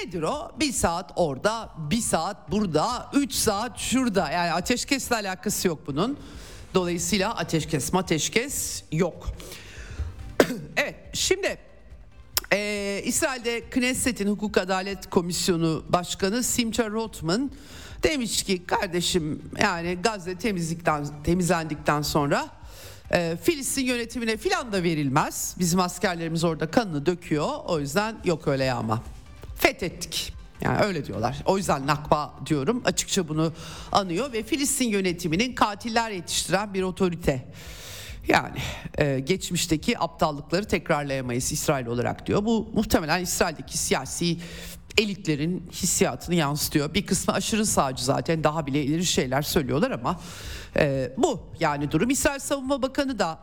nedir 0.03 0.21
o? 0.21 0.51
Bir 0.59 0.71
saat 0.71 1.11
orada, 1.15 1.69
bir 1.77 2.01
saat 2.01 2.51
burada, 2.51 3.09
üç 3.13 3.33
saat 3.33 3.77
şurada 3.77 4.31
yani 4.31 4.51
ateşkesle 4.51 5.15
alakası 5.15 5.67
yok 5.67 5.79
bunun. 5.87 6.17
Dolayısıyla 6.73 7.35
ateşkes 7.35 7.93
ateşkes 7.93 8.83
yok. 8.91 9.27
evet 10.77 10.95
şimdi 11.13 11.57
e, 12.53 13.01
İsrail'de 13.05 13.69
Knesset'in 13.69 14.27
Hukuk 14.27 14.57
Adalet 14.57 15.09
Komisyonu 15.09 15.83
Başkanı 15.89 16.43
Simcha 16.43 16.89
Rotman 16.89 17.51
demiş 18.03 18.43
ki 18.43 18.65
kardeşim 18.65 19.41
yani 19.61 19.97
Gazze 20.03 20.35
temizlikten 20.35 21.07
temizlendikten 21.23 22.01
sonra 22.01 22.49
e, 23.13 23.37
Filistin 23.43 23.85
yönetimine 23.85 24.37
filan 24.37 24.71
da 24.71 24.83
verilmez. 24.83 25.55
Bizim 25.59 25.79
askerlerimiz 25.79 26.43
orada 26.43 26.71
kanını 26.71 27.05
döküyor. 27.05 27.49
O 27.65 27.79
yüzden 27.79 28.15
yok 28.25 28.47
öyle 28.47 28.63
yağma. 28.63 29.03
Fethettik. 29.55 30.33
Yani 30.61 30.79
öyle 30.79 31.05
diyorlar. 31.05 31.43
O 31.45 31.57
yüzden 31.57 31.87
nakba 31.87 32.33
diyorum. 32.45 32.81
Açıkça 32.85 33.27
bunu 33.27 33.53
anıyor 33.91 34.33
ve 34.33 34.43
Filistin 34.43 34.89
yönetiminin 34.89 35.55
katiller 35.55 36.11
yetiştiren 36.11 36.73
bir 36.73 36.83
otorite 36.83 37.45
yani 38.27 38.57
e, 38.97 39.19
geçmişteki 39.19 39.99
aptallıkları 39.99 40.65
tekrarlayamayız 40.65 41.51
İsrail 41.51 41.85
olarak 41.85 42.27
diyor. 42.27 42.45
Bu 42.45 42.69
muhtemelen 42.73 43.21
İsrail'deki 43.21 43.77
siyasi 43.77 44.37
elitlerin 44.97 45.69
hissiyatını 45.71 46.35
yansıtıyor. 46.35 46.93
Bir 46.93 47.05
kısmı 47.05 47.33
aşırı 47.33 47.65
sağcı 47.65 48.05
zaten 48.05 48.43
daha 48.43 48.67
bile 48.67 48.83
ileri 48.83 49.05
şeyler 49.05 49.41
söylüyorlar 49.41 49.91
ama 49.91 50.19
e, 50.75 51.11
bu 51.17 51.39
yani 51.59 51.91
durum. 51.91 52.09
İsrail 52.09 52.39
Savunma 52.39 52.81
Bakanı 52.81 53.19
da 53.19 53.39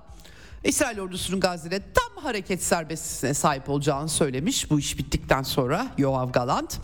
İsrail 0.64 1.00
ordusunun 1.00 1.40
Gazze'de 1.40 1.82
tam 1.94 2.24
hareket 2.24 2.62
serbestisine 2.62 3.34
sahip 3.34 3.68
olacağını 3.68 4.08
söylemiş 4.08 4.70
bu 4.70 4.78
iş 4.78 4.98
bittikten 4.98 5.42
sonra 5.42 5.86
Yoav 5.98 6.32
Galant. 6.32 6.80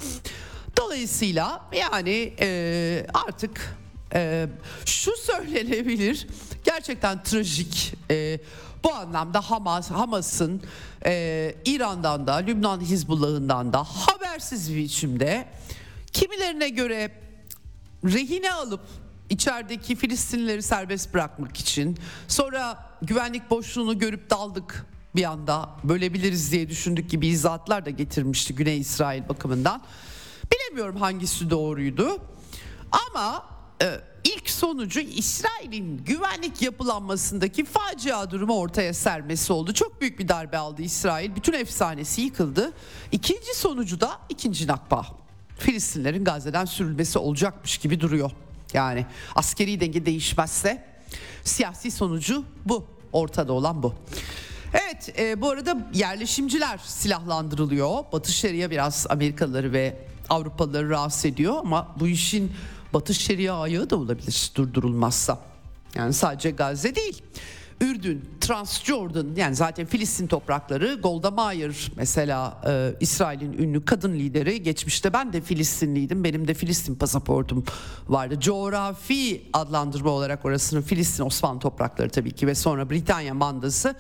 Dolayısıyla 0.77 1.71
yani 1.73 2.35
e, 2.41 3.07
artık 3.15 3.77
e, 4.15 4.47
şu 4.87 5.17
söylenebilir 5.17 6.27
gerçekten 6.65 7.23
trajik. 7.23 7.95
E, 8.11 8.41
bu 8.85 8.95
anlamda 8.95 9.41
Hamas 9.41 9.91
Hamas'ın 9.91 10.63
e, 11.07 11.55
İran'dan 11.65 12.27
da 12.27 12.35
Lübnan 12.35 12.81
Hizbullah'ından 12.81 13.73
da 13.73 13.85
habersiz 13.85 14.75
bir 14.75 14.77
biçimde 14.77 15.49
kimilerine 16.13 16.69
göre 16.69 17.11
rehine 18.05 18.53
alıp 18.53 18.81
içerideki 19.31 19.97
Filistinlileri 19.97 20.63
serbest 20.63 21.15
bırakmak 21.15 21.57
için 21.57 21.99
sonra 22.29 22.91
güvenlik 23.03 23.51
boşluğunu 23.51 23.99
görüp 23.99 24.31
daldık 24.31 24.87
bir 25.17 25.25
anda 25.25 25.71
bölebiliriz 25.85 26.53
diye 26.53 26.69
düşündük 26.69 27.11
gibi 27.11 27.27
izahatlar 27.27 27.85
da 27.87 27.91
getirmişti 27.91 28.55
Güney 28.55 28.79
İsrail 28.79 29.29
bakımından. 29.29 29.83
Bilemiyorum 30.53 30.97
hangisi 30.97 31.51
doğruydu 31.51 32.19
ama 32.93 33.54
ilk 34.25 34.51
sonucu 34.51 35.01
İsrail'in 35.01 36.05
güvenlik 36.05 36.63
yapılanmasındaki 36.63 37.65
facia 37.65 38.31
durumu 38.31 38.59
ortaya 38.59 38.95
sermesi 38.95 39.53
oldu. 39.53 39.75
Çok 39.75 40.01
büyük 40.01 40.19
bir 40.19 40.29
darbe 40.29 40.59
aldı 40.59 40.83
İsrail. 40.83 41.37
Bütün 41.37 41.53
efsanesi 41.53 42.21
yıkıldı. 42.21 42.73
İkinci 43.13 43.55
sonucu 43.55 44.01
da 44.01 44.19
ikinci 44.29 44.67
Nakba. 44.67 45.07
Filistinlerin 45.59 46.25
Gazze'den 46.25 46.65
sürülmesi 46.65 47.19
olacakmış 47.19 47.79
gibi 47.79 48.01
duruyor. 48.01 48.31
Yani 48.73 49.07
askeri 49.35 49.81
denge 49.81 50.07
değişmezse 50.07 50.85
siyasi 51.45 51.91
sonucu 51.91 52.45
bu. 52.65 52.85
Ortada 53.13 53.53
olan 53.53 53.83
bu. 53.83 53.95
Evet 54.73 55.19
e, 55.19 55.41
bu 55.41 55.51
arada 55.51 55.91
yerleşimciler 55.95 56.79
silahlandırılıyor. 56.79 58.05
Batı 58.13 58.33
Şeria 58.33 58.71
biraz 58.71 59.07
Amerikalıları 59.11 59.73
ve 59.73 59.97
Avrupalıları 60.29 60.91
rahatsız 60.91 61.25
ediyor 61.25 61.57
ama 61.57 61.95
bu 62.01 62.09
işin 62.09 62.53
Batı 62.95 63.15
Şeria 63.15 63.61
ayağı 63.61 63.91
da 63.91 63.97
olabilir 63.97 64.51
durdurulmazsa. 64.55 65.39
Yani 65.95 66.13
sadece 66.13 66.51
Gazze 66.51 66.95
değil. 66.95 67.23
Ürdün, 67.81 68.25
Transjordan 68.41 69.27
yani 69.37 69.55
zaten 69.55 69.87
Filistin 69.87 70.27
toprakları 70.27 70.95
Golda 71.03 71.31
Meir 71.31 71.93
mesela 71.97 72.61
e, 72.69 72.95
İsrail'in 73.01 73.53
ünlü 73.53 73.85
kadın 73.85 74.13
lideri 74.13 74.63
geçmişte 74.63 75.13
ben 75.13 75.33
de 75.33 75.41
Filistinliydim 75.41 76.25
benim 76.25 76.49
de 76.49 76.55
Filistin 76.55 76.95
pasaportum 76.95 77.65
vardı. 78.09 78.41
Coğrafi 78.41 79.43
adlandırma 79.53 80.11
olarak 80.11 80.45
orasının 80.45 80.83
Filistin 80.83 81.25
Osmanlı 81.25 81.61
toprakları 81.61 82.09
tabii 82.09 82.33
ki 82.33 82.47
ve 82.47 82.55
sonra 82.55 82.91
Britanya 82.91 83.35
mandası 83.35 83.95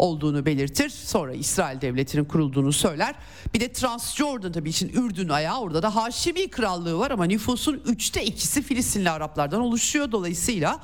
olduğunu 0.00 0.46
belirtir. 0.46 0.88
Sonra 0.88 1.32
İsrail 1.32 1.80
devletinin 1.80 2.24
kurulduğunu 2.24 2.72
söyler. 2.72 3.14
Bir 3.54 3.60
de 3.60 3.72
Transjordan 3.72 4.52
tabii 4.52 4.70
için 4.70 4.88
Ürdün 4.88 5.28
ayağı 5.28 5.60
orada 5.60 5.82
da 5.82 5.96
Haşimi 5.96 6.50
krallığı 6.50 6.98
var 6.98 7.10
ama 7.10 7.24
nüfusun 7.24 7.82
üçte 7.86 8.24
ikisi 8.24 8.62
Filistinli 8.62 9.10
Araplardan 9.10 9.60
oluşuyor. 9.60 10.12
Dolayısıyla 10.12 10.80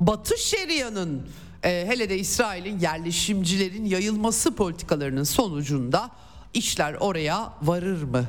Batı 0.00 0.38
Şeria'nın 0.38 1.22
e, 1.64 1.84
hele 1.88 2.10
de 2.10 2.18
İsrail'in 2.18 2.78
yerleşimcilerin 2.78 3.84
yayılması 3.84 4.54
politikalarının 4.54 5.24
sonucunda 5.24 6.10
işler 6.54 6.94
oraya 6.94 7.52
varır 7.62 8.02
mı? 8.02 8.24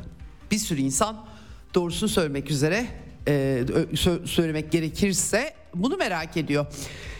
Bir 0.52 0.58
sürü 0.58 0.82
insan 0.82 1.26
doğrusunu 1.74 2.10
söylemek 2.10 2.52
üzere 2.52 2.86
e, 3.28 3.64
söylemek 4.26 4.72
gerekirse 4.72 5.61
bunu 5.76 5.98
merak 5.98 6.38
ediyor. 6.38 6.66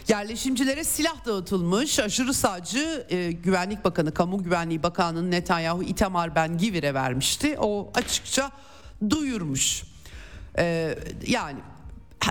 Yerleşimcilere 0.08 0.84
silah 0.84 1.26
dağıtılmış. 1.26 1.98
Aşırı 1.98 2.34
sağcı 2.34 3.06
e, 3.10 3.32
Güvenlik 3.32 3.84
Bakanı, 3.84 4.14
Kamu 4.14 4.42
Güvenliği 4.42 4.82
Bakanı'nın 4.82 5.30
Netanyahu 5.30 5.82
Itamar 5.82 6.34
Ben 6.34 6.58
Givir'e 6.58 6.94
vermişti. 6.94 7.56
O 7.58 7.90
açıkça 7.94 8.50
duyurmuş. 9.10 9.82
E, 10.58 10.98
yani 11.26 11.58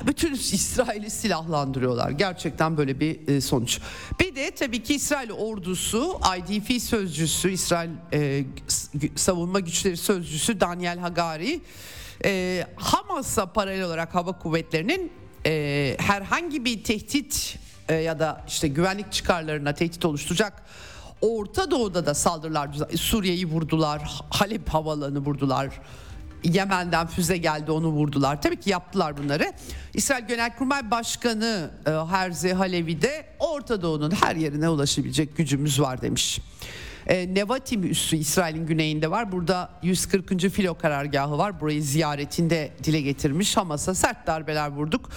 bütün 0.08 0.34
İsrail'i 0.34 1.10
silahlandırıyorlar. 1.10 2.10
Gerçekten 2.10 2.78
böyle 2.78 3.00
bir 3.00 3.28
e, 3.28 3.42
sonuç. 3.42 3.80
Bir 4.20 4.36
de 4.36 4.52
tabii 4.52 4.84
ki 4.84 4.96
İsrail 4.96 5.32
ordusu 5.32 6.20
IDF 6.38 6.84
sözcüsü, 6.84 7.52
İsrail 7.52 7.90
e, 8.14 8.46
savunma 9.16 9.60
güçleri 9.60 9.98
sözcüsü 9.98 10.60
Daniel 10.60 11.00
Hagari 11.00 11.62
e, 12.26 12.66
Hamas'a 12.76 13.46
paralel 13.46 13.84
olarak 13.84 14.16
hava 14.16 14.40
kuvvetlerinin 14.40 15.12
e, 15.46 15.96
herhangi 16.00 16.66
bir 16.66 16.84
tehdit 16.84 17.58
e, 17.90 17.96
ya 17.96 18.20
da 18.20 18.44
işte 18.48 18.68
güvenlik 18.68 19.12
çıkarlarına 19.12 19.74
tehdit 19.74 20.06
oluşturacak 20.06 20.64
Orta 21.22 21.72
Doğu'da 21.72 22.06
da 22.06 22.14
saldırılar 22.14 22.70
Suriye'yi 22.96 23.46
vurdular, 23.46 24.22
Halep 24.30 24.70
havalanı 24.70 25.20
vurdular. 25.20 25.70
Yemen'den 26.44 27.08
füze 27.08 27.38
geldi 27.38 27.72
onu 27.72 27.88
vurdular. 27.88 28.42
Tabii 28.42 28.60
ki 28.60 28.70
yaptılar 28.70 29.18
bunları. 29.18 29.54
İsrail 29.94 30.28
Genelkurmay 30.28 30.92
Başkanı 30.92 31.72
e, 31.86 31.90
Herzi 31.90 32.54
Halevi 32.54 33.02
de 33.02 33.26
Orta 33.40 33.82
Doğu'nun 33.82 34.12
her 34.12 34.36
yerine 34.36 34.70
ulaşabilecek 34.70 35.38
gücümüz 35.38 35.82
var 35.82 36.02
demiş. 36.02 36.40
E, 37.08 37.36
Nevatim 37.36 37.92
üssü 37.92 38.16
İsrail'in 38.16 38.66
güneyinde 38.66 39.12
var. 39.12 39.32
Burada 39.32 39.70
140. 39.84 40.50
filo 40.50 40.76
karargahı 40.76 41.38
var. 41.38 41.62
Burayı 41.62 41.84
ziyaretinde 41.84 42.72
dile 42.84 43.02
getirmiş. 43.02 43.58
Hamas'a 43.58 43.96
sert 43.96 44.28
darbeler 44.28 44.72
vurduk. 44.72 45.10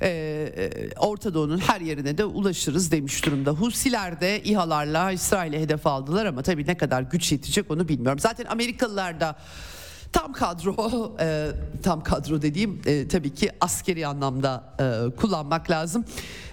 E, 0.00 0.08
e, 0.08 0.90
Orta 0.98 1.34
Doğu'nun 1.34 1.58
her 1.58 1.80
yerine 1.80 2.18
de 2.18 2.24
ulaşırız 2.24 2.92
demiş 2.92 3.26
durumda. 3.26 3.50
Husiler 3.50 4.20
de 4.20 4.42
İHA'larla 4.42 5.12
İsrail'e 5.12 5.60
hedef 5.60 5.86
aldılar 5.86 6.26
ama 6.26 6.42
tabii 6.42 6.66
ne 6.66 6.76
kadar 6.76 7.02
güç 7.02 7.32
yetecek 7.32 7.70
onu 7.70 7.88
bilmiyorum. 7.88 8.18
Zaten 8.18 8.44
Amerikalılar 8.44 9.20
da 9.20 9.36
Tam 10.12 10.32
kadro, 10.32 11.16
e, 11.20 11.50
tam 11.82 12.02
kadro 12.02 12.42
dediğim 12.42 12.80
e, 12.86 13.08
tabii 13.08 13.34
ki 13.34 13.50
askeri 13.60 14.06
anlamda 14.06 14.74
e, 14.80 15.16
kullanmak 15.16 15.70
lazım. 15.70 16.04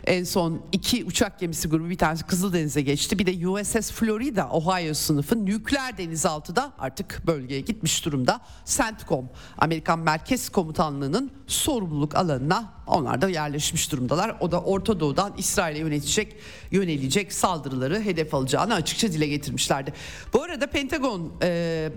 En 0.05 0.23
son 0.23 0.61
iki 0.71 1.05
uçak 1.05 1.39
gemisi 1.39 1.69
grubu 1.69 1.89
bir 1.89 1.97
tanesi 1.97 2.23
Kızıldeniz'e 2.23 2.81
geçti. 2.81 3.19
Bir 3.19 3.25
de 3.25 3.47
USS 3.47 3.91
Florida, 3.91 4.49
Ohio 4.49 4.93
sınıfı 4.93 5.45
nükleer 5.45 5.97
denizaltıda 5.97 6.73
artık 6.79 7.21
bölgeye 7.27 7.61
gitmiş 7.61 8.05
durumda. 8.05 8.41
CENTCOM, 8.65 9.29
Amerikan 9.57 9.99
Merkez 9.99 10.49
Komutanlığı'nın 10.49 11.31
sorumluluk 11.47 12.15
alanına 12.15 12.73
onlar 12.87 13.21
da 13.21 13.29
yerleşmiş 13.29 13.91
durumdalar. 13.91 14.35
O 14.39 14.51
da 14.51 14.61
Orta 14.61 14.99
Doğu'dan 14.99 15.33
İsrail'e 15.37 15.79
yönetecek, 15.79 16.35
yönelecek 16.71 17.33
saldırıları 17.33 18.01
hedef 18.01 18.33
alacağını 18.33 18.73
açıkça 18.73 19.11
dile 19.11 19.27
getirmişlerdi. 19.27 19.93
Bu 20.33 20.43
arada 20.43 20.67
Pentagon... 20.67 21.31
E, 21.43 21.91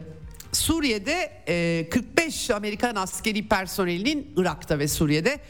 Suriye'de 0.53 1.43
e, 1.49 1.89
45 1.91 2.51
Amerikan 2.51 2.95
askeri 2.95 3.49
personelinin 3.49 4.35
Irak'ta 4.37 4.79
ve 4.79 4.89
Suriye'de 4.89 5.41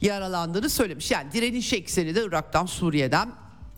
yaralandığını 0.00 0.70
söylemiş. 0.70 1.10
Yani 1.10 1.32
direniş 1.32 1.72
ekseni 1.72 2.14
de 2.14 2.24
Irak'tan 2.24 2.66
Suriye'den 2.66 3.32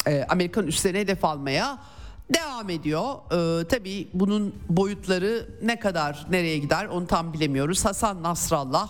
e, 0.07 0.27
Amerikan 0.29 0.67
üslerine 0.67 1.01
hedef 1.01 1.25
almaya 1.25 1.79
devam 2.35 2.71
ediyor. 2.71 3.15
Ee, 3.33 3.69
tabii 3.69 4.09
bunun 4.15 4.55
boyutları 4.69 5.49
ne 5.63 5.79
kadar 5.79 6.27
nereye 6.31 6.59
gider 6.59 6.87
onu 6.87 7.07
tam 7.07 7.33
bilemiyoruz. 7.33 7.85
Hasan 7.85 8.23
Nasrallah 8.23 8.89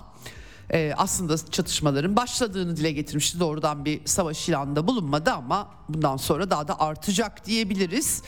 e, 0.73 0.93
aslında 0.97 1.51
çatışmaların 1.51 2.17
başladığını 2.17 2.77
dile 2.77 2.93
getirmişti. 2.93 3.41
Doğrudan 3.41 3.85
bir 3.85 4.01
savaş 4.05 4.49
ilanında 4.49 4.87
bulunmadı 4.87 5.33
ama 5.33 5.69
bundan 5.89 6.17
sonra 6.17 6.51
daha 6.51 6.69
da 6.69 6.81
artacak 6.81 7.47
diyebiliriz. 7.47 8.23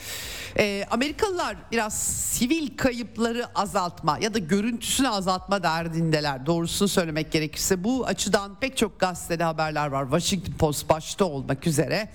E, 0.57 0.85
Amerikalılar 0.91 1.55
biraz 1.71 1.99
sivil 2.03 2.77
kayıpları 2.77 3.45
azaltma 3.55 4.17
ya 4.21 4.33
da 4.33 4.39
görüntüsünü 4.39 5.09
azaltma 5.09 5.63
derdindeler. 5.63 6.45
Doğrusunu 6.45 6.87
söylemek 6.87 7.31
gerekirse 7.31 7.83
bu 7.83 8.05
açıdan 8.05 8.55
pek 8.59 8.77
çok 8.77 8.99
gazetede 8.99 9.43
haberler 9.43 9.87
var. 9.87 10.03
Washington 10.03 10.53
Post 10.53 10.89
başta 10.89 11.25
olmak 11.25 11.67
üzere. 11.67 12.09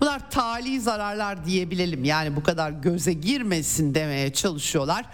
Bunlar 0.00 0.30
tali 0.30 0.80
zararlar 0.80 1.46
diyebilelim. 1.46 2.04
Yani 2.04 2.36
bu 2.36 2.42
kadar 2.42 2.70
göze 2.70 3.12
girmesin 3.12 3.94
demeye 3.94 4.32
çalışıyorlar. 4.32 5.04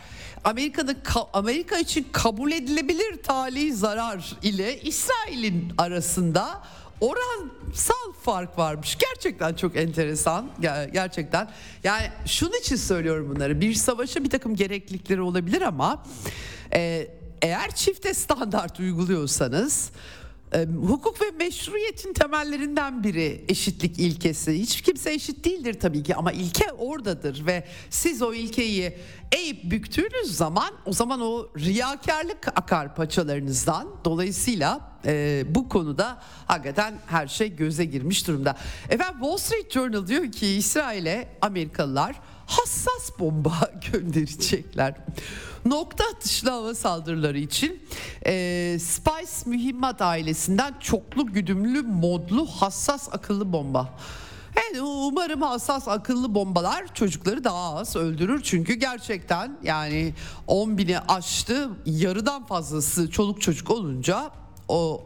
Amerika'da 0.44 0.94
Amerika 1.32 1.78
için 1.78 2.06
kabul 2.12 2.52
edilebilir 2.52 3.22
tali 3.22 3.72
zarar 3.74 4.36
ile 4.42 4.80
İsrail'in 4.80 5.72
arasında 5.78 6.62
oransal 7.00 8.12
fark 8.22 8.58
varmış. 8.58 8.98
Gerçekten 8.98 9.54
çok 9.54 9.76
enteresan. 9.76 10.50
Gerçekten. 10.92 11.50
Yani 11.84 12.10
şunun 12.26 12.60
için 12.60 12.76
söylüyorum 12.76 13.32
bunları. 13.34 13.60
Bir 13.60 13.74
savaşa 13.74 14.24
bir 14.24 14.30
takım 14.30 14.56
gereklilikleri 14.56 15.20
olabilir 15.20 15.62
ama 15.62 16.04
e, 16.74 17.08
eğer 17.42 17.74
çifte 17.74 18.14
standart 18.14 18.80
uyguluyorsanız 18.80 19.90
hukuk 20.88 21.20
ve 21.22 21.30
meşruiyetin 21.30 22.12
temellerinden 22.12 23.04
biri 23.04 23.44
eşitlik 23.48 23.98
ilkesi. 23.98 24.58
Hiç 24.58 24.82
kimse 24.82 25.12
eşit 25.12 25.44
değildir 25.44 25.80
tabii 25.80 26.02
ki 26.02 26.16
ama 26.16 26.32
ilke 26.32 26.72
oradadır 26.72 27.46
ve 27.46 27.64
siz 27.90 28.22
o 28.22 28.34
ilkeyi 28.34 28.96
eğip 29.32 29.70
büktüğünüz 29.70 30.36
zaman 30.36 30.70
o 30.86 30.92
zaman 30.92 31.20
o 31.20 31.48
riyakarlık 31.58 32.48
akar 32.48 32.94
paçalarınızdan. 32.94 33.88
Dolayısıyla 34.04 34.92
e, 35.06 35.44
bu 35.48 35.68
konuda 35.68 36.22
hakikaten 36.46 36.94
her 37.06 37.26
şey 37.26 37.56
göze 37.56 37.84
girmiş 37.84 38.28
durumda. 38.28 38.56
Efendim 38.88 39.20
Wall 39.20 39.36
Street 39.36 39.72
Journal 39.72 40.06
diyor 40.06 40.32
ki 40.32 40.46
İsrail'e 40.46 41.28
Amerikalılar 41.40 42.20
hassas 42.46 43.18
bomba 43.18 43.72
gönderecekler. 43.92 44.94
Nokta 45.64 46.04
atışlı 46.04 46.50
hava 46.50 46.74
saldırıları 46.74 47.38
için 47.38 47.82
e, 48.26 48.76
Spice 48.80 49.50
mühimmat 49.50 50.02
ailesinden 50.02 50.74
çoklu 50.80 51.26
güdümlü 51.26 51.82
modlu 51.82 52.46
hassas 52.46 53.08
akıllı 53.12 53.52
bomba. 53.52 53.94
Evet, 54.56 54.82
umarım 54.82 55.42
hassas 55.42 55.88
akıllı 55.88 56.34
bombalar 56.34 56.94
çocukları 56.94 57.44
daha 57.44 57.76
az 57.76 57.96
öldürür. 57.96 58.40
Çünkü 58.42 58.74
gerçekten 58.74 59.58
yani 59.62 60.14
10 60.46 60.78
bini 60.78 60.98
aştı 60.98 61.68
yarıdan 61.86 62.46
fazlası 62.46 63.10
çoluk 63.10 63.40
çocuk 63.40 63.70
olunca 63.70 64.30
o 64.68 65.04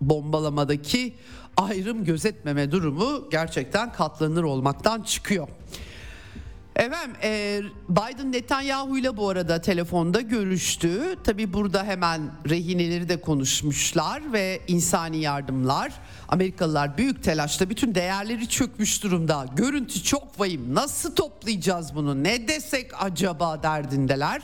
bombalamadaki 0.00 1.14
ayrım 1.56 2.04
gözetmeme 2.04 2.70
durumu 2.70 3.30
gerçekten 3.30 3.92
katlanır 3.92 4.42
olmaktan 4.42 5.02
çıkıyor. 5.02 5.48
Efendim 6.76 7.16
e, 7.22 7.60
Biden 7.88 8.32
Netanyahu 8.32 8.98
ile 8.98 9.16
bu 9.16 9.28
arada 9.28 9.60
telefonda 9.60 10.20
görüştü. 10.20 11.16
Tabi 11.24 11.52
burada 11.52 11.84
hemen 11.84 12.20
rehineleri 12.48 13.08
de 13.08 13.20
konuşmuşlar 13.20 14.32
ve 14.32 14.60
insani 14.68 15.16
yardımlar. 15.16 15.92
Amerikalılar 16.28 16.98
büyük 16.98 17.22
telaşla 17.24 17.70
bütün 17.70 17.94
değerleri 17.94 18.48
çökmüş 18.48 19.02
durumda. 19.02 19.46
Görüntü 19.56 20.02
çok 20.02 20.40
vahim. 20.40 20.74
Nasıl 20.74 21.14
toplayacağız 21.14 21.94
bunu? 21.94 22.24
Ne 22.24 22.48
desek 22.48 22.90
acaba 23.02 23.62
derdindeler. 23.62 24.42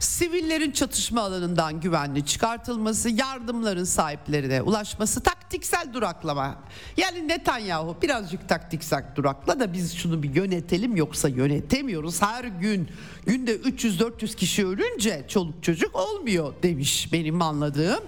Sivillerin 0.00 0.70
çatışma 0.70 1.20
alanından 1.20 1.80
güvenli 1.80 2.26
çıkartılması, 2.26 3.10
yardımların 3.10 3.84
sahiplerine 3.84 4.62
ulaşması, 4.62 5.20
taktiksel 5.20 5.92
duraklama. 5.92 6.58
Yani 6.96 7.28
Netanyahu 7.28 7.96
birazcık 8.02 8.48
taktiksel 8.48 9.04
durakla 9.16 9.60
da 9.60 9.72
biz 9.72 9.94
şunu 9.94 10.22
bir 10.22 10.34
yönetelim 10.34 10.96
yoksa 10.96 11.28
yönetemiyoruz. 11.28 12.22
Her 12.22 12.44
gün 12.44 12.88
günde 13.26 13.56
300-400 13.56 14.36
kişi 14.36 14.66
ölünce 14.66 15.24
çoluk 15.28 15.62
çocuk 15.62 15.96
olmuyor 15.96 16.54
demiş 16.62 17.12
benim 17.12 17.42
anladığım. 17.42 18.04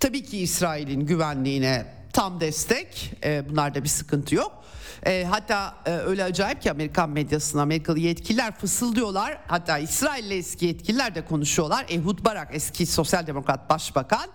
Tabii 0.00 0.22
ki 0.24 0.38
İsrail'in 0.38 1.00
güvenliğine 1.00 1.86
tam 2.14 2.40
destek. 2.40 3.12
E, 3.24 3.48
bunlarda 3.48 3.84
bir 3.84 3.88
sıkıntı 3.88 4.34
yok. 4.34 4.64
E, 5.06 5.24
hatta 5.24 5.74
e, 5.86 5.90
öyle 5.90 6.24
acayip 6.24 6.62
ki 6.62 6.70
Amerikan 6.70 7.10
medyasında 7.10 7.62
Amerikalı 7.62 7.98
yetkililer 7.98 8.58
fısıldıyorlar. 8.58 9.38
Hatta 9.46 9.78
İsrail'li 9.78 10.34
eski 10.34 10.66
yetkililer 10.66 11.14
de 11.14 11.24
konuşuyorlar. 11.24 11.86
Ehud 11.88 12.24
Barak 12.24 12.48
eski 12.52 12.86
sosyal 12.86 13.26
demokrat 13.26 13.70
başbakan 13.70 14.26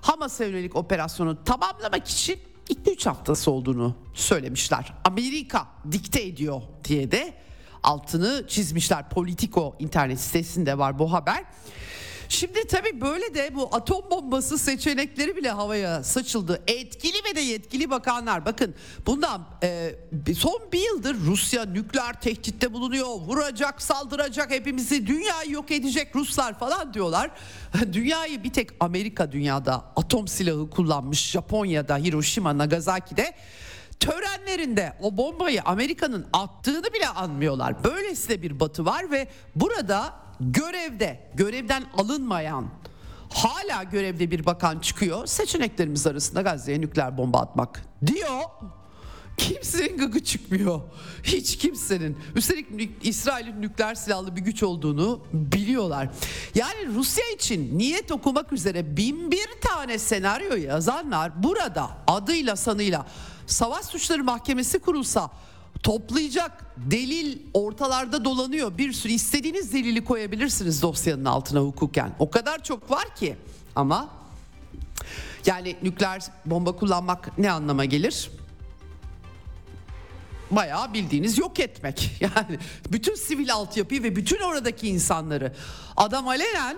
Hamas'a 0.00 0.44
yönelik 0.44 0.76
operasyonu 0.76 1.44
tamamlamak 1.44 2.08
için 2.08 2.38
2-3 2.68 3.08
haftası 3.08 3.50
olduğunu 3.50 3.96
söylemişler. 4.14 4.92
Amerika 5.04 5.66
dikte 5.92 6.22
ediyor 6.22 6.62
diye 6.84 7.10
de 7.10 7.34
altını 7.82 8.44
çizmişler. 8.48 9.08
Politico 9.08 9.76
internet 9.78 10.20
sitesinde 10.20 10.78
var 10.78 10.98
bu 10.98 11.12
haber. 11.12 11.44
Şimdi 12.32 12.66
tabii 12.66 13.00
böyle 13.00 13.34
de 13.34 13.54
bu 13.54 13.68
atom 13.72 14.10
bombası 14.10 14.58
seçenekleri 14.58 15.36
bile 15.36 15.50
havaya 15.50 16.02
saçıldı. 16.04 16.62
Etkili 16.66 17.16
ve 17.30 17.36
de 17.36 17.40
yetkili 17.40 17.90
bakanlar 17.90 18.46
bakın 18.46 18.74
bundan 19.06 19.46
e, 19.62 19.94
son 20.38 20.60
bir 20.72 20.80
yıldır 20.80 21.16
Rusya 21.26 21.64
nükleer 21.64 22.20
tehditte 22.20 22.72
bulunuyor. 22.72 23.06
Vuracak, 23.06 23.82
saldıracak 23.82 24.50
hepimizi, 24.50 25.06
dünyayı 25.06 25.50
yok 25.50 25.70
edecek 25.70 26.16
Ruslar 26.16 26.58
falan 26.58 26.94
diyorlar. 26.94 27.30
Dünyayı 27.92 28.44
bir 28.44 28.52
tek 28.52 28.70
Amerika 28.80 29.32
dünyada 29.32 29.84
atom 29.96 30.28
silahı 30.28 30.70
kullanmış. 30.70 31.30
Japonya'da, 31.30 31.96
Hiroşima, 31.96 32.58
Nagasaki'de 32.58 33.34
törenlerinde 34.00 34.92
o 35.02 35.16
bombayı 35.16 35.62
Amerika'nın 35.62 36.26
attığını 36.32 36.92
bile 36.92 37.08
anmıyorlar. 37.08 37.84
Böylesi 37.84 38.28
de 38.28 38.42
bir 38.42 38.60
batı 38.60 38.84
var 38.84 39.10
ve 39.10 39.28
burada 39.56 40.22
görevde, 40.50 41.30
görevden 41.34 41.84
alınmayan 41.98 42.66
hala 43.34 43.82
görevde 43.82 44.30
bir 44.30 44.46
bakan 44.46 44.78
çıkıyor. 44.78 45.26
Seçeneklerimiz 45.26 46.06
arasında 46.06 46.42
Gazze'ye 46.42 46.80
nükleer 46.80 47.18
bomba 47.18 47.40
atmak 47.40 47.82
diyor. 48.06 48.40
Kimsenin 49.36 49.98
gıgı 49.98 50.24
çıkmıyor. 50.24 50.80
Hiç 51.22 51.58
kimsenin. 51.58 52.18
Üstelik 52.34 52.66
İsrail'in 53.02 53.62
nükleer 53.62 53.94
silahlı 53.94 54.36
bir 54.36 54.40
güç 54.40 54.62
olduğunu 54.62 55.24
biliyorlar. 55.32 56.08
Yani 56.54 56.94
Rusya 56.94 57.24
için 57.34 57.78
niyet 57.78 58.12
okumak 58.12 58.52
üzere 58.52 58.96
bin 58.96 59.30
bir 59.30 59.48
tane 59.60 59.98
senaryo 59.98 60.56
yazanlar 60.56 61.42
burada 61.42 61.90
adıyla 62.06 62.56
sanıyla 62.56 63.06
savaş 63.46 63.84
suçları 63.84 64.24
mahkemesi 64.24 64.78
kurulsa 64.78 65.30
toplayacak 65.82 66.64
delil 66.76 67.38
ortalarda 67.54 68.24
dolanıyor. 68.24 68.78
Bir 68.78 68.92
sürü 68.92 69.12
istediğiniz 69.12 69.72
delili 69.72 70.04
koyabilirsiniz 70.04 70.82
dosyanın 70.82 71.24
altına 71.24 71.60
hukuken. 71.60 72.12
O 72.18 72.30
kadar 72.30 72.62
çok 72.62 72.90
var 72.90 73.14
ki 73.16 73.36
ama 73.76 74.08
yani 75.46 75.76
nükleer 75.82 76.22
bomba 76.46 76.76
kullanmak 76.76 77.38
ne 77.38 77.50
anlama 77.50 77.84
gelir? 77.84 78.30
Bayağı 80.50 80.94
bildiğiniz 80.94 81.38
yok 81.38 81.60
etmek. 81.60 82.10
Yani 82.20 82.58
bütün 82.92 83.14
sivil 83.14 83.52
altyapıyı 83.52 84.02
ve 84.02 84.16
bütün 84.16 84.40
oradaki 84.40 84.88
insanları 84.88 85.52
adam 85.96 86.28
alenen 86.28 86.76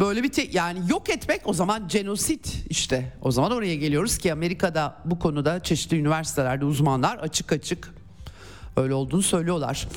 böyle 0.00 0.22
bir 0.22 0.32
te- 0.32 0.48
yani 0.52 0.78
yok 0.90 1.10
etmek 1.10 1.40
o 1.44 1.52
zaman 1.52 1.88
genosit 1.88 2.64
işte. 2.70 3.12
O 3.22 3.30
zaman 3.30 3.52
oraya 3.52 3.74
geliyoruz 3.74 4.18
ki 4.18 4.32
Amerika'da 4.32 4.96
bu 5.04 5.18
konuda 5.18 5.62
çeşitli 5.62 5.96
üniversitelerde 5.98 6.64
uzmanlar 6.64 7.16
açık 7.16 7.52
açık 7.52 7.97
öyle 8.78 8.94
olduğunu 8.94 9.22
söylüyorlar. 9.22 9.88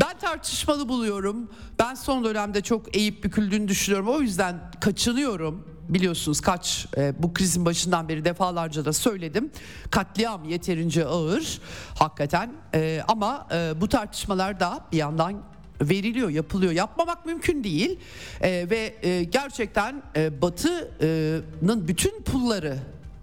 Ben 0.00 0.18
tartışmalı 0.18 0.88
buluyorum. 0.88 1.50
Ben 1.78 1.94
son 1.94 2.24
dönemde 2.24 2.60
çok 2.60 2.96
eğip 2.96 3.24
büküldüğünü 3.24 3.68
düşünüyorum. 3.68 4.08
O 4.08 4.20
yüzden 4.20 4.70
kaçınıyorum. 4.80 5.68
Biliyorsunuz 5.88 6.40
kaç 6.40 6.86
e, 6.96 7.14
bu 7.18 7.34
krizin 7.34 7.64
başından 7.64 8.08
beri 8.08 8.24
defalarca 8.24 8.84
da 8.84 8.92
söyledim. 8.92 9.50
Katliam 9.90 10.44
yeterince 10.44 11.06
ağır 11.06 11.60
hakikaten 11.98 12.52
e, 12.74 13.00
ama 13.08 13.48
e, 13.52 13.80
bu 13.80 13.88
tartışmalar 13.88 14.60
da 14.60 14.80
bir 14.92 14.96
yandan 14.96 15.42
veriliyor, 15.80 16.30
yapılıyor. 16.30 16.72
Yapmamak 16.72 17.26
mümkün 17.26 17.64
değil 17.64 17.98
e, 18.40 18.70
ve 18.70 18.94
e, 19.02 19.24
gerçekten 19.24 20.02
e, 20.16 20.42
Batı'nın 20.42 21.88
bütün 21.88 22.22
pulları, 22.22 22.78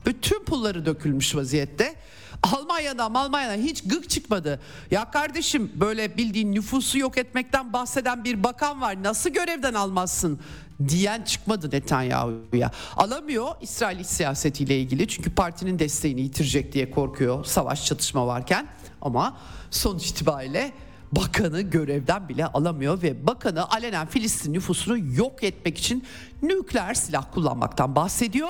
bütün 0.06 0.44
pulları 0.44 0.86
dökülmüş 0.86 1.36
vaziyette. 1.36 1.96
Almanya'dan 2.44 3.14
Almanya'dan 3.14 3.58
hiç 3.58 3.84
gık 3.84 4.10
çıkmadı. 4.10 4.60
Ya 4.92 5.12
kardeşim 5.12 5.72
böyle 5.76 6.18
bildiğin 6.18 6.52
nüfusu 6.52 6.98
yok 6.98 7.18
etmekten 7.18 7.74
bahseden 7.74 8.24
bir 8.24 8.44
bakan 8.44 8.82
var. 8.82 9.04
Nasıl 9.04 9.30
görevden 9.30 9.74
almazsın 9.74 10.40
diyen 10.88 11.22
çıkmadı 11.22 11.70
Netanyahu'ya. 11.72 12.72
Alamıyor 12.98 13.48
İsrail 13.62 14.04
siyasetiyle 14.04 14.80
ilgili 14.80 15.08
çünkü 15.08 15.36
partinin 15.36 15.80
desteğini 15.80 16.22
yitirecek 16.22 16.74
diye 16.74 16.92
korkuyor 16.92 17.46
savaş 17.46 17.86
çatışma 17.86 18.28
varken. 18.28 18.68
Ama 19.02 19.38
sonuç 19.72 20.10
itibariyle 20.10 20.72
bakanı 21.12 21.62
görevden 21.62 22.30
bile 22.30 22.46
alamıyor 22.46 23.02
ve 23.02 23.28
bakanı 23.28 23.70
alenen 23.70 24.08
Filistin 24.08 24.54
nüfusunu 24.54 24.98
yok 25.16 25.44
etmek 25.44 25.78
için 25.78 26.04
nükleer 26.42 26.94
silah 26.94 27.26
kullanmaktan 27.34 27.96
bahsediyor. 27.96 28.50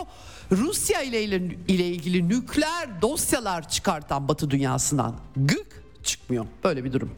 Rusya 0.52 1.02
ile, 1.02 1.24
ile 1.24 1.88
ilgili 1.88 2.30
nükleer 2.30 3.02
dosyalar 3.02 3.70
çıkartan 3.70 4.28
Batı 4.28 4.52
dünyasından 4.52 5.16
gık 5.36 5.84
çıkmıyor. 6.04 6.46
Böyle 6.64 6.84
bir 6.84 6.94
durum. 6.94 7.12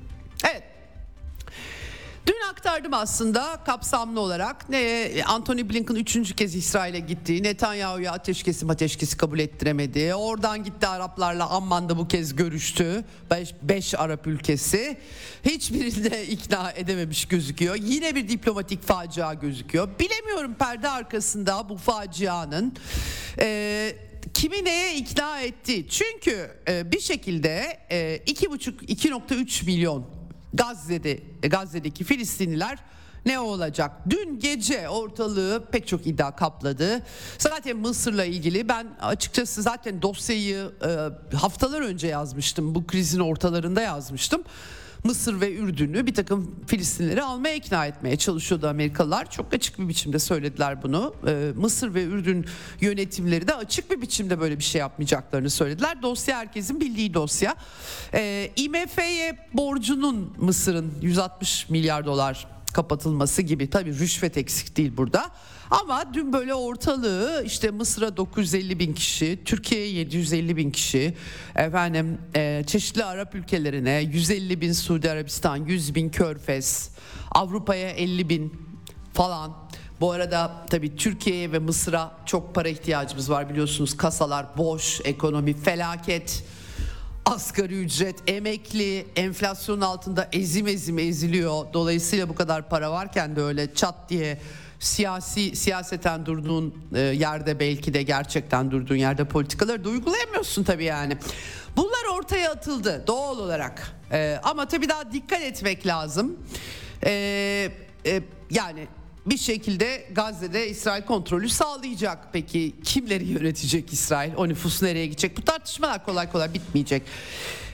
Aktardım 2.49 2.93
aslında 2.93 3.59
kapsamlı 3.65 4.19
olarak 4.19 4.69
ne 4.69 5.09
Anthony 5.25 5.69
Blinken 5.69 5.95
üçüncü 5.95 6.35
kez 6.35 6.55
İsrail'e 6.55 6.99
gitti. 6.99 7.43
Netanyahu'ya 7.43 8.11
ateşkesi 8.11 8.65
ateşkesi 8.69 9.17
kabul 9.17 9.39
ettiremedi. 9.39 10.15
Oradan 10.15 10.63
gitti 10.63 10.87
Araplarla 10.87 11.49
Amman'da 11.49 11.97
bu 11.97 12.07
kez 12.07 12.35
görüştü. 12.35 13.03
Beş, 13.31 13.53
beş 13.61 13.99
Arap 13.99 14.27
ülkesi. 14.27 14.97
Hiçbirini 15.45 16.11
de 16.11 16.27
ikna 16.27 16.71
edememiş 16.71 17.25
gözüküyor. 17.25 17.75
Yine 17.75 18.15
bir 18.15 18.29
diplomatik 18.29 18.83
facia 18.83 19.33
gözüküyor. 19.33 19.89
Bilemiyorum 19.99 20.53
perde 20.53 20.89
arkasında 20.89 21.69
bu 21.69 21.77
facianın... 21.77 22.73
Ee, 23.39 23.95
kimi 24.33 24.65
neye 24.65 24.95
ikna 24.95 25.41
etti? 25.41 25.87
Çünkü 25.89 26.51
e, 26.67 26.91
bir 26.91 26.99
şekilde 26.99 27.79
e, 27.89 28.17
2,5-2,3 28.17 29.65
milyon 29.65 30.22
Gazze'de 30.53 31.19
e, 31.43 31.47
Gazze'deki 31.47 32.03
Filistinliler 32.03 32.79
ne 33.25 33.39
olacak? 33.39 33.91
Dün 34.09 34.39
gece 34.39 34.89
ortalığı 34.89 35.65
pek 35.71 35.87
çok 35.87 36.07
iddia 36.07 36.35
kapladı. 36.35 37.01
Zaten 37.37 37.77
Mısır'la 37.77 38.25
ilgili 38.25 38.69
ben 38.69 38.87
açıkçası 39.01 39.61
zaten 39.61 40.01
dosyayı 40.01 40.71
e, 41.31 41.35
haftalar 41.35 41.81
önce 41.81 42.07
yazmıştım. 42.07 42.75
Bu 42.75 42.87
krizin 42.87 43.19
ortalarında 43.19 43.81
yazmıştım. 43.81 44.43
Mısır 45.03 45.41
ve 45.41 45.53
Ürdün'ü 45.53 46.05
bir 46.05 46.13
takım 46.13 46.55
Filistinleri 46.67 47.23
almaya 47.23 47.55
ikna 47.55 47.85
etmeye 47.85 48.15
çalışıyordu 48.15 48.67
Amerikalılar. 48.67 49.31
Çok 49.31 49.53
açık 49.53 49.79
bir 49.79 49.87
biçimde 49.87 50.19
söylediler 50.19 50.83
bunu. 50.83 51.15
Ee, 51.27 51.51
Mısır 51.55 51.93
ve 51.93 52.03
Ürdün 52.03 52.45
yönetimleri 52.81 53.47
de 53.47 53.55
açık 53.55 53.91
bir 53.91 54.01
biçimde 54.01 54.39
böyle 54.39 54.59
bir 54.59 54.63
şey 54.63 54.79
yapmayacaklarını 54.79 55.49
söylediler. 55.49 56.01
Dosya 56.01 56.37
herkesin 56.37 56.81
bildiği 56.81 57.13
dosya. 57.13 57.55
Ee, 58.13 58.51
IMF'ye 58.55 59.49
borcunun 59.53 60.33
Mısır'ın 60.37 60.93
160 61.01 61.69
milyar 61.69 62.05
dolar 62.05 62.47
kapatılması 62.73 63.41
gibi 63.41 63.69
tabii 63.69 63.99
rüşvet 63.99 64.37
eksik 64.37 64.77
değil 64.77 64.97
burada. 64.97 65.31
Ama 65.81 66.13
dün 66.13 66.33
böyle 66.33 66.53
ortalığı 66.53 67.43
işte 67.45 67.71
Mısır'a 67.71 68.17
950 68.17 68.79
bin 68.79 68.93
kişi, 68.93 69.39
Türkiye'ye 69.45 69.87
750 69.87 70.57
bin 70.57 70.71
kişi, 70.71 71.13
efendim 71.55 72.17
e, 72.35 72.63
çeşitli 72.67 73.03
Arap 73.03 73.35
ülkelerine 73.35 73.91
150 73.91 74.61
bin 74.61 74.73
Suudi 74.73 75.11
Arabistan, 75.11 75.57
100 75.57 75.95
bin 75.95 76.09
Körfez, 76.09 76.89
Avrupa'ya 77.31 77.89
50 77.89 78.29
bin 78.29 78.53
falan. 79.13 79.57
Bu 80.01 80.11
arada 80.11 80.65
tabii 80.69 80.95
Türkiye'ye 80.95 81.51
ve 81.51 81.59
Mısır'a 81.59 82.11
çok 82.25 82.55
para 82.55 82.69
ihtiyacımız 82.69 83.29
var 83.29 83.49
biliyorsunuz 83.49 83.97
kasalar 83.97 84.45
boş, 84.57 85.01
ekonomi 85.03 85.53
felaket. 85.53 86.43
asgari 87.25 87.75
ücret, 87.83 88.15
emekli, 88.27 89.07
enflasyonun 89.15 89.81
altında 89.81 90.29
ezim 90.31 90.67
ezim 90.67 90.99
eziliyor. 90.99 91.65
Dolayısıyla 91.73 92.29
bu 92.29 92.35
kadar 92.35 92.69
para 92.69 92.91
varken 92.91 93.35
de 93.35 93.41
öyle 93.41 93.73
çat 93.73 94.09
diye 94.09 94.39
siyasi 94.83 95.55
siyaseten 95.55 96.25
durduğun 96.25 96.75
e, 96.95 96.99
yerde 96.99 97.59
belki 97.59 97.93
de 97.93 98.03
gerçekten 98.03 98.71
durduğun 98.71 98.95
yerde 98.95 99.25
politikaları 99.25 99.83
da 99.83 99.89
uygulayamıyorsun 99.89 100.63
tabii 100.63 100.83
yani. 100.83 101.17
Bunlar 101.77 102.17
ortaya 102.17 102.51
atıldı 102.51 103.03
doğal 103.07 103.39
olarak. 103.39 103.91
E, 104.11 104.39
ama 104.43 104.67
tabii 104.67 104.89
daha 104.89 105.11
dikkat 105.11 105.41
etmek 105.41 105.87
lazım. 105.87 106.37
E, 107.05 107.71
yani 108.51 108.87
bir 109.25 109.37
şekilde 109.37 110.05
Gazze'de 110.11 110.69
İsrail 110.69 111.03
kontrolü 111.03 111.49
sağlayacak. 111.49 112.27
Peki 112.33 112.73
kimleri 112.83 113.25
yönetecek 113.25 113.93
İsrail? 113.93 114.33
O 114.37 114.49
nüfus 114.49 114.81
nereye 114.81 115.05
gidecek? 115.05 115.37
Bu 115.37 115.41
tartışmalar 115.41 116.05
kolay 116.05 116.31
kolay 116.31 116.53
bitmeyecek. 116.53 117.03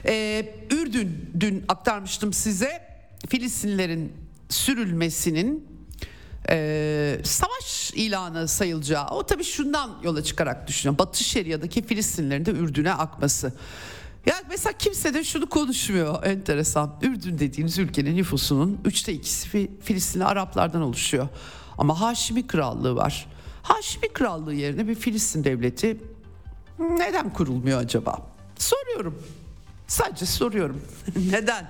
Ee, 0.04 0.54
Ürdün 0.70 1.30
dün 1.40 1.64
aktarmıştım 1.68 2.32
size 2.32 2.90
Filistinlerin 3.28 4.12
sürülmesinin 4.48 5.69
e, 6.48 7.20
savaş 7.24 7.92
ilanı 7.94 8.48
sayılacağı. 8.48 9.08
O 9.08 9.26
tabii 9.26 9.44
şundan 9.44 9.90
yola 10.02 10.24
çıkarak 10.24 10.68
düşünüyorum. 10.68 10.98
Batı 10.98 11.24
Şeria'daki 11.24 11.82
Filistinlerin 11.86 12.44
de 12.46 12.50
Ürdün'e 12.50 12.92
akması. 12.92 13.52
Ya 14.26 14.34
mesela 14.48 14.72
kimse 14.72 15.14
de 15.14 15.24
şunu 15.24 15.48
konuşmuyor 15.48 16.24
enteresan. 16.24 16.98
Ürdün 17.02 17.38
dediğiniz 17.38 17.78
ülkenin 17.78 18.16
nüfusunun 18.16 18.80
üçte 18.84 19.12
ikisi 19.12 19.68
Filistinli 19.82 20.24
Araplardan 20.24 20.82
oluşuyor. 20.82 21.28
Ama 21.78 22.00
Haşimi 22.00 22.46
Krallığı 22.46 22.96
var. 22.96 23.26
Haşimi 23.62 24.08
Krallığı 24.12 24.54
yerine 24.54 24.88
bir 24.88 24.94
Filistin 24.94 25.44
devleti 25.44 26.00
neden 26.78 27.32
kurulmuyor 27.32 27.80
acaba? 27.80 28.18
Soruyorum. 28.58 29.22
Sadece 29.86 30.26
soruyorum. 30.26 30.82
neden? 31.30 31.66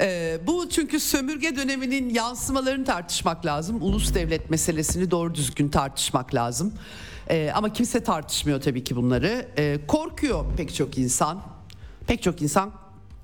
Ee, 0.00 0.38
bu 0.46 0.68
çünkü 0.68 1.00
sömürge 1.00 1.56
döneminin 1.56 2.08
yansımalarını 2.08 2.84
tartışmak 2.84 3.46
lazım. 3.46 3.82
Ulus 3.82 4.14
devlet 4.14 4.50
meselesini 4.50 5.10
doğru 5.10 5.34
düzgün 5.34 5.68
tartışmak 5.68 6.34
lazım. 6.34 6.72
Ee, 7.30 7.50
ama 7.54 7.72
kimse 7.72 8.02
tartışmıyor 8.02 8.60
tabii 8.60 8.84
ki 8.84 8.96
bunları. 8.96 9.48
Ee, 9.58 9.78
korkuyor 9.88 10.44
pek 10.56 10.74
çok 10.74 10.98
insan. 10.98 11.42
Pek 12.06 12.22
çok 12.22 12.42
insan 12.42 12.70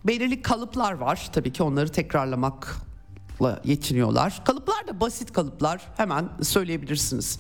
belirli 0.05 0.43
kalıplar 0.43 0.93
var. 0.93 1.31
Tabii 1.33 1.53
ki 1.53 1.63
onları 1.63 1.89
tekrarlamakla 1.89 3.61
yetiniyorlar. 3.65 4.43
Kalıplar 4.45 4.87
da 4.87 5.01
basit 5.01 5.33
kalıplar. 5.33 5.81
Hemen 5.97 6.29
söyleyebilirsiniz. 6.43 7.39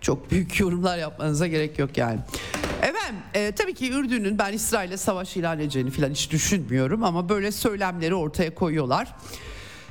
Çok 0.00 0.30
büyük 0.30 0.60
yorumlar 0.60 0.98
yapmanıza 0.98 1.46
gerek 1.46 1.78
yok 1.78 1.98
yani. 1.98 2.20
Efendim 2.84 3.16
e, 3.34 3.52
tabii 3.52 3.74
ki 3.74 3.92
Ürdün'ün 3.92 4.38
ben 4.38 4.52
İsrail'e 4.52 4.96
savaş 4.96 5.36
ilan 5.36 5.58
edeceğini 5.58 5.90
falan 5.90 6.10
hiç 6.10 6.30
düşünmüyorum 6.30 7.04
ama 7.04 7.28
böyle 7.28 7.52
söylemleri 7.52 8.14
ortaya 8.14 8.54
koyuyorlar. 8.54 9.14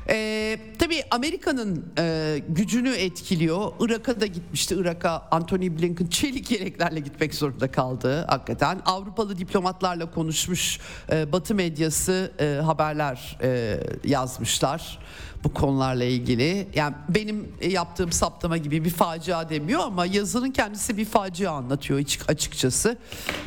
E, 0.09 0.59
tabii 0.79 1.03
Amerika'nın 1.11 1.85
e, 1.97 2.37
gücünü 2.49 2.89
etkiliyor. 2.89 3.71
Irak'a 3.79 4.21
da 4.21 4.25
gitmişti. 4.25 4.75
Irak'a 4.75 5.27
Anthony 5.31 5.77
Blinken 5.77 6.07
çelik 6.07 6.51
yeleklerle 6.51 6.99
gitmek 6.99 7.35
zorunda 7.35 7.71
kaldı 7.71 8.25
hakikaten. 8.29 8.81
Avrupalı 8.85 9.37
diplomatlarla 9.37 10.11
konuşmuş 10.11 10.79
e, 11.11 11.31
Batı 11.31 11.55
medyası 11.55 12.31
e, 12.39 12.61
haberler 12.63 13.37
e, 13.41 13.79
yazmışlar 14.03 14.99
bu 15.43 15.53
konularla 15.53 16.03
ilgili. 16.03 16.67
Yani 16.75 16.95
benim 17.09 17.53
yaptığım 17.61 18.11
saptama 18.11 18.57
gibi 18.57 18.85
bir 18.85 18.89
facia 18.89 19.49
demiyor 19.49 19.81
ama 19.83 20.05
yazının 20.05 20.51
kendisi 20.51 20.97
bir 20.97 21.05
facia 21.05 21.51
anlatıyor 21.51 21.99
açıkçası. 22.27 22.97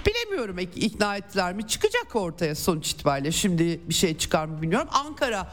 Bilemiyorum 0.07 0.59
ikna 0.59 1.17
ettiler 1.17 1.55
mi? 1.55 1.67
Çıkacak 1.67 2.17
ortaya 2.17 2.55
sonuç 2.55 2.91
itibariyle. 2.91 3.33
Şimdi 3.33 3.81
bir 3.89 3.95
şey 3.95 4.19
çıkar 4.19 4.47
mı 4.47 4.63
bilmiyorum. 4.63 4.89
Ankara 4.93 5.47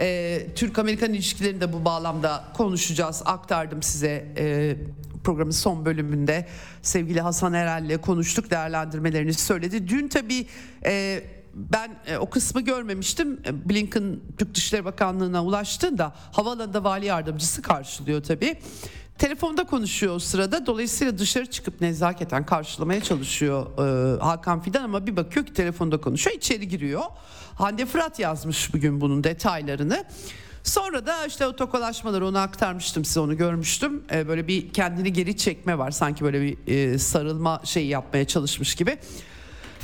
e, 0.00 0.46
Türk-Amerikan 0.54 1.12
ilişkilerini 1.12 1.60
de 1.60 1.72
bu 1.72 1.84
bağlamda 1.84 2.44
konuşacağız. 2.56 3.22
Aktardım 3.24 3.82
size 3.82 4.26
e, 4.38 4.76
programın 5.24 5.50
son 5.50 5.84
bölümünde 5.84 6.46
sevgili 6.82 7.20
Hasan 7.20 7.52
Erel'le 7.52 8.00
konuştuk 8.00 8.50
değerlendirmelerini 8.50 9.34
söyledi. 9.34 9.88
Dün 9.88 10.08
tabii 10.08 10.46
e, 10.84 11.24
ben 11.54 11.96
e, 12.06 12.16
o 12.16 12.30
kısmı 12.30 12.60
görmemiştim. 12.60 13.40
Blinken 13.64 14.20
Türk 14.38 14.54
Dışişleri 14.54 14.84
Bakanlığı'na 14.84 15.44
ulaştığında 15.44 16.12
havaalanında 16.32 16.84
vali 16.84 17.06
yardımcısı 17.06 17.62
karşılıyor 17.62 18.22
tabii. 18.22 18.58
Telefonda 19.18 19.64
konuşuyor 19.64 20.14
o 20.14 20.18
sırada. 20.18 20.66
Dolayısıyla 20.66 21.18
dışarı 21.18 21.46
çıkıp 21.46 21.80
nezaketen 21.80 22.46
karşılamaya 22.46 23.00
çalışıyor 23.00 23.66
e, 23.78 24.20
Hakan 24.20 24.60
Fidan 24.60 24.82
ama 24.82 25.06
bir 25.06 25.16
bakıyor 25.16 25.46
ki 25.46 25.52
telefonda 25.52 26.00
konuşuyor. 26.00 26.36
içeri 26.36 26.68
giriyor. 26.68 27.02
Hande 27.56 27.86
Fırat 27.86 28.18
yazmış 28.18 28.74
bugün 28.74 29.00
bunun 29.00 29.24
detaylarını. 29.24 30.04
Sonra 30.62 31.06
da 31.06 31.26
işte 31.26 31.46
o 31.46 31.56
tokalaşmaları 31.56 32.26
onu 32.26 32.38
aktarmıştım 32.38 33.04
size 33.04 33.20
onu 33.20 33.36
görmüştüm. 33.36 34.04
Ee, 34.12 34.28
böyle 34.28 34.48
bir 34.48 34.72
kendini 34.72 35.12
geri 35.12 35.36
çekme 35.36 35.78
var 35.78 35.90
sanki 35.90 36.24
böyle 36.24 36.40
bir 36.42 36.58
e, 36.66 36.98
sarılma 36.98 37.60
şeyi 37.64 37.88
yapmaya 37.88 38.24
çalışmış 38.26 38.74
gibi. 38.74 38.98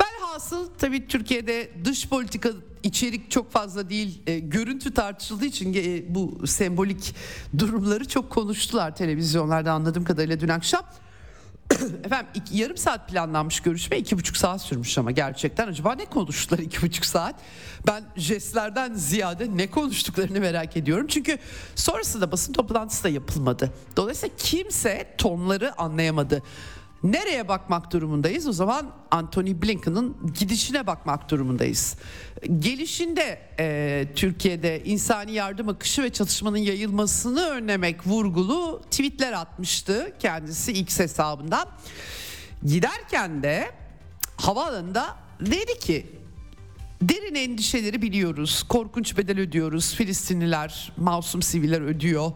Velhasıl 0.00 0.68
tabii 0.78 1.06
Türkiye'de 1.06 1.70
dış 1.84 2.08
politika 2.08 2.50
içerik 2.82 3.30
çok 3.30 3.52
fazla 3.52 3.90
değil. 3.90 4.22
E, 4.26 4.38
görüntü 4.38 4.94
tartışıldığı 4.94 5.44
için 5.44 5.74
e, 5.74 6.14
bu 6.14 6.46
sembolik 6.46 7.14
durumları 7.58 8.08
çok 8.08 8.30
konuştular 8.30 8.96
televizyonlarda 8.96 9.72
anladığım 9.72 10.04
kadarıyla 10.04 10.40
dün 10.40 10.48
akşam. 10.48 10.84
Efendim 12.04 12.26
iki, 12.34 12.56
yarım 12.56 12.76
saat 12.76 13.08
planlanmış 13.08 13.60
görüşme 13.60 13.98
iki 13.98 14.18
buçuk 14.18 14.36
saat 14.36 14.62
sürmüş 14.62 14.98
ama 14.98 15.10
gerçekten 15.10 15.68
acaba 15.68 15.94
ne 15.94 16.04
konuştular 16.04 16.58
iki 16.58 16.82
buçuk 16.82 17.04
saat? 17.04 17.34
Ben 17.86 18.04
jestlerden 18.16 18.94
ziyade 18.94 19.56
ne 19.56 19.70
konuştuklarını 19.70 20.40
merak 20.40 20.76
ediyorum. 20.76 21.06
Çünkü 21.06 21.38
sonrasında 21.74 22.32
basın 22.32 22.52
toplantısı 22.52 23.04
da 23.04 23.08
yapılmadı. 23.08 23.72
Dolayısıyla 23.96 24.36
kimse 24.38 25.14
tonları 25.18 25.80
anlayamadı. 25.80 26.42
Nereye 27.02 27.48
bakmak 27.48 27.92
durumundayız? 27.92 28.46
O 28.46 28.52
zaman 28.52 28.90
Anthony 29.10 29.62
Blinken'ın 29.62 30.16
gidişine 30.38 30.86
bakmak 30.86 31.30
durumundayız. 31.30 31.96
Gelişinde 32.58 33.38
e, 33.58 34.06
Türkiye'de 34.16 34.84
insani 34.84 35.32
yardım 35.32 35.68
akışı 35.68 36.02
ve 36.02 36.10
çatışmanın 36.10 36.56
yayılmasını 36.56 37.40
önlemek 37.46 38.06
vurgulu 38.06 38.82
tweetler 38.90 39.32
atmıştı 39.32 40.12
kendisi 40.18 40.72
X 40.72 41.00
hesabından. 41.00 41.68
Giderken 42.64 43.42
de 43.42 43.70
havaalanında 44.36 45.16
dedi 45.40 45.78
ki 45.78 46.06
derin 47.02 47.34
endişeleri 47.34 48.02
biliyoruz. 48.02 48.62
Korkunç 48.62 49.16
bedel 49.16 49.40
ödüyoruz. 49.40 49.94
Filistinliler, 49.94 50.92
masum 50.96 51.42
siviller 51.42 51.80
ödüyor 51.80 52.32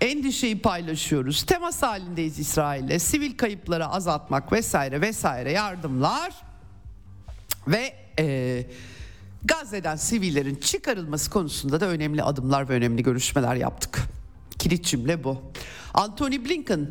endişeyi 0.00 0.58
paylaşıyoruz. 0.58 1.42
Temas 1.42 1.82
halindeyiz 1.82 2.38
İsrail'le. 2.38 2.98
Sivil 2.98 3.36
kayıpları 3.36 3.86
azaltmak 3.86 4.52
vesaire 4.52 5.00
vesaire 5.00 5.52
yardımlar 5.52 6.34
ve 7.68 7.94
e, 8.18 8.66
Gazze'den 9.44 9.96
sivillerin 9.96 10.54
çıkarılması 10.54 11.30
konusunda 11.30 11.80
da 11.80 11.86
önemli 11.86 12.22
adımlar 12.22 12.68
ve 12.68 12.72
önemli 12.72 13.02
görüşmeler 13.02 13.54
yaptık. 13.56 14.02
Kilit 14.58 14.84
cümle 14.84 15.24
bu. 15.24 15.42
Anthony 15.94 16.44
Blinken 16.44 16.90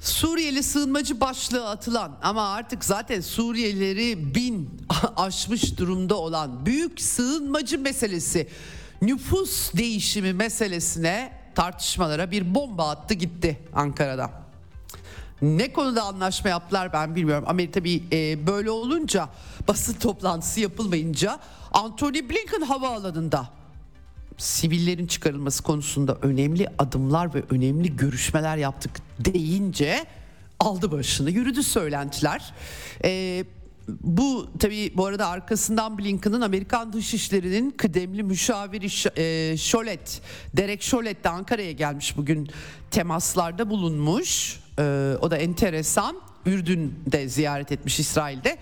Suriyeli 0.00 0.62
sığınmacı 0.62 1.20
başlığı 1.20 1.68
atılan 1.68 2.18
ama 2.22 2.48
artık 2.48 2.84
zaten 2.84 3.20
Suriyelileri 3.20 4.34
bin 4.34 4.70
aşmış 5.16 5.78
durumda 5.78 6.16
olan 6.16 6.66
büyük 6.66 7.00
sığınmacı 7.00 7.78
meselesi 7.78 8.48
nüfus 9.02 9.74
değişimi 9.74 10.32
meselesine 10.32 11.32
tartışmalara 11.54 12.30
bir 12.30 12.54
bomba 12.54 12.90
attı 12.90 13.14
gitti 13.14 13.58
Ankara'da. 13.74 14.30
Ne 15.42 15.72
konuda 15.72 16.02
anlaşma 16.02 16.50
yaptılar 16.50 16.92
ben 16.92 17.16
bilmiyorum. 17.16 17.44
Amerika 17.48 17.84
bir 17.84 18.02
e, 18.12 18.46
böyle 18.46 18.70
olunca 18.70 19.28
basın 19.68 19.94
toplantısı 19.94 20.60
yapılmayınca 20.60 21.38
Anthony 21.72 22.28
Blinken 22.28 22.60
havaalanında 22.60 23.48
sivillerin 24.38 25.06
çıkarılması 25.06 25.62
konusunda 25.62 26.18
önemli 26.22 26.68
adımlar 26.78 27.34
ve 27.34 27.42
önemli 27.50 27.96
görüşmeler 27.96 28.56
yaptık 28.56 28.92
deyince 29.18 30.06
aldı 30.60 30.92
başını 30.92 31.30
yürüdü 31.30 31.62
söylentiler. 31.62 32.54
Ee, 33.04 33.44
bu 33.88 34.48
tabi 34.58 34.92
bu 34.96 35.06
arada 35.06 35.26
arkasından 35.26 35.98
Blinken'ın 35.98 36.40
Amerikan 36.40 36.92
Dışişleri'nin 36.92 37.70
kıdemli 37.70 38.22
müşaviri 38.22 39.20
e, 39.20 39.56
Şolet, 39.56 40.22
Derek 40.56 40.82
Şolet 40.82 41.24
de 41.24 41.28
Ankara'ya 41.28 41.72
gelmiş 41.72 42.16
bugün 42.16 42.48
temaslarda 42.90 43.70
bulunmuş. 43.70 44.60
E, 44.78 45.16
o 45.20 45.30
da 45.30 45.36
enteresan. 45.36 46.16
Ürdün'de 46.46 47.28
ziyaret 47.28 47.72
etmiş 47.72 48.00
İsrail'de. 48.00 48.58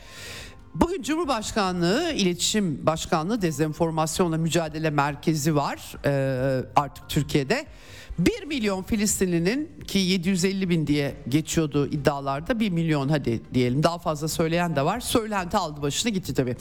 Bugün 0.75 1.03
Cumhurbaşkanlığı 1.03 2.13
İletişim 2.13 2.87
Başkanlığı 2.87 3.43
Dezenformasyonla 3.43 4.37
Mücadele 4.37 4.91
Merkezi 4.91 5.57
var 5.57 5.97
e, 6.05 6.65
artık 6.77 7.09
Türkiye'de. 7.09 7.67
1 8.19 8.45
milyon 8.45 8.83
Filistinlinin 8.83 9.71
ki 9.87 9.99
750 9.99 10.69
bin 10.69 10.87
diye 10.87 11.15
geçiyordu 11.29 11.87
iddialarda 11.87 12.61
1 12.61 12.71
milyon 12.71 13.09
hadi 13.09 13.43
diyelim 13.55 13.83
daha 13.83 13.99
fazla 13.99 14.29
söyleyen 14.29 14.77
de 14.77 14.85
var. 14.85 15.01
Söylenti 15.01 15.57
aldı 15.57 15.83
başını 15.83 16.13
gitti 16.13 16.35
tabii. 16.35 16.57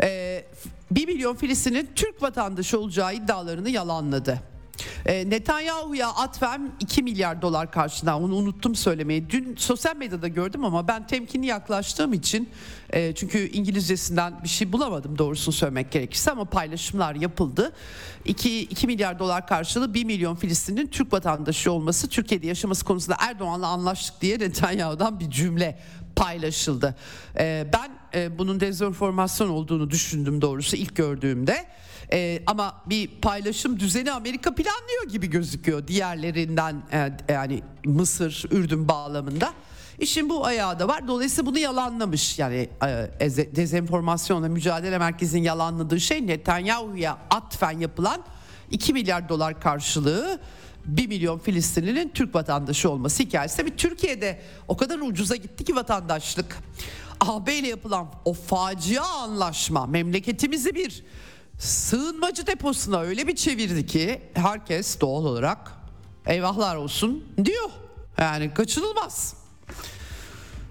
Ee, 0.00 0.44
1 0.90 1.06
milyon 1.06 1.36
Filistin'in 1.36 1.88
Türk 1.94 2.22
vatandaşı 2.22 2.80
olacağı 2.80 3.14
iddialarını 3.14 3.70
yalanladı. 3.70 4.40
E, 5.06 5.30
Netanyahu'ya 5.30 6.08
atfen 6.08 6.72
2 6.80 7.02
milyar 7.02 7.42
dolar 7.42 7.70
karşılığında 7.70 8.18
onu 8.18 8.34
unuttum 8.34 8.74
söylemeyi. 8.74 9.30
Dün 9.30 9.56
sosyal 9.56 9.96
medyada 9.96 10.28
gördüm 10.28 10.64
ama 10.64 10.88
ben 10.88 11.06
temkinli 11.06 11.46
yaklaştığım 11.46 12.12
için 12.12 12.48
e, 12.90 13.14
çünkü 13.14 13.38
İngilizcesinden 13.38 14.44
bir 14.44 14.48
şey 14.48 14.72
bulamadım 14.72 15.18
doğrusunu 15.18 15.54
söylemek 15.54 15.92
gerekirse 15.92 16.30
ama 16.30 16.44
paylaşımlar 16.44 17.14
yapıldı. 17.14 17.72
2, 18.24 18.60
2 18.60 18.86
milyar 18.86 19.18
dolar 19.18 19.46
karşılığı 19.46 19.94
1 19.94 20.04
milyon 20.04 20.36
Filistin'in 20.36 20.86
Türk 20.86 21.12
vatandaşı 21.12 21.72
olması 21.72 22.08
Türkiye'de 22.08 22.46
yaşaması 22.46 22.84
konusunda 22.84 23.16
Erdoğan'la 23.20 23.66
anlaştık 23.66 24.20
diye 24.20 24.38
Netanyahu'dan 24.38 25.20
bir 25.20 25.30
cümle 25.30 25.78
paylaşıldı. 26.16 26.96
E, 27.38 27.66
ben 27.72 28.20
e, 28.20 28.38
bunun 28.38 28.60
dezenformasyon 28.60 29.48
olduğunu 29.48 29.90
düşündüm 29.90 30.42
doğrusu 30.42 30.76
ilk 30.76 30.96
gördüğümde. 30.96 31.66
Ee, 32.12 32.42
ama 32.46 32.82
bir 32.86 33.08
paylaşım 33.22 33.80
düzeni 33.80 34.12
Amerika 34.12 34.54
planlıyor 34.54 35.08
gibi 35.08 35.30
gözüküyor 35.30 35.86
diğerlerinden 35.86 36.82
e, 36.92 37.12
yani 37.32 37.62
Mısır, 37.84 38.44
Ürdün 38.50 38.88
bağlamında. 38.88 39.52
İşin 39.98 40.28
bu 40.28 40.46
ayağı 40.46 40.78
da 40.78 40.88
var. 40.88 41.08
Dolayısıyla 41.08 41.50
bunu 41.50 41.58
yalanlamış. 41.58 42.38
Yani 42.38 42.68
e, 43.20 43.30
dezenformasyonla 43.56 44.48
mücadele 44.48 44.98
merkezinin 44.98 45.42
yalanladığı 45.42 46.00
şey 46.00 46.26
Netanyahu'ya 46.26 47.18
atfen 47.30 47.78
yapılan 47.78 48.24
2 48.70 48.92
milyar 48.92 49.28
dolar 49.28 49.60
karşılığı 49.60 50.40
1 50.84 51.08
milyon 51.08 51.38
Filistinlinin 51.38 52.08
Türk 52.08 52.34
vatandaşı 52.34 52.90
olması 52.90 53.22
hikayesi. 53.22 53.56
Tabii 53.56 53.76
Türkiye'de 53.76 54.40
o 54.68 54.76
kadar 54.76 54.98
ucuza 54.98 55.36
gitti 55.36 55.64
ki 55.64 55.76
vatandaşlık. 55.76 56.56
AB 57.20 57.54
ile 57.54 57.68
yapılan 57.68 58.06
o 58.24 58.32
facia 58.32 59.04
anlaşma 59.04 59.86
memleketimizi 59.86 60.74
bir 60.74 61.04
sığınmacı 61.58 62.46
deposuna 62.46 63.00
öyle 63.00 63.26
bir 63.26 63.36
çevirdi 63.36 63.86
ki 63.86 64.20
herkes 64.34 65.00
doğal 65.00 65.24
olarak 65.24 65.72
eyvahlar 66.26 66.76
olsun 66.76 67.24
diyor. 67.44 67.70
Yani 68.18 68.54
kaçınılmaz. 68.54 69.34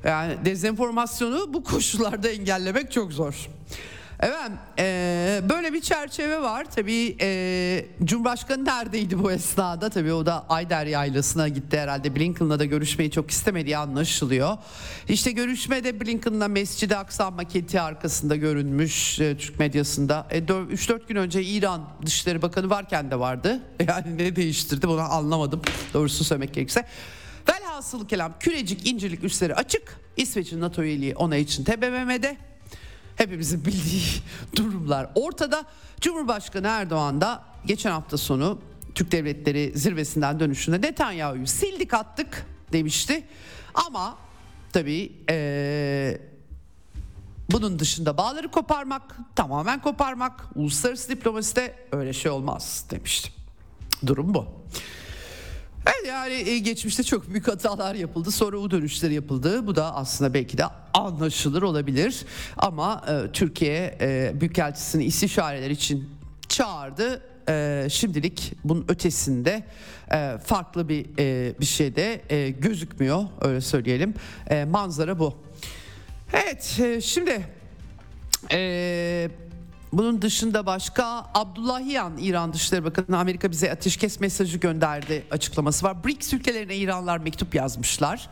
Yani 0.04 0.46
dezenformasyonu 0.46 1.54
bu 1.54 1.64
koşullarda 1.64 2.30
engellemek 2.30 2.92
çok 2.92 3.14
zor. 3.14 3.50
Evet 4.20 4.52
e, 4.80 5.42
böyle 5.50 5.74
bir 5.74 5.82
çerçeve 5.82 6.42
var. 6.42 6.66
Tabii 6.76 7.18
e, 7.22 7.86
Cumhurbaşkanı 8.04 8.66
neredeydi 8.66 9.24
bu 9.24 9.32
esnada? 9.32 9.90
Tabii 9.90 10.14
o 10.14 10.26
da 10.26 10.46
Ayder 10.50 10.86
Yaylası'na 10.86 11.48
gitti 11.48 11.80
herhalde. 11.80 12.16
Blinken'la 12.16 12.60
da 12.60 12.66
görüşmeyi 12.66 13.12
çok 13.12 13.32
istemediği 13.32 13.78
anlaşılıyor. 13.78 14.58
İşte 15.10 15.32
görüşmede 15.32 16.02
Blinken'la 16.02 16.48
Mescid-i 16.48 16.96
Aksa 16.96 17.32
maketi 17.32 17.82
arkasında 17.82 18.36
görünmüş 18.36 19.20
e, 19.20 19.38
Türk 19.38 19.60
medyasında. 19.60 20.28
E, 20.32 20.40
3-4 20.40 21.08
gün 21.08 21.16
önce 21.16 21.44
İran 21.44 21.90
Dışişleri 22.06 22.42
Bakanı 22.42 22.70
varken 22.70 23.12
de 23.12 23.20
vardı. 23.20 23.62
Yani 23.88 24.18
ne 24.18 24.36
değiştirdi 24.36 24.88
bunu 24.88 25.02
anlamadım 25.02 25.62
doğrusu 25.94 26.24
söylemek 26.24 26.54
gerekirse. 26.54 26.86
Velhasıl 27.50 28.08
kelam 28.08 28.34
kürecik 28.40 28.88
incirlik 28.88 29.24
üstleri 29.24 29.56
açık. 29.56 29.98
İsveç'in 30.18 30.62
NATO 30.62 30.84
üyeliği 30.84 31.16
ona 31.16 31.36
için 31.36 31.64
TBMM'de 31.64 32.38
hepimizin 33.16 33.66
bildiği 33.66 34.04
durumlar 34.56 35.10
ortada. 35.16 35.66
Cumhurbaşkanı 36.02 36.68
Erdoğan 36.68 37.22
da 37.22 37.44
geçen 37.66 37.92
hafta 37.92 38.18
sonu 38.18 38.60
Türk 38.96 39.12
Devletleri 39.12 39.72
zirvesinden 39.76 40.40
dönüşünde 40.40 40.82
Netanyahu'yu 40.82 41.48
sildik 41.48 41.94
attık 41.94 42.46
demişti. 42.74 43.28
Ama 43.74 44.18
tabii 44.74 45.12
ee, 45.30 46.22
bunun 47.52 47.80
dışında 47.80 48.18
bağları 48.18 48.52
koparmak, 48.52 49.18
tamamen 49.36 49.82
koparmak, 49.82 50.46
uluslararası 50.56 51.10
diplomaside 51.10 51.76
öyle 51.92 52.14
şey 52.14 52.32
olmaz 52.32 52.86
demişti. 52.92 53.32
Durum 54.06 54.34
bu. 54.34 54.48
Evet 55.88 56.08
yani 56.08 56.34
e, 56.34 56.60
geçmişte 56.60 57.04
çok 57.04 57.30
büyük 57.30 57.48
hatalar 57.48 57.96
yapıldı. 57.96 58.32
Sonra 58.32 58.58
U 58.58 58.72
dönüşleri 58.72 59.14
yapıldı. 59.14 59.68
Bu 59.68 59.76
da 59.76 59.96
aslında 59.96 60.34
belki 60.34 60.58
de 60.58 60.64
anlaşılır 60.94 61.62
olabilir. 61.62 62.26
Ama 62.58 63.06
e, 63.08 63.32
Türkiye 63.32 63.98
e, 64.02 64.32
Büyükelçisini 64.42 65.04
istişareler 65.06 65.70
için 65.70 66.10
çağırdı. 66.50 67.22
E, 67.50 67.88
şimdilik 67.90 68.54
bunun 68.64 68.86
ötesinde 68.88 69.64
e, 70.12 70.38
farklı 70.46 70.90
bir 70.90 71.06
e, 71.20 71.60
bir 71.60 71.66
şey 71.66 71.96
de 71.96 72.22
e, 72.30 72.50
gözükmüyor 72.50 73.24
öyle 73.42 73.62
söyleyelim. 73.62 74.14
E, 74.50 74.66
manzara 74.66 75.20
bu. 75.20 75.34
Evet 76.34 76.80
e, 76.80 77.02
şimdi 77.02 77.46
e, 78.52 79.30
bunun 79.98 80.22
dışında 80.22 80.66
başka 80.66 81.26
Abdullahiyan 81.34 82.18
İran 82.18 82.54
Dışişleri 82.54 82.84
Bakanı 82.84 83.18
Amerika 83.18 83.52
bize 83.52 83.72
ateşkes 83.72 84.20
mesajı 84.20 84.58
gönderdi 84.58 85.24
açıklaması 85.32 85.86
var. 85.86 86.04
BRICS 86.04 86.34
ülkelerine 86.34 86.76
İranlar 86.76 87.18
mektup 87.18 87.56
yazmışlar. 87.56 88.30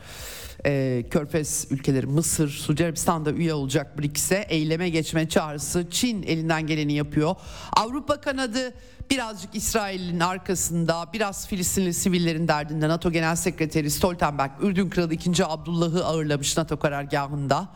Ee, 0.66 1.04
Körfez 1.12 1.68
ülkeleri 1.70 2.06
Mısır, 2.06 2.50
Suudi 2.50 2.84
Arabistan'da 2.84 3.32
üye 3.32 3.54
olacak 3.54 4.00
BRICS'e 4.00 4.46
eyleme 4.50 4.90
geçme 4.90 5.30
çağrısı 5.30 5.88
Çin 5.92 6.24
elinden 6.24 6.68
geleni 6.68 6.94
yapıyor. 6.94 7.36
Avrupa 7.74 8.22
kanadı 8.22 8.74
birazcık 9.12 9.56
İsrail'in 9.56 10.20
arkasında 10.20 11.06
biraz 11.14 11.48
Filistinli 11.48 11.94
sivillerin 11.94 12.48
derdinde 12.48 12.90
NATO 12.90 13.12
Genel 13.12 13.36
Sekreteri 13.36 13.92
Stoltenberg 13.92 14.52
Ürdün 14.62 14.90
Kralı 14.90 15.14
2. 15.14 15.46
Abdullah'ı 15.46 16.06
ağırlamış 16.06 16.58
NATO 16.58 16.80
karargahında. 16.80 17.70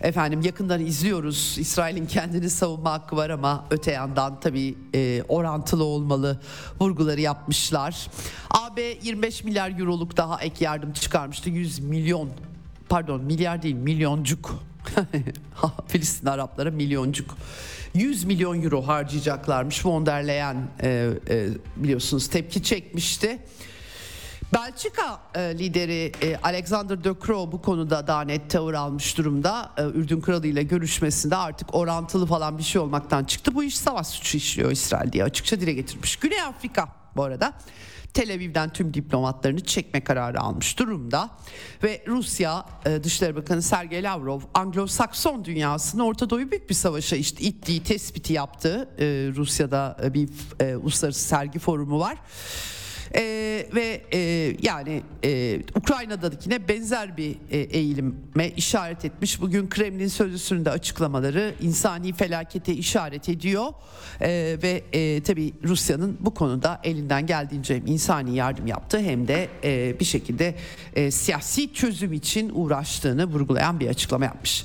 Efendim 0.00 0.40
yakından 0.42 0.80
izliyoruz. 0.80 1.56
İsrail'in 1.58 2.06
kendini 2.06 2.50
savunma 2.50 2.92
hakkı 2.92 3.16
var 3.16 3.30
ama 3.30 3.64
öte 3.70 3.92
yandan 3.92 4.40
tabii 4.40 4.74
e, 4.94 5.22
orantılı 5.28 5.84
olmalı 5.84 6.40
vurguları 6.80 7.20
yapmışlar. 7.20 8.10
AB 8.50 8.82
25 9.02 9.44
milyar 9.44 9.78
euroluk 9.80 10.16
daha 10.16 10.40
ek 10.40 10.64
yardım 10.64 10.92
çıkarmıştı. 10.92 11.50
100 11.50 11.78
milyon 11.78 12.30
pardon 12.88 13.24
milyar 13.24 13.62
değil 13.62 13.74
milyoncuk 13.74 14.54
Filistin 15.86 16.26
Araplara 16.26 16.70
milyoncuk 16.70 17.36
100 17.94 18.24
milyon 18.24 18.62
euro 18.62 18.82
harcayacaklarmış 18.82 19.86
von 19.86 20.06
der 20.06 20.26
Leyen 20.26 20.56
e, 20.82 21.10
e, 21.28 21.48
biliyorsunuz 21.76 22.28
tepki 22.28 22.62
çekmişti. 22.62 23.38
Belçika 24.54 25.20
e, 25.34 25.58
lideri 25.58 26.12
e, 26.22 26.36
Alexander 26.42 27.04
De 27.04 27.14
Croo 27.26 27.52
bu 27.52 27.62
konuda 27.62 28.06
daha 28.06 28.22
net 28.22 28.50
tavır 28.50 28.74
almış 28.74 29.18
durumda. 29.18 29.72
E, 29.76 29.82
Ürdün 29.82 30.20
Kralı 30.20 30.46
ile 30.46 30.62
görüşmesinde 30.62 31.36
artık 31.36 31.74
orantılı 31.74 32.26
falan 32.26 32.58
bir 32.58 32.62
şey 32.62 32.80
olmaktan 32.80 33.24
çıktı. 33.24 33.54
Bu 33.54 33.64
iş 33.64 33.78
savaş 33.78 34.06
suçu 34.06 34.36
işliyor 34.36 34.70
İsrail 34.70 35.12
diye 35.12 35.24
açıkça 35.24 35.60
dile 35.60 35.72
getirmiş. 35.72 36.16
Güney 36.16 36.42
Afrika 36.42 36.88
bu 37.16 37.22
arada 37.22 37.52
Tel 38.14 38.34
Aviv'den 38.34 38.72
tüm 38.72 38.94
diplomatlarını 38.94 39.60
çekme 39.60 40.04
kararı 40.04 40.40
almış 40.40 40.78
durumda 40.78 41.30
ve 41.82 42.04
Rusya 42.06 42.66
e, 42.86 43.04
Dışişleri 43.04 43.36
Bakanı 43.36 43.62
Sergey 43.62 44.02
Lavrov 44.02 44.40
Anglo-Sakson 44.54 45.44
dünyasını 45.44 46.06
Orta 46.06 46.30
Doğu 46.30 46.38
büyük 46.38 46.70
bir 46.70 46.74
savaşa 46.74 47.16
işte 47.16 47.44
ittiği 47.44 47.82
tespiti 47.82 48.32
yaptı. 48.32 48.88
Rusya'da 49.36 49.96
bir 50.14 50.28
uluslararası 50.76 51.20
sergi 51.20 51.58
forumu 51.58 52.00
var. 52.00 52.16
Ee, 53.14 53.66
ve 53.74 54.02
e, 54.12 54.18
yani 54.62 55.02
e, 55.24 55.60
Ukrayna'dakine 55.74 56.68
benzer 56.68 57.16
bir 57.16 57.36
e, 57.50 57.58
eğilime 57.58 58.48
işaret 58.56 59.04
etmiş. 59.04 59.40
Bugün 59.40 59.68
Kremlin 59.68 60.08
sözcüsünün 60.08 60.64
de 60.64 60.70
açıklamaları 60.70 61.54
insani 61.60 62.12
felakete 62.12 62.74
işaret 62.74 63.28
ediyor 63.28 63.72
e, 64.20 64.58
ve 64.62 64.82
e, 64.92 65.22
tabii 65.22 65.52
Rusya'nın 65.64 66.16
bu 66.20 66.34
konuda 66.34 66.80
elinden 66.84 67.26
geldiğince 67.26 67.82
insani 67.86 68.36
yardım 68.36 68.66
yaptı 68.66 68.98
hem 68.98 69.28
de 69.28 69.48
e, 69.64 70.00
bir 70.00 70.04
şekilde 70.04 70.54
e, 70.94 71.10
siyasi 71.10 71.72
çözüm 71.72 72.12
için 72.12 72.52
uğraştığını 72.54 73.26
vurgulayan 73.26 73.80
bir 73.80 73.88
açıklama 73.88 74.24
yapmış. 74.24 74.64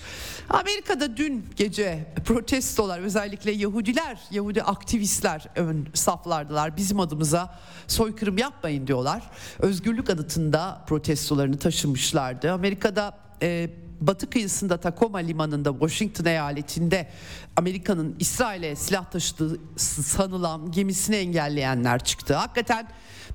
Amerika'da 0.54 1.18
dün 1.18 1.46
gece 1.56 2.14
protestolar 2.26 3.00
özellikle 3.00 3.52
Yahudiler, 3.52 4.20
Yahudi 4.32 4.64
aktivistler 4.64 5.48
ön 5.56 5.88
saflardılar. 5.94 6.78
Bizim 6.78 7.00
adımıza 7.00 7.60
soykırım 7.88 8.38
yapmayın 8.38 8.88
diyorlar. 8.88 9.24
Özgürlük 9.60 10.10
anıtında 10.10 10.86
protestolarını 10.88 11.58
taşımışlardı. 11.58 12.52
Amerika'da 12.52 13.18
e, 13.42 13.70
batı 14.02 14.30
kıyısında 14.30 14.78
Tacoma 14.78 15.18
limanında 15.18 15.72
Washington 15.72 16.26
eyaletinde 16.26 17.10
Amerika'nın 17.56 18.16
İsrail'e 18.20 18.76
silah 18.76 19.12
taşıdığı 19.12 19.60
sanılan 19.78 20.72
gemisini 20.72 21.16
engelleyenler 21.16 22.04
çıktı. 22.04 22.36
Hakikaten 22.36 22.88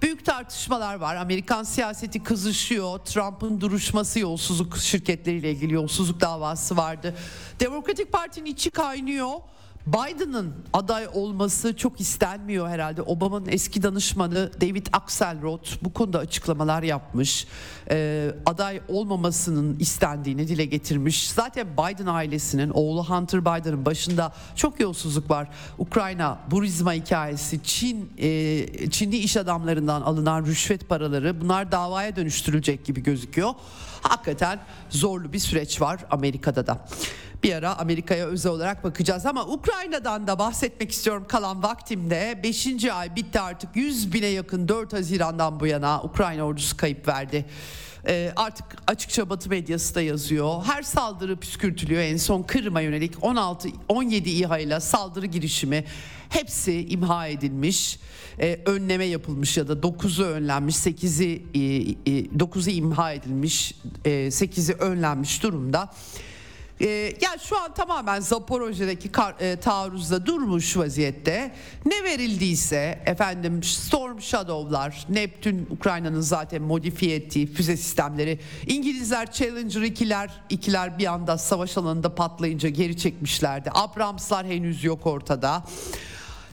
büyük 0.02 0.24
tartışmalar 0.24 0.94
var. 0.94 1.16
Amerikan 1.16 1.62
siyaseti 1.62 2.22
kızışıyor. 2.22 2.98
Trump'ın 2.98 3.60
duruşması 3.60 4.18
yolsuzluk 4.18 4.78
şirketleriyle 4.78 5.50
ilgili 5.50 5.74
yolsuzluk 5.74 6.20
davası 6.20 6.76
vardı. 6.76 7.14
Demokratik 7.60 8.12
Parti'nin 8.12 8.46
içi 8.50 8.70
kaynıyor. 8.70 9.30
Biden'ın 9.86 10.54
aday 10.72 11.08
olması 11.14 11.76
çok 11.76 12.00
istenmiyor 12.00 12.68
herhalde. 12.68 13.02
Obama'nın 13.02 13.46
eski 13.48 13.82
danışmanı 13.82 14.50
David 14.60 14.86
Axelrod 14.92 15.66
bu 15.82 15.92
konuda 15.92 16.18
açıklamalar 16.18 16.82
yapmış. 16.82 17.46
Ee, 17.90 18.30
aday 18.46 18.80
olmamasının 18.88 19.78
istendiğini 19.78 20.48
dile 20.48 20.64
getirmiş. 20.64 21.30
Zaten 21.30 21.66
Biden 21.72 22.06
ailesinin 22.06 22.70
oğlu 22.70 23.04
Hunter 23.04 23.40
Biden'ın 23.40 23.84
başında 23.84 24.32
çok 24.54 24.80
yolsuzluk 24.80 25.30
var. 25.30 25.48
Ukrayna 25.78 26.38
Burizma 26.50 26.92
hikayesi, 26.92 27.62
Çin 27.62 28.12
e, 28.18 28.90
Çinli 28.90 29.16
iş 29.16 29.36
adamlarından 29.36 30.02
alınan 30.02 30.46
rüşvet 30.46 30.88
paraları 30.88 31.40
bunlar 31.40 31.72
davaya 31.72 32.16
dönüştürülecek 32.16 32.84
gibi 32.84 33.02
gözüküyor. 33.02 33.54
Hakikaten 34.02 34.58
zorlu 34.90 35.32
bir 35.32 35.38
süreç 35.38 35.80
var 35.80 36.00
Amerika'da 36.10 36.66
da. 36.66 36.86
Bir 37.42 37.52
ara 37.52 37.78
Amerika'ya 37.78 38.26
özel 38.26 38.52
olarak 38.52 38.84
bakacağız 38.84 39.26
ama 39.26 39.46
Ukrayna'dan 39.46 40.26
da 40.26 40.38
bahsetmek 40.38 40.90
istiyorum 40.90 41.24
kalan 41.28 41.62
vaktimde. 41.62 42.40
5. 42.42 42.84
ay 42.84 43.16
bitti 43.16 43.40
artık 43.40 43.76
100 43.76 44.12
bine 44.12 44.26
yakın 44.26 44.68
4 44.68 44.92
Haziran'dan 44.92 45.60
bu 45.60 45.66
yana 45.66 46.02
Ukrayna 46.02 46.42
ordusu 46.42 46.76
kayıp 46.76 47.08
verdi. 47.08 47.44
Ee, 48.08 48.32
artık 48.36 48.66
açıkça 48.86 49.30
Batı 49.30 49.48
medyası 49.48 49.94
da 49.94 50.02
yazıyor. 50.02 50.64
Her 50.64 50.82
saldırı 50.82 51.36
püskürtülüyor. 51.36 52.02
En 52.02 52.16
son 52.16 52.42
Kırım'a 52.42 52.80
yönelik 52.80 53.24
16 53.24 53.68
17 53.88 54.30
İHA 54.30 54.58
ile 54.58 54.80
saldırı 54.80 55.26
girişimi 55.26 55.84
hepsi 56.28 56.88
imha 56.88 57.26
edilmiş. 57.26 57.98
Ee, 58.40 58.60
önleme 58.66 59.04
yapılmış 59.04 59.56
ya 59.56 59.68
da 59.68 59.72
9'u 59.72 60.24
önlenmiş, 60.24 60.76
8'i 60.76 61.42
e, 61.54 61.60
e, 62.12 62.24
9'u 62.24 62.70
imha 62.70 63.12
edilmiş, 63.12 63.74
e, 64.04 64.10
8'i 64.10 64.74
önlenmiş 64.74 65.42
durumda. 65.42 65.92
Ee, 66.80 66.86
yani 67.20 67.40
şu 67.42 67.58
an 67.58 67.74
tamamen 67.74 68.20
Zaporojye'deki 68.20 69.12
kar, 69.12 69.34
e, 69.40 69.56
taarruzda 69.56 70.26
durmuş 70.26 70.76
vaziyette. 70.76 71.54
Ne 71.86 72.04
verildiyse 72.04 73.02
efendim 73.06 73.62
Storm 73.62 74.20
Shadow'lar, 74.20 75.06
Neptün 75.08 75.66
Ukrayna'nın 75.70 76.20
zaten 76.20 76.62
modifiye 76.62 77.16
ettiği 77.16 77.46
füze 77.46 77.76
sistemleri. 77.76 78.40
İngilizler 78.66 79.32
Challenger 79.32 79.80
2'ler, 79.80 80.28
2'ler 80.50 80.98
bir 80.98 81.06
anda 81.06 81.38
savaş 81.38 81.78
alanında 81.78 82.14
patlayınca 82.14 82.68
geri 82.68 82.96
çekmişlerdi. 82.96 83.70
Abrams'lar 83.74 84.46
henüz 84.46 84.84
yok 84.84 85.06
ortada. 85.06 85.64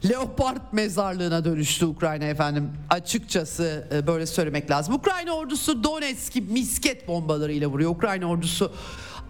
Leopard 0.09 0.61
mezarlığına 0.71 1.45
dönüştü 1.45 1.85
Ukrayna 1.85 2.25
efendim. 2.25 2.71
Açıkçası 2.89 3.87
e, 3.93 4.07
böyle 4.07 4.25
söylemek 4.25 4.71
lazım. 4.71 4.93
Ukrayna 4.93 5.31
ordusu 5.31 5.83
Donetsk'i 5.83 6.41
misket 6.41 7.07
bombalarıyla 7.07 7.67
vuruyor. 7.67 7.91
Ukrayna 7.91 8.25
ordusu 8.25 8.71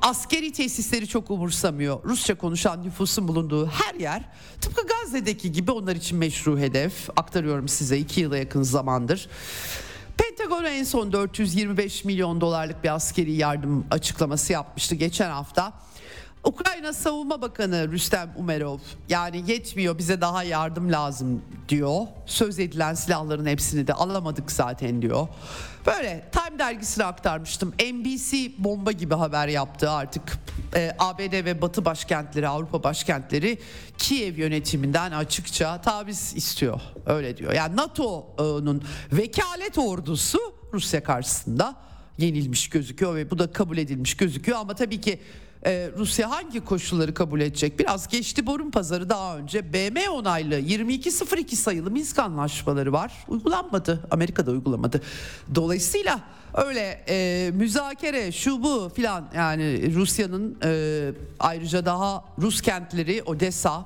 askeri 0.03 0.51
tesisleri 0.51 1.07
çok 1.07 1.31
umursamıyor. 1.31 2.03
Rusça 2.03 2.35
konuşan 2.35 2.83
nüfusun 2.83 3.27
bulunduğu 3.27 3.67
her 3.67 3.95
yer 3.95 4.23
tıpkı 4.61 4.87
Gazze'deki 4.87 5.51
gibi 5.51 5.71
onlar 5.71 5.95
için 5.95 6.17
meşru 6.17 6.59
hedef. 6.59 7.09
Aktarıyorum 7.15 7.67
size 7.67 7.97
iki 7.97 8.21
yıla 8.21 8.37
yakın 8.37 8.63
zamandır. 8.63 9.29
Pentagon 10.17 10.63
en 10.63 10.83
son 10.83 11.11
425 11.11 12.05
milyon 12.05 12.41
dolarlık 12.41 12.83
bir 12.83 12.95
askeri 12.95 13.33
yardım 13.33 13.85
açıklaması 13.91 14.53
yapmıştı 14.53 14.95
geçen 14.95 15.29
hafta. 15.29 15.73
Ukrayna 16.43 16.93
Savunma 16.93 17.41
Bakanı 17.41 17.91
Rüstem 17.91 18.33
Umerov 18.37 18.77
yani 19.09 19.51
yetmiyor 19.51 19.97
bize 19.97 20.21
daha 20.21 20.43
yardım 20.43 20.91
lazım 20.91 21.41
diyor. 21.69 21.99
Söz 22.25 22.59
edilen 22.59 22.93
silahların 22.93 23.45
hepsini 23.45 23.87
de 23.87 23.93
alamadık 23.93 24.51
zaten 24.51 25.01
diyor. 25.01 25.27
Böyle 25.85 26.29
Time 26.31 26.59
dergisine 26.59 27.05
aktarmıştım. 27.05 27.73
NBC 27.93 28.51
bomba 28.57 28.91
gibi 28.91 29.15
haber 29.15 29.47
yaptı 29.47 29.91
artık. 29.91 30.23
Ee, 30.75 30.95
ABD 30.99 31.45
ve 31.45 31.61
Batı 31.61 31.85
başkentleri, 31.85 32.47
Avrupa 32.47 32.83
başkentleri 32.83 33.59
Kiev 33.97 34.37
yönetiminden 34.37 35.11
açıkça 35.11 35.81
taviz 35.81 36.33
istiyor. 36.35 36.81
Öyle 37.05 37.37
diyor. 37.37 37.53
Yani 37.53 37.75
NATO'nun 37.75 38.83
vekalet 39.11 39.77
ordusu 39.77 40.39
Rusya 40.73 41.03
karşısında 41.03 41.75
yenilmiş 42.17 42.69
gözüküyor 42.69 43.15
ve 43.15 43.31
bu 43.31 43.39
da 43.39 43.51
kabul 43.51 43.77
edilmiş 43.77 44.17
gözüküyor 44.17 44.57
ama 44.57 44.75
tabii 44.75 45.01
ki 45.01 45.19
ee, 45.65 45.91
Rusya 45.97 46.31
hangi 46.31 46.61
koşulları 46.61 47.13
kabul 47.13 47.41
edecek? 47.41 47.79
Biraz 47.79 48.07
geçti 48.07 48.47
borun 48.47 48.71
pazarı 48.71 49.09
daha 49.09 49.37
önce 49.37 49.73
BM 49.73 50.09
onaylı 50.09 50.59
2202 50.59 51.55
sayılı 51.55 51.91
Minsk 51.91 52.19
anlaşmaları 52.19 52.93
var. 52.93 53.13
Uygulanmadı. 53.27 54.07
Amerika'da 54.11 54.51
uygulamadı. 54.51 55.01
Dolayısıyla 55.55 56.19
öyle 56.53 57.03
e, 57.09 57.51
müzakere 57.53 58.31
şu 58.31 58.63
bu 58.63 58.91
filan 58.95 59.29
yani 59.35 59.95
Rusya'nın 59.95 60.57
e, 60.63 61.11
ayrıca 61.39 61.85
daha 61.85 62.25
Rus 62.41 62.61
kentleri 62.61 63.23
Odessa, 63.23 63.85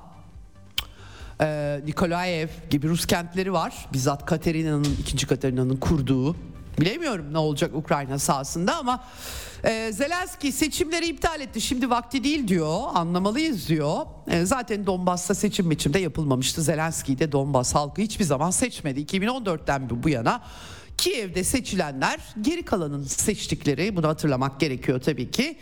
e, 1.40 1.80
Nikolaev 1.86 2.48
gibi 2.70 2.88
Rus 2.88 3.06
kentleri 3.06 3.52
var. 3.52 3.86
Bizzat 3.92 4.26
Katerina'nın, 4.26 4.96
ikinci 5.00 5.26
Katerina'nın 5.26 5.76
kurduğu. 5.76 6.36
Bilemiyorum 6.80 7.32
ne 7.32 7.38
olacak 7.38 7.70
Ukrayna 7.74 8.18
sahasında 8.18 8.76
ama 8.76 9.04
e, 9.64 9.92
Zelenski 9.92 10.52
seçimleri 10.52 11.06
iptal 11.06 11.40
etti. 11.40 11.60
Şimdi 11.60 11.90
vakti 11.90 12.24
değil 12.24 12.48
diyor. 12.48 12.82
Anlamalıyız 12.94 13.68
diyor. 13.68 14.06
E, 14.28 14.44
zaten 14.44 14.86
Donbas'ta 14.86 15.34
seçim 15.34 15.70
biçimde 15.70 15.98
yapılmamıştı. 15.98 16.62
Zelenski 16.62 17.18
de 17.18 17.32
Donbas 17.32 17.74
halkı 17.74 18.02
hiçbir 18.02 18.24
zaman 18.24 18.50
seçmedi. 18.50 19.00
2014'ten 19.00 20.02
bu 20.02 20.08
yana 20.08 20.40
Kiev'de 20.98 21.44
seçilenler 21.44 22.20
geri 22.40 22.64
kalanın 22.64 23.02
seçtikleri 23.02 23.96
bunu 23.96 24.08
hatırlamak 24.08 24.60
gerekiyor 24.60 25.00
tabii 25.00 25.30
ki. 25.30 25.56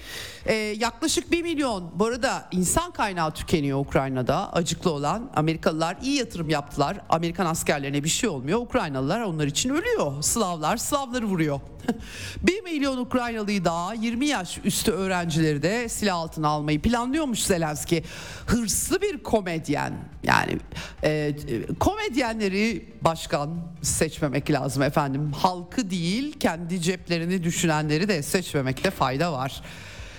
Ee, 0.46 0.54
yaklaşık 0.54 1.32
1 1.32 1.42
milyon 1.42 1.90
bu 1.94 2.04
arada 2.04 2.48
insan 2.52 2.92
kaynağı 2.92 3.34
tükeniyor 3.34 3.78
Ukrayna'da 3.78 4.52
acıklı 4.52 4.90
olan 4.90 5.30
Amerikalılar 5.34 5.96
iyi 6.02 6.16
yatırım 6.16 6.50
yaptılar. 6.50 7.00
Amerikan 7.08 7.46
askerlerine 7.46 8.04
bir 8.04 8.08
şey 8.08 8.28
olmuyor. 8.28 8.58
Ukraynalılar 8.58 9.20
onlar 9.20 9.46
için 9.46 9.70
ölüyor. 9.70 10.22
Slavlar 10.22 10.76
Slavları 10.76 11.26
vuruyor. 11.26 11.60
1 12.42 12.62
milyon 12.62 12.98
Ukraynalıyı 12.98 13.64
daha 13.64 13.94
20 13.94 14.26
yaş 14.26 14.58
üstü 14.64 14.90
öğrencileri 14.90 15.62
de 15.62 15.88
silah 15.88 16.16
altına 16.16 16.48
almayı 16.48 16.82
planlıyormuş 16.82 17.42
Zelenski. 17.42 18.04
Hırslı 18.46 19.02
bir 19.02 19.22
komedyen 19.22 19.92
yani 20.22 20.58
e, 21.04 21.36
komedyenleri 21.80 22.84
başkan 23.00 23.50
seçmemek 23.82 24.50
lazım 24.50 24.82
efendim. 24.82 25.32
Halkı 25.32 25.90
değil 25.90 26.32
kendi 26.40 26.80
ceplerini 26.80 27.44
düşünenleri 27.44 28.08
de 28.08 28.22
seçmemekte 28.22 28.90
fayda 28.90 29.32
var. 29.32 29.62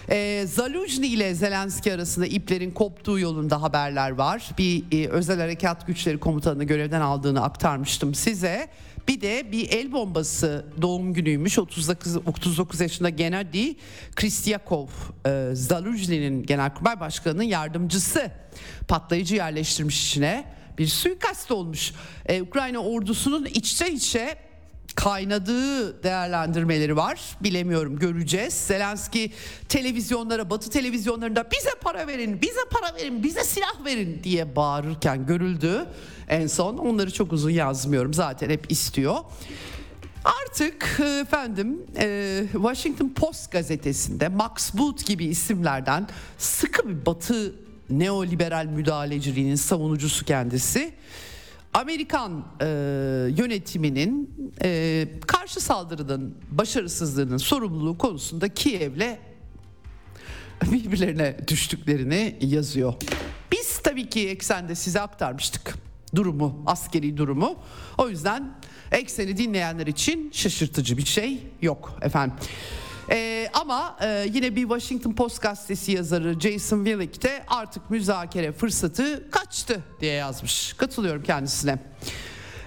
E, 0.10 0.46
Zaluzhny 0.48 1.08
ile 1.08 1.36
Zelenski 1.36 1.94
arasında 1.94 2.26
iplerin 2.26 2.72
koptuğu 2.72 3.20
yolunda 3.20 3.62
haberler 3.62 4.12
var. 4.12 4.50
Bir 4.58 4.84
e, 4.92 5.08
özel 5.08 5.40
harekat 5.40 5.88
güçleri 5.88 6.18
komutanını 6.18 6.64
görevden 6.64 7.02
aldığını 7.02 7.44
aktarmıştım 7.44 8.16
size. 8.16 8.68
Bir 9.08 9.22
de 9.22 9.52
bir 9.52 9.70
el 9.70 9.92
bombası 9.92 10.66
doğum 10.82 11.14
günüymüş 11.14 11.60
39, 11.60 12.16
39 12.16 12.82
yaşında 12.82 13.10
Gennady 13.10 13.74
Kristyakov 14.16 14.88
e, 15.26 15.50
Zaluzhny'nin 15.54 16.44
genelkurmay 16.44 17.00
başkanının 17.00 17.44
yardımcısı 17.44 18.32
patlayıcı 18.88 19.36
yerleştirmiş 19.36 20.08
içine 20.08 20.58
bir 20.78 20.88
suikast 20.88 21.52
olmuş. 21.52 21.94
Ee, 22.26 22.42
Ukrayna 22.42 22.80
ordusunun 22.80 23.46
içten 23.46 23.92
içe 23.92 24.38
kaynadığı 24.98 26.04
değerlendirmeleri 26.04 26.96
var. 26.96 27.20
Bilemiyorum 27.42 28.00
göreceğiz. 28.00 28.54
Zelenski 28.54 29.32
televizyonlara, 29.70 30.50
batı 30.50 30.70
televizyonlarında 30.70 31.52
bize 31.52 31.70
para 31.82 32.08
verin, 32.08 32.42
bize 32.42 32.60
para 32.72 32.96
verin, 32.96 33.24
bize 33.24 33.44
silah 33.44 33.86
verin 33.86 34.22
diye 34.24 34.56
bağırırken 34.56 35.26
görüldü. 35.26 35.86
En 36.28 36.48
son 36.48 36.78
onları 36.78 37.14
çok 37.14 37.34
uzun 37.34 37.50
yazmıyorum 37.50 38.14
zaten 38.14 38.50
hep 38.50 38.72
istiyor. 38.72 39.16
Artık 40.26 41.02
efendim 41.22 41.86
e, 41.98 42.44
Washington 42.52 43.10
Post 43.10 43.52
gazetesinde 43.52 44.28
Max 44.28 44.74
Boot 44.74 45.06
gibi 45.06 45.26
isimlerden 45.26 46.08
sıkı 46.38 46.90
bir 46.90 47.06
batı 47.06 47.56
neoliberal 47.90 48.66
müdahaleciliğinin 48.66 49.56
savunucusu 49.56 50.26
kendisi. 50.26 50.94
Amerikan 51.74 52.46
e, 52.62 52.66
yönetiminin 53.38 54.30
e, 54.64 55.08
karşı 55.28 55.60
saldırının 55.60 56.38
başarısızlığının 56.52 57.38
sorumluluğu 57.38 57.98
konusunda 57.98 58.50
Kiev'le 58.50 59.18
birbirlerine 60.72 61.38
düştüklerini 61.48 62.36
yazıyor. 62.42 62.94
Biz 63.52 63.78
tabii 63.78 64.10
ki 64.10 64.30
eksende 64.30 64.76
size 64.76 65.02
aktarmıştık 65.02 65.76
durumu, 66.16 66.64
askeri 66.66 67.18
durumu. 67.18 67.56
O 67.98 68.10
yüzden 68.10 68.54
ekseni 68.92 69.38
dinleyenler 69.38 69.88
için 69.88 70.32
şaşırtıcı 70.34 70.98
bir 70.98 71.06
şey 71.06 71.40
yok 71.62 72.00
efendim. 72.02 72.38
Ee, 73.10 73.50
ama 73.54 73.98
e, 74.02 74.26
yine 74.34 74.56
bir 74.56 74.62
Washington 74.62 75.14
Post 75.14 75.42
gazetesi 75.42 75.92
yazarı 75.92 76.40
Jason 76.40 76.86
Willick 76.86 77.24
de 77.24 77.44
artık 77.48 77.90
müzakere 77.90 78.52
fırsatı 78.52 79.32
kaçtı 79.32 79.84
diye 80.00 80.14
yazmış. 80.14 80.74
Katılıyorum 80.74 81.24
kendisine. 81.24 81.80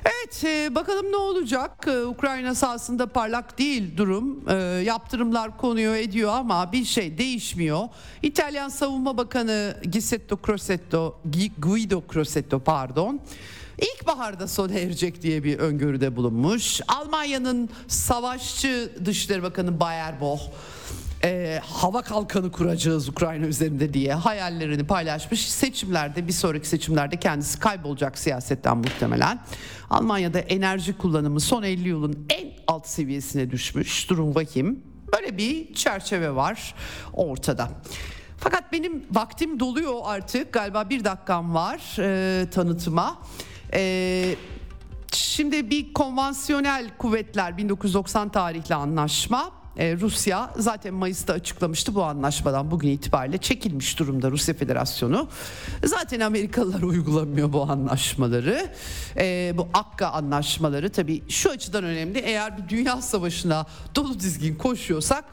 Evet 0.04 0.44
e, 0.44 0.74
bakalım 0.74 1.12
ne 1.12 1.16
olacak. 1.16 1.86
E, 1.86 2.04
Ukrayna 2.04 2.54
sahasında 2.54 3.06
parlak 3.06 3.58
değil 3.58 3.96
durum. 3.96 4.50
E, 4.50 4.54
yaptırımlar 4.84 5.56
konuyor 5.58 5.94
ediyor 5.94 6.30
ama 6.32 6.72
bir 6.72 6.84
şey 6.84 7.18
değişmiyor. 7.18 7.88
İtalyan 8.22 8.68
Savunma 8.68 9.16
Bakanı 9.16 9.76
Giuseppe 9.82 10.34
Crosetto, 10.46 11.20
Guido 11.58 12.02
Crosetto 12.12 12.60
pardon. 12.60 13.20
İlkbaharda 13.80 14.48
sona 14.48 14.74
erecek 14.74 15.22
diye 15.22 15.44
bir 15.44 15.58
öngörüde 15.58 16.16
bulunmuş. 16.16 16.80
Almanya'nın 16.88 17.68
savaşçı 17.88 18.92
Dışişleri 19.04 19.42
Bakanı 19.42 19.80
Baerbock 19.80 20.42
e, 21.24 21.60
hava 21.64 22.02
kalkanı 22.02 22.52
kuracağız 22.52 23.08
Ukrayna 23.08 23.46
üzerinde 23.46 23.94
diye 23.94 24.14
hayallerini 24.14 24.86
paylaşmış. 24.86 25.50
Seçimlerde 25.50 26.26
bir 26.26 26.32
sonraki 26.32 26.68
seçimlerde 26.68 27.16
kendisi 27.16 27.58
kaybolacak 27.58 28.18
siyasetten 28.18 28.76
muhtemelen. 28.76 29.40
Almanya'da 29.90 30.38
enerji 30.38 30.98
kullanımı 30.98 31.40
son 31.40 31.62
50 31.62 31.88
yılın 31.88 32.26
en 32.30 32.52
alt 32.66 32.86
seviyesine 32.86 33.50
düşmüş. 33.50 34.10
Durum 34.10 34.34
vahim. 34.34 34.82
Böyle 35.12 35.38
bir 35.38 35.74
çerçeve 35.74 36.34
var 36.34 36.74
ortada. 37.12 37.70
Fakat 38.38 38.72
benim 38.72 39.04
vaktim 39.10 39.60
doluyor 39.60 39.94
artık. 40.04 40.52
Galiba 40.52 40.90
bir 40.90 41.04
dakikam 41.04 41.54
var 41.54 41.96
e, 41.98 42.50
tanıtıma. 42.50 43.18
E, 43.74 44.34
şimdi 45.12 45.70
bir 45.70 45.92
konvansiyonel 45.92 46.90
kuvvetler 46.98 47.56
1990 47.56 48.28
tarihli 48.28 48.74
anlaşma 48.74 49.60
e, 49.76 49.96
Rusya 49.96 50.50
zaten 50.56 50.94
Mayıs'ta 50.94 51.32
açıklamıştı 51.32 51.94
bu 51.94 52.04
anlaşmadan 52.04 52.70
bugün 52.70 52.88
itibariyle 52.88 53.38
çekilmiş 53.38 53.98
durumda 53.98 54.30
Rusya 54.30 54.54
Federasyonu. 54.54 55.28
Zaten 55.84 56.20
Amerikalılar 56.20 56.82
uygulamıyor 56.82 57.52
bu 57.52 57.62
anlaşmaları. 57.62 58.72
E, 59.16 59.54
bu 59.56 59.68
akka 59.74 60.06
anlaşmaları 60.06 60.90
tabii 60.90 61.22
şu 61.28 61.50
açıdan 61.50 61.84
önemli. 61.84 62.18
Eğer 62.18 62.58
bir 62.58 62.68
dünya 62.68 63.02
savaşına 63.02 63.66
dolu 63.94 64.20
dizgin 64.20 64.54
koşuyorsak 64.54 65.24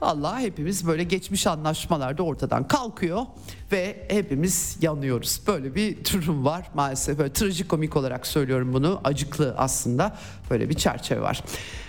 Allah 0.00 0.40
hepimiz 0.40 0.86
böyle 0.86 1.04
geçmiş 1.04 1.46
anlaşmalarda 1.46 2.22
ortadan 2.22 2.68
kalkıyor 2.68 3.26
ve 3.72 4.06
hepimiz 4.10 4.78
yanıyoruz. 4.80 5.40
Böyle 5.46 5.74
bir 5.74 5.96
durum 6.04 6.44
var 6.44 6.70
maalesef. 6.74 7.18
Böyle 7.18 7.32
trajikomik 7.32 7.96
olarak 7.96 8.26
söylüyorum 8.26 8.72
bunu. 8.72 9.00
Acıklı 9.04 9.54
aslında 9.58 10.16
böyle 10.50 10.68
bir 10.68 10.74
çerçeve 10.74 11.20
var. 11.20 11.42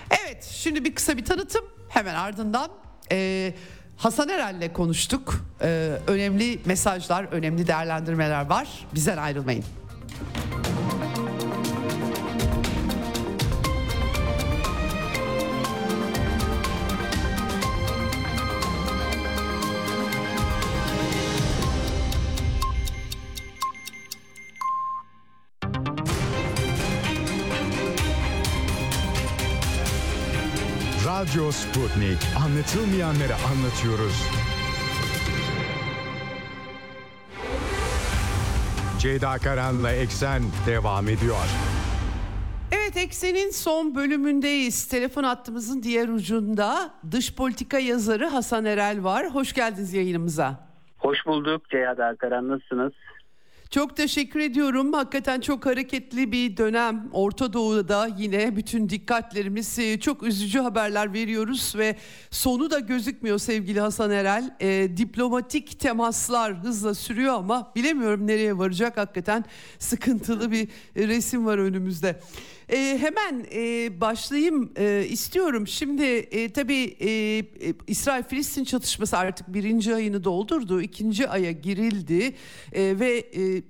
Evet 0.09 0.43
şimdi 0.43 0.85
bir 0.85 0.95
kısa 0.95 1.17
bir 1.17 1.25
tanıtım. 1.25 1.65
Hemen 1.89 2.15
ardından 2.15 2.69
e, 3.11 3.53
Hasan 3.97 4.29
Erel'le 4.29 4.73
konuştuk. 4.73 5.45
E, 5.61 5.97
önemli 6.07 6.59
mesajlar, 6.65 7.23
önemli 7.23 7.67
değerlendirmeler 7.67 8.45
var. 8.45 8.67
Bizden 8.95 9.17
ayrılmayın. 9.17 9.63
Radyo 31.27 31.51
Sputnik. 31.51 32.17
Anlatılmayanları 32.45 33.33
anlatıyoruz. 33.35 34.29
Ceyda 38.99 39.37
Karan'la 39.37 39.91
Eksen 39.91 40.41
devam 40.67 41.09
ediyor. 41.09 41.35
Evet 42.71 42.97
Eksen'in 42.97 43.49
son 43.49 43.95
bölümündeyiz. 43.95 44.87
Telefon 44.87 45.23
hattımızın 45.23 45.83
diğer 45.83 46.07
ucunda 46.07 46.93
dış 47.11 47.35
politika 47.35 47.79
yazarı 47.79 48.25
Hasan 48.25 48.65
Erel 48.65 49.03
var. 49.03 49.27
Hoş 49.33 49.53
geldiniz 49.53 49.93
yayınımıza. 49.93 50.67
Hoş 50.97 51.25
bulduk 51.25 51.69
Ceyda 51.69 52.15
Karan 52.15 52.47
nasılsınız? 52.47 52.93
Çok 53.69 53.97
teşekkür 53.97 54.39
ediyorum. 54.39 54.93
Hakikaten 54.93 55.41
çok 55.41 55.65
hareketli 55.65 56.31
bir 56.31 56.57
dönem. 56.57 57.09
Orta 57.11 57.53
Doğu'da 57.53 58.09
yine 58.17 58.55
bütün 58.55 58.89
dikkatlerimiz 58.89 59.79
e, 59.79 59.99
çok 59.99 60.23
üzücü 60.23 60.59
haberler 60.59 61.13
veriyoruz 61.13 61.73
ve 61.77 61.95
sonu 62.31 62.71
da 62.71 62.79
gözükmüyor 62.79 63.37
sevgili 63.37 63.79
Hasan 63.79 64.11
Erel. 64.11 64.55
E, 64.59 64.97
diplomatik 64.97 65.79
temaslar 65.79 66.57
hızla 66.57 66.95
sürüyor 66.95 67.33
ama 67.33 67.71
bilemiyorum 67.75 68.27
nereye 68.27 68.57
varacak. 68.57 68.97
Hakikaten 68.97 69.45
sıkıntılı 69.79 70.51
bir 70.51 70.67
resim 70.95 71.45
var 71.45 71.57
önümüzde. 71.57 72.19
E, 72.69 72.97
hemen 73.01 73.45
e, 73.53 74.01
başlayayım 74.01 74.71
e, 74.77 75.05
istiyorum. 75.09 75.67
Şimdi 75.67 76.03
e, 76.03 76.53
tabii 76.53 76.95
e, 76.99 77.09
e, 77.09 77.73
İsrail-Filistin 77.87 78.63
çatışması 78.63 79.17
artık 79.17 79.53
birinci 79.53 79.95
ayını 79.95 80.23
doldurdu. 80.23 80.81
ikinci 80.81 81.29
aya 81.29 81.51
girildi 81.51 82.35
e, 82.73 82.99
ve 82.99 83.17
e, 83.19 83.63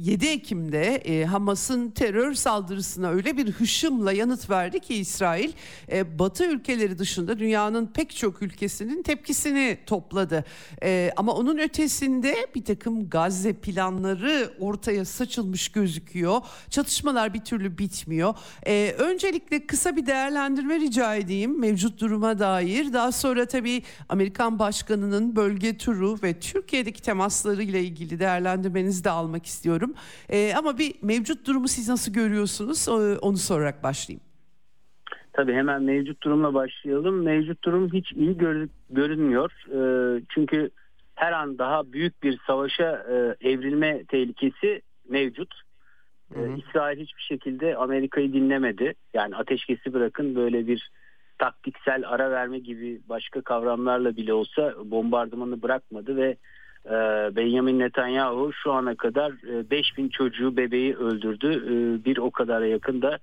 7 0.00 0.26
Ekim'de 0.26 0.84
e, 0.94 1.24
Hamas'ın 1.24 1.90
terör 1.90 2.34
saldırısına 2.34 3.10
öyle 3.10 3.36
bir 3.36 3.52
hışımla 3.52 4.12
yanıt 4.12 4.50
verdi 4.50 4.80
ki 4.80 4.94
İsrail 4.94 5.52
e, 5.92 6.18
Batı 6.18 6.44
ülkeleri 6.44 6.98
dışında 6.98 7.38
dünyanın 7.38 7.86
pek 7.86 8.16
çok 8.16 8.42
ülkesinin 8.42 9.02
tepkisini 9.02 9.78
topladı. 9.86 10.44
E, 10.82 11.12
ama 11.16 11.32
onun 11.34 11.58
ötesinde 11.58 12.46
bir 12.54 12.64
takım 12.64 13.10
Gazze 13.10 13.52
planları 13.52 14.50
ortaya 14.60 15.04
saçılmış 15.04 15.68
gözüküyor. 15.68 16.40
Çatışmalar 16.70 17.34
bir 17.34 17.40
türlü 17.40 17.78
bitmiyor. 17.78 18.35
Ee, 18.66 18.94
öncelikle 18.98 19.66
kısa 19.66 19.96
bir 19.96 20.06
değerlendirme 20.06 20.80
rica 20.80 21.14
edeyim 21.14 21.60
mevcut 21.60 22.00
duruma 22.00 22.38
dair. 22.38 22.92
Daha 22.92 23.12
sonra 23.12 23.46
tabii 23.46 23.82
Amerikan 24.08 24.58
Başkanı'nın 24.58 25.36
bölge 25.36 25.78
turu 25.78 26.16
ve 26.22 26.40
Türkiye'deki 26.40 27.02
temasları 27.02 27.62
ile 27.62 27.80
ilgili 27.80 28.20
değerlendirmenizi 28.20 29.04
de 29.04 29.10
almak 29.10 29.46
istiyorum. 29.46 29.94
Ee, 30.28 30.54
ama 30.54 30.78
bir 30.78 30.94
mevcut 31.02 31.46
durumu 31.46 31.68
siz 31.68 31.88
nasıl 31.88 32.12
görüyorsunuz? 32.12 32.88
Onu 33.22 33.36
sorarak 33.36 33.82
başlayayım. 33.82 34.26
Tabii 35.32 35.54
hemen 35.54 35.82
mevcut 35.82 36.22
durumla 36.22 36.54
başlayalım. 36.54 37.22
Mevcut 37.22 37.64
durum 37.64 37.92
hiç 37.92 38.12
iyi 38.12 38.38
gör, 38.38 38.68
görünmüyor. 38.90 39.52
Ee, 39.68 40.22
çünkü 40.28 40.70
her 41.14 41.32
an 41.32 41.58
daha 41.58 41.92
büyük 41.92 42.22
bir 42.22 42.38
savaşa 42.46 43.06
e, 43.10 43.48
evrilme 43.50 44.04
tehlikesi 44.04 44.82
mevcut. 45.08 45.54
Hı 46.34 46.40
hı. 46.40 46.56
İsrail 46.56 47.00
hiçbir 47.00 47.22
şekilde 47.22 47.76
Amerika'yı 47.76 48.32
dinlemedi. 48.32 48.94
Yani 49.14 49.36
ateşkesi 49.36 49.92
bırakın 49.92 50.36
böyle 50.36 50.66
bir 50.66 50.90
taktiksel 51.38 52.02
ara 52.06 52.30
verme 52.30 52.58
gibi 52.58 53.00
başka 53.08 53.40
kavramlarla 53.40 54.16
bile 54.16 54.32
olsa 54.32 54.74
bombardımanı 54.84 55.62
bırakmadı 55.62 56.16
ve 56.16 56.36
e, 56.86 56.96
Benjamin 57.36 57.78
Netanyahu 57.78 58.52
şu 58.52 58.72
ana 58.72 58.94
kadar 58.94 59.32
e, 59.32 59.70
5000 59.70 60.08
çocuğu 60.08 60.56
bebeği 60.56 60.96
öldürdü. 60.96 61.52
E, 61.52 62.04
bir 62.04 62.18
o 62.18 62.30
kadara 62.30 62.66
yakın 62.66 63.02
da 63.02 63.18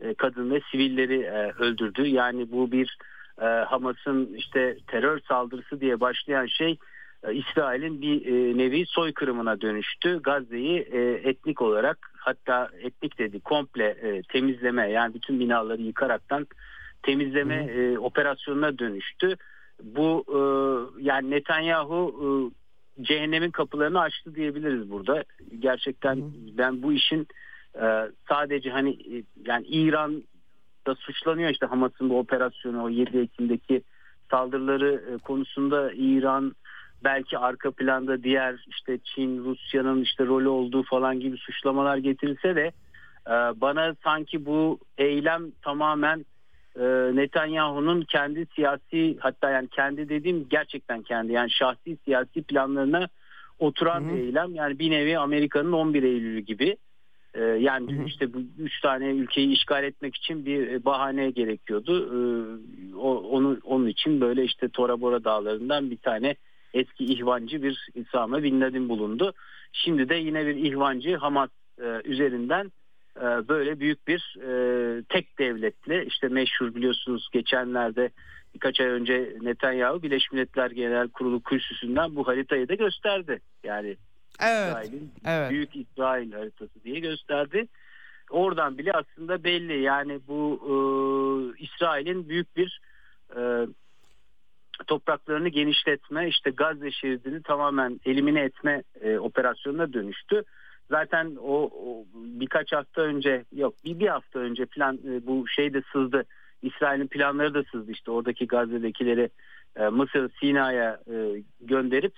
e, 0.00 0.14
kadın 0.14 0.50
ve 0.50 0.60
sivilleri 0.70 1.20
e, 1.20 1.52
öldürdü. 1.58 2.06
Yani 2.06 2.52
bu 2.52 2.72
bir 2.72 2.98
e, 3.40 3.44
Hamas'ın 3.44 4.34
işte 4.34 4.76
terör 4.86 5.20
saldırısı 5.20 5.80
diye 5.80 6.00
başlayan 6.00 6.46
şey 6.46 6.78
e, 7.24 7.34
İsrail'in 7.34 8.02
bir 8.02 8.26
e, 8.26 8.58
nevi 8.58 8.86
soykırımına 8.86 9.60
dönüştü. 9.60 10.22
Gazze'yi 10.22 10.78
e, 10.78 11.00
etnik 11.28 11.62
olarak 11.62 12.12
hatta 12.26 12.68
etnik 12.80 13.18
dedi 13.18 13.40
komple 13.40 14.22
temizleme 14.28 14.90
yani 14.90 15.14
bütün 15.14 15.40
binaları 15.40 15.82
yıkaraktan 15.82 16.46
temizleme 17.02 17.54
e, 17.54 17.98
operasyonuna 17.98 18.78
dönüştü. 18.78 19.36
Bu 19.82 20.24
yani 21.00 21.30
Netanyahu 21.30 22.52
cehennemin 23.00 23.50
kapılarını 23.50 24.00
açtı 24.00 24.34
diyebiliriz 24.34 24.90
burada. 24.90 25.24
Gerçekten 25.58 26.22
ben 26.58 26.82
bu 26.82 26.92
işin 26.92 27.26
sadece 28.28 28.70
hani 28.70 28.98
yani 29.46 29.66
İran 29.66 30.22
da 30.86 30.94
suçlanıyor 30.94 31.50
işte 31.50 31.66
Hamas'ın 31.66 32.10
bu 32.10 32.18
operasyonu 32.18 32.82
o 32.82 32.88
7 32.88 33.18
Ekim'deki 33.18 33.82
saldırıları 34.30 35.18
konusunda 35.24 35.92
İran 35.92 36.54
belki 37.04 37.38
arka 37.38 37.70
planda 37.70 38.22
diğer 38.22 38.64
işte 38.68 38.98
Çin, 39.04 39.44
Rusya'nın 39.44 40.02
işte 40.02 40.26
rolü 40.26 40.48
olduğu 40.48 40.82
falan 40.82 41.20
gibi 41.20 41.36
suçlamalar 41.36 41.96
getirilse 41.96 42.56
de 42.56 42.72
e, 43.26 43.30
bana 43.60 43.96
sanki 44.04 44.46
bu 44.46 44.78
eylem 44.98 45.50
tamamen 45.62 46.24
e, 46.76 46.84
Netanyahu'nun 47.16 48.02
kendi 48.02 48.46
siyasi 48.54 49.16
hatta 49.20 49.50
yani 49.50 49.68
kendi 49.68 50.08
dediğim 50.08 50.48
gerçekten 50.48 51.02
kendi 51.02 51.32
yani 51.32 51.50
şahsi 51.50 51.96
siyasi 52.04 52.42
planlarına 52.42 53.08
oturan 53.58 54.00
Hı-hı. 54.00 54.14
bir 54.14 54.22
eylem. 54.22 54.54
Yani 54.54 54.78
bir 54.78 54.90
nevi 54.90 55.18
Amerika'nın 55.18 55.72
11 55.72 56.02
Eylül'ü 56.02 56.40
gibi. 56.40 56.76
E, 57.34 57.42
yani 57.42 57.96
Hı-hı. 57.96 58.04
işte 58.04 58.34
bu 58.34 58.38
üç 58.58 58.80
tane 58.80 59.10
ülkeyi 59.10 59.52
işgal 59.52 59.84
etmek 59.84 60.16
için 60.16 60.46
bir 60.46 60.84
bahane 60.84 61.30
gerekiyordu. 61.30 62.10
onu 62.98 63.58
onun 63.64 63.86
için 63.86 64.20
böyle 64.20 64.44
işte 64.44 64.68
Tora 64.68 65.00
Bora 65.00 65.24
dağlarından 65.24 65.90
bir 65.90 65.96
tane 65.96 66.36
eski 66.78 67.04
ihvancı 67.04 67.62
bir 67.62 67.88
Usame 67.94 68.42
Bin 68.42 68.60
Laden 68.60 68.88
bulundu. 68.88 69.32
Şimdi 69.72 70.08
de 70.08 70.14
yine 70.14 70.46
bir 70.46 70.56
ihvancı 70.56 71.16
Hamas 71.16 71.50
e, 71.80 72.00
üzerinden 72.04 72.72
e, 73.16 73.24
böyle 73.48 73.80
büyük 73.80 74.08
bir 74.08 74.36
e, 74.42 75.02
tek 75.08 75.38
devletli 75.38 76.04
işte 76.04 76.28
meşhur 76.28 76.74
biliyorsunuz 76.74 77.28
geçenlerde 77.32 78.10
birkaç 78.54 78.80
ay 78.80 78.86
önce 78.86 79.36
Netanyahu 79.40 80.02
Birleşmiş 80.02 80.32
Milletler 80.32 80.70
Genel 80.70 81.08
Kurulu 81.08 81.42
kürsüsünden 81.42 82.16
bu 82.16 82.26
haritayı 82.26 82.68
da 82.68 82.74
gösterdi. 82.74 83.40
Yani 83.64 83.96
Evet. 84.40 84.68
İsrail'in 84.68 85.12
Evet. 85.26 85.50
büyük 85.50 85.76
İsrail 85.76 86.32
haritası 86.32 86.84
diye 86.84 87.00
gösterdi. 87.00 87.68
Oradan 88.30 88.78
bile 88.78 88.92
aslında 88.92 89.44
belli 89.44 89.80
yani 89.80 90.20
bu 90.28 90.60
e, 90.64 90.74
İsrail'in 91.64 92.28
büyük 92.28 92.56
bir 92.56 92.80
e, 93.36 93.66
topraklarını 94.84 95.48
genişletme 95.48 96.28
işte 96.28 96.50
Gazze 96.50 96.90
şeridini 96.90 97.42
tamamen 97.42 98.00
elimine 98.04 98.40
etme 98.40 98.82
e, 99.00 99.18
operasyonuna 99.18 99.92
dönüştü. 99.92 100.42
Zaten 100.90 101.36
o, 101.40 101.70
o 101.84 102.04
birkaç 102.14 102.72
hafta 102.72 103.02
önce 103.02 103.44
yok 103.52 103.74
bir, 103.84 103.98
bir 103.98 104.08
hafta 104.08 104.38
önce 104.38 104.66
plan 104.66 104.98
e, 105.08 105.26
bu 105.26 105.48
şey 105.48 105.74
de 105.74 105.82
sızdı. 105.92 106.24
İsrail'in 106.62 107.06
planları 107.06 107.54
da 107.54 107.62
sızdı 107.72 107.92
işte 107.92 108.10
oradaki 108.10 108.46
Gazze'dekileri 108.46 109.30
e, 109.76 109.88
Mısır 109.88 110.30
Sina'ya 110.40 111.00
e, 111.10 111.42
gönderip 111.60 112.14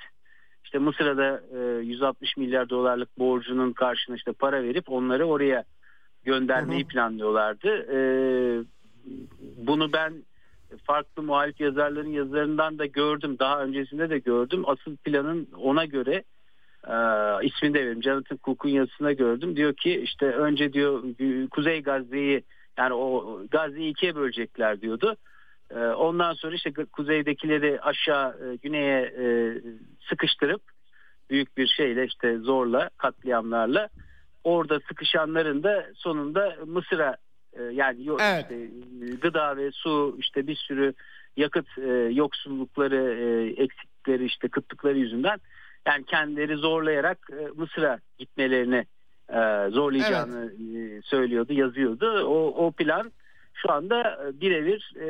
işte 0.64 0.78
Mısır'a 0.78 1.16
da 1.16 1.42
e, 1.58 1.84
160 1.84 2.36
milyar 2.36 2.68
dolarlık 2.68 3.18
borcunun 3.18 3.72
karşına 3.72 4.16
işte 4.16 4.32
para 4.32 4.62
verip 4.62 4.90
onları 4.90 5.26
oraya 5.26 5.64
göndermeyi 6.24 6.82
Hı 6.82 6.84
hı. 6.84 6.88
planlıyorlardı. 6.88 7.68
E, 7.92 8.00
bunu 9.56 9.92
ben 9.92 10.12
farklı 10.84 11.22
muhalif 11.22 11.60
yazarların 11.60 12.12
yazılarından 12.12 12.78
da 12.78 12.86
gördüm. 12.86 13.36
Daha 13.38 13.62
öncesinde 13.62 14.10
de 14.10 14.18
gördüm. 14.18 14.62
Asıl 14.66 14.96
planın 14.96 15.48
ona 15.56 15.84
göre 15.84 16.24
e, 16.86 16.94
ismini 17.46 17.74
de 17.74 17.80
veririm. 17.80 18.02
Jonathan 18.02 18.38
Cook'un 18.44 18.68
yazısına 18.68 19.12
gördüm. 19.12 19.56
Diyor 19.56 19.74
ki 19.74 20.00
işte 20.00 20.26
önce 20.26 20.72
diyor 20.72 21.02
Kuzey 21.50 21.82
Gazze'yi 21.82 22.42
yani 22.78 22.94
o 22.94 23.40
Gazze'yi 23.50 23.90
ikiye 23.90 24.14
bölecekler 24.14 24.80
diyordu. 24.80 25.16
E, 25.70 25.78
ondan 25.78 26.32
sonra 26.32 26.54
işte 26.54 26.72
kuzeydekileri 26.92 27.80
aşağı 27.80 28.30
e, 28.30 28.56
güneye 28.56 29.00
e, 29.00 29.54
sıkıştırıp 30.08 30.62
büyük 31.30 31.56
bir 31.56 31.66
şeyle 31.66 32.04
işte 32.04 32.38
zorla 32.38 32.90
katliamlarla 32.96 33.88
orada 34.44 34.80
sıkışanların 34.88 35.62
da 35.62 35.86
sonunda 35.94 36.56
Mısır'a 36.66 37.16
e, 37.52 37.62
yani 37.62 38.04
yo- 38.04 38.18
Evet. 38.20 38.42
işte, 38.42 38.54
e, 38.54 39.14
gıda 39.14 39.56
ve 39.56 39.70
su 39.72 40.16
işte 40.18 40.46
bir 40.46 40.56
sürü 40.56 40.94
yakıt 41.36 41.78
e, 41.78 41.90
yoksullukları 41.92 43.14
e, 43.20 43.46
eksikleri 43.62 44.24
işte 44.24 44.48
kıtlıkları 44.48 44.98
yüzünden 44.98 45.38
yani 45.86 46.04
kendileri 46.04 46.56
zorlayarak 46.56 47.18
e, 47.32 47.48
Mısır'a 47.56 47.98
gitmelerini 48.18 48.86
e, 49.28 49.70
zorlayacağını 49.70 50.52
e, 50.52 51.02
söylüyordu 51.02 51.52
yazıyordu 51.52 52.22
o, 52.26 52.66
o 52.66 52.72
plan 52.72 53.12
şu 53.62 53.72
anda 53.72 54.00
e, 54.00 54.40
birebir 54.40 54.94
e, 54.96 55.08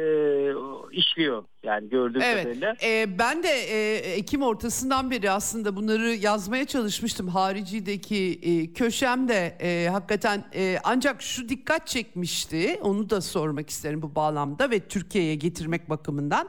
işliyor 0.92 1.44
yani 1.62 1.88
gördüğüm 1.88 2.22
Evet. 2.22 2.42
kadarıyla. 2.42 2.76
Ee, 2.84 3.18
ben 3.18 3.42
de 3.42 3.48
e, 3.48 3.96
Ekim 3.96 4.42
ortasından 4.42 5.10
beri 5.10 5.30
aslında 5.30 5.76
bunları 5.76 6.14
yazmaya 6.14 6.64
çalışmıştım. 6.64 7.28
Haricideki 7.28 8.40
e, 8.42 8.72
köşemde 8.72 9.56
e, 9.60 9.88
hakikaten 9.88 10.44
e, 10.54 10.78
ancak 10.84 11.22
şu 11.22 11.48
dikkat 11.48 11.86
çekmişti. 11.86 12.78
Onu 12.82 13.10
da 13.10 13.20
sormak 13.20 13.70
isterim 13.70 14.02
bu 14.02 14.14
bağlamda 14.14 14.70
ve 14.70 14.80
Türkiye'ye 14.80 15.34
getirmek 15.34 15.90
bakımından. 15.90 16.48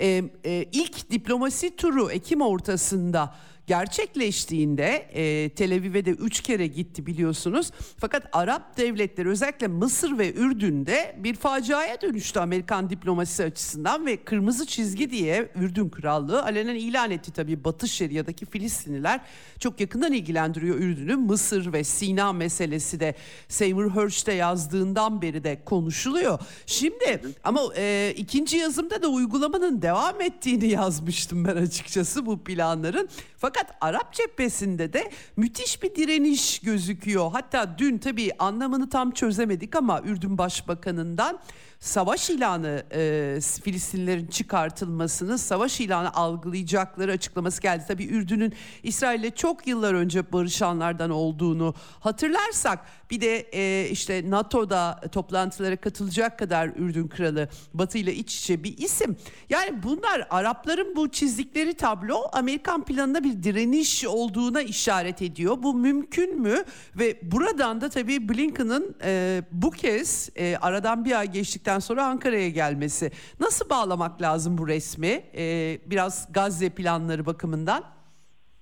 E, 0.00 0.22
e, 0.44 0.64
ilk 0.72 1.10
diplomasi 1.10 1.76
turu 1.76 2.10
Ekim 2.10 2.40
ortasında 2.40 3.34
gerçekleştiğinde 3.68 5.08
e, 5.12 5.48
Tel 5.48 5.74
Aviv'e 5.74 6.04
de 6.04 6.10
üç 6.10 6.40
kere 6.40 6.66
gitti 6.66 7.06
biliyorsunuz. 7.06 7.70
Fakat 7.98 8.28
Arap 8.32 8.76
devletleri 8.76 9.28
özellikle 9.28 9.66
Mısır 9.66 10.18
ve 10.18 10.34
Ürdün'de 10.34 11.16
bir 11.18 11.34
faciaya 11.34 12.00
dönüştü 12.00 12.40
Amerikan 12.40 12.90
diplomasisi 12.90 13.44
açısından 13.44 14.06
ve 14.06 14.16
kırmızı 14.16 14.66
çizgi 14.66 15.10
diye 15.10 15.52
Ürdün 15.54 15.88
Krallığı 15.88 16.42
alenen 16.42 16.74
ilan 16.74 17.10
etti 17.10 17.32
tabii 17.32 17.64
Batı 17.64 17.88
Şeria'daki 17.88 18.46
Filistinliler 18.46 19.20
çok 19.60 19.80
yakından 19.80 20.12
ilgilendiriyor 20.12 20.76
Ürdün'ü. 20.76 21.16
Mısır 21.16 21.72
ve 21.72 21.84
Sina 21.84 22.32
meselesi 22.32 23.00
de 23.00 23.14
Seymour 23.48 23.90
Hersh'te 23.90 24.32
yazdığından 24.32 25.22
beri 25.22 25.44
de 25.44 25.62
konuşuluyor. 25.64 26.38
Şimdi 26.66 27.22
ama 27.44 27.60
e, 27.76 28.14
ikinci 28.16 28.56
yazımda 28.56 29.02
da 29.02 29.08
uygulamanın 29.08 29.82
devam 29.82 30.20
ettiğini 30.20 30.66
yazmıştım 30.70 31.44
ben 31.44 31.56
açıkçası 31.56 32.26
bu 32.26 32.44
planların. 32.44 33.08
Fakat 33.36 33.57
Arap 33.80 34.12
cephesinde 34.12 34.92
de 34.92 35.10
müthiş 35.36 35.82
bir 35.82 35.94
direniş 35.94 36.58
gözüküyor. 36.58 37.32
Hatta 37.32 37.78
dün 37.78 37.98
tabii 37.98 38.30
anlamını 38.38 38.90
tam 38.90 39.10
çözemedik 39.10 39.76
ama 39.76 40.02
Ürdün 40.04 40.38
Başbakanı'ndan 40.38 41.40
savaş 41.80 42.30
ilanı 42.30 42.82
e, 42.92 43.40
Filistinlilerin 43.62 44.26
çıkartılmasını 44.26 45.38
savaş 45.38 45.80
ilanı 45.80 46.14
algılayacakları 46.14 47.12
açıklaması 47.12 47.62
geldi. 47.62 47.84
Tabii 47.88 48.06
Ürdün'ün 48.06 48.52
İsrail'le 48.82 49.30
çok 49.34 49.66
yıllar 49.66 49.94
önce 49.94 50.32
barışanlardan 50.32 51.10
olduğunu 51.10 51.74
hatırlarsak 52.00 52.78
bir 53.10 53.20
de 53.20 53.38
e, 53.38 53.88
işte 53.90 54.30
NATO'da 54.30 55.00
toplantılara 55.12 55.76
katılacak 55.76 56.38
kadar 56.38 56.68
Ürdün 56.68 57.08
kralı 57.08 57.48
Batı 57.74 57.98
ile 57.98 58.14
iç 58.14 58.38
içe 58.38 58.64
bir 58.64 58.78
isim. 58.78 59.16
Yani 59.50 59.82
bunlar 59.82 60.26
Arapların 60.30 60.96
bu 60.96 61.10
çizdikleri 61.10 61.74
tablo 61.74 62.22
Amerikan 62.32 62.84
planına 62.84 63.24
bir 63.24 63.42
direniş 63.48 64.06
olduğuna 64.06 64.62
işaret 64.62 65.22
ediyor. 65.22 65.56
Bu 65.62 65.74
mümkün 65.74 66.40
mü? 66.40 66.56
Ve 66.98 67.18
buradan 67.22 67.80
da 67.80 67.88
tabii 67.88 68.28
Blinken'ın 68.28 68.94
e, 69.04 69.42
bu 69.52 69.70
kez 69.70 70.30
e, 70.36 70.56
aradan 70.56 71.04
bir 71.04 71.18
ay 71.18 71.32
geçtikten 71.32 71.78
sonra 71.78 72.04
Ankara'ya 72.06 72.48
gelmesi. 72.48 73.10
Nasıl 73.40 73.70
bağlamak 73.70 74.22
lazım 74.22 74.58
bu 74.58 74.68
resmi? 74.68 75.22
E, 75.36 75.78
biraz 75.86 76.32
Gazze 76.32 76.70
planları 76.70 77.26
bakımından. 77.26 77.84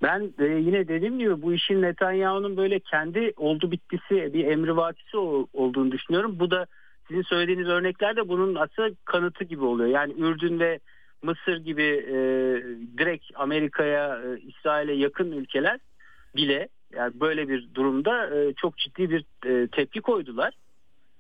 Ben 0.03 0.33
e, 0.39 0.45
yine 0.45 0.89
dediğim 0.89 1.19
gibi 1.19 1.43
bu 1.43 1.53
işin 1.53 1.83
Netanyahu'nun 1.83 2.57
böyle 2.57 2.81
kendi 2.81 3.33
oldu 3.37 3.71
bittisi 3.71 4.35
bir 4.35 4.45
emrivakisi 4.45 5.17
ol- 5.17 5.47
olduğunu 5.53 5.93
düşünüyorum. 5.93 6.37
Bu 6.41 6.51
da 6.51 6.67
sizin 7.09 7.23
söylediğiniz 7.23 7.67
örneklerde 7.69 8.29
bunun 8.29 8.55
aslında 8.55 8.91
kanıtı 9.05 9.45
gibi 9.45 9.65
oluyor. 9.65 9.89
Yani 9.89 10.13
Ürdün 10.19 10.61
ve 10.61 10.81
Mısır 11.27 11.57
gibi 11.57 11.83
e, 11.83 12.17
direkt 12.99 13.25
Amerika'ya, 13.35 14.23
e, 14.23 14.41
İsrail'e 14.41 14.93
yakın 14.93 15.33
ülkeler 15.33 15.81
bile 16.37 16.69
yani 16.95 17.21
böyle 17.21 17.49
bir 17.49 17.69
durumda 17.75 18.37
e, 18.37 18.53
çok 18.53 18.79
ciddi 18.79 19.11
bir 19.11 19.25
e, 19.47 19.67
tepki 19.67 20.01
koydular. 20.01 20.55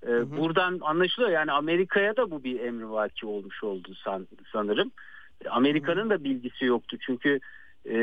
E, 0.06 0.36
Buradan 0.36 0.78
anlaşılıyor 0.82 1.32
yani 1.32 1.52
Amerika'ya 1.52 2.16
da 2.16 2.30
bu 2.30 2.44
bir 2.44 2.60
emrivaki 2.60 3.26
olmuş 3.26 3.64
oldu 3.64 3.94
san, 3.94 4.26
sanırım. 4.52 4.90
Amerika'nın 5.50 6.10
da 6.10 6.24
bilgisi 6.24 6.64
yoktu 6.64 6.96
çünkü 7.00 7.40
e, 7.90 7.96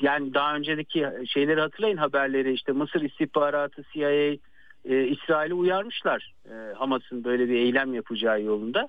yani 0.00 0.34
daha 0.34 0.56
önceki 0.56 1.06
şeyleri 1.26 1.60
hatırlayın 1.60 1.96
haberleri 1.96 2.52
işte 2.52 2.72
Mısır 2.72 3.00
istihbaratı 3.00 3.82
CIA 3.92 4.36
e, 4.84 5.04
İsrail'i 5.06 5.54
uyarmışlar 5.54 6.34
e, 6.50 6.74
Hamas'ın 6.74 7.24
böyle 7.24 7.48
bir 7.48 7.54
eylem 7.54 7.94
yapacağı 7.94 8.42
yolunda. 8.42 8.88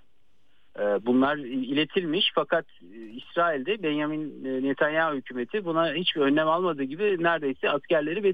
E, 0.80 1.06
bunlar 1.06 1.38
iletilmiş 1.38 2.32
fakat 2.36 2.66
e, 2.94 2.98
İsrail'de 2.98 3.84
Benjamin 3.84 4.46
e, 4.46 4.64
Netanyahu 4.64 5.16
hükümeti 5.16 5.66
buna 5.66 5.94
hiçbir 5.94 6.22
önlem 6.22 6.48
almadığı 6.48 6.84
gibi 6.84 7.24
neredeyse 7.24 7.70
askerleri 7.70 8.24
ve 8.24 8.34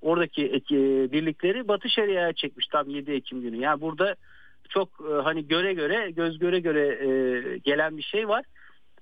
oradaki 0.00 0.46
eki- 0.46 1.08
birlikleri 1.12 1.68
Batı 1.68 1.88
Şeria'ya 1.88 2.32
çekmiş 2.32 2.66
tam 2.66 2.88
7 2.88 3.12
Ekim 3.12 3.42
günü. 3.42 3.56
Yani 3.56 3.80
burada 3.80 4.14
çok 4.68 4.88
e, 5.10 5.22
hani 5.22 5.48
göre 5.48 5.74
göre 5.74 6.10
göz 6.10 6.38
göre 6.38 6.60
göre 6.60 6.86
e, 6.86 7.58
gelen 7.58 7.96
bir 7.96 8.02
şey 8.02 8.28
var. 8.28 8.44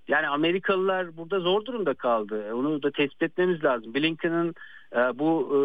Yani 0.09 0.29
Amerikalılar 0.29 1.17
burada 1.17 1.41
zor 1.41 1.65
durumda 1.65 1.95
kaldı. 1.95 2.55
Onu 2.55 2.83
da 2.83 2.91
tespit 2.91 3.23
etmemiz 3.23 3.65
lazım. 3.65 3.95
Blinken'ın 3.95 4.55
e, 4.93 5.19
bu 5.19 5.49
e, 5.53 5.59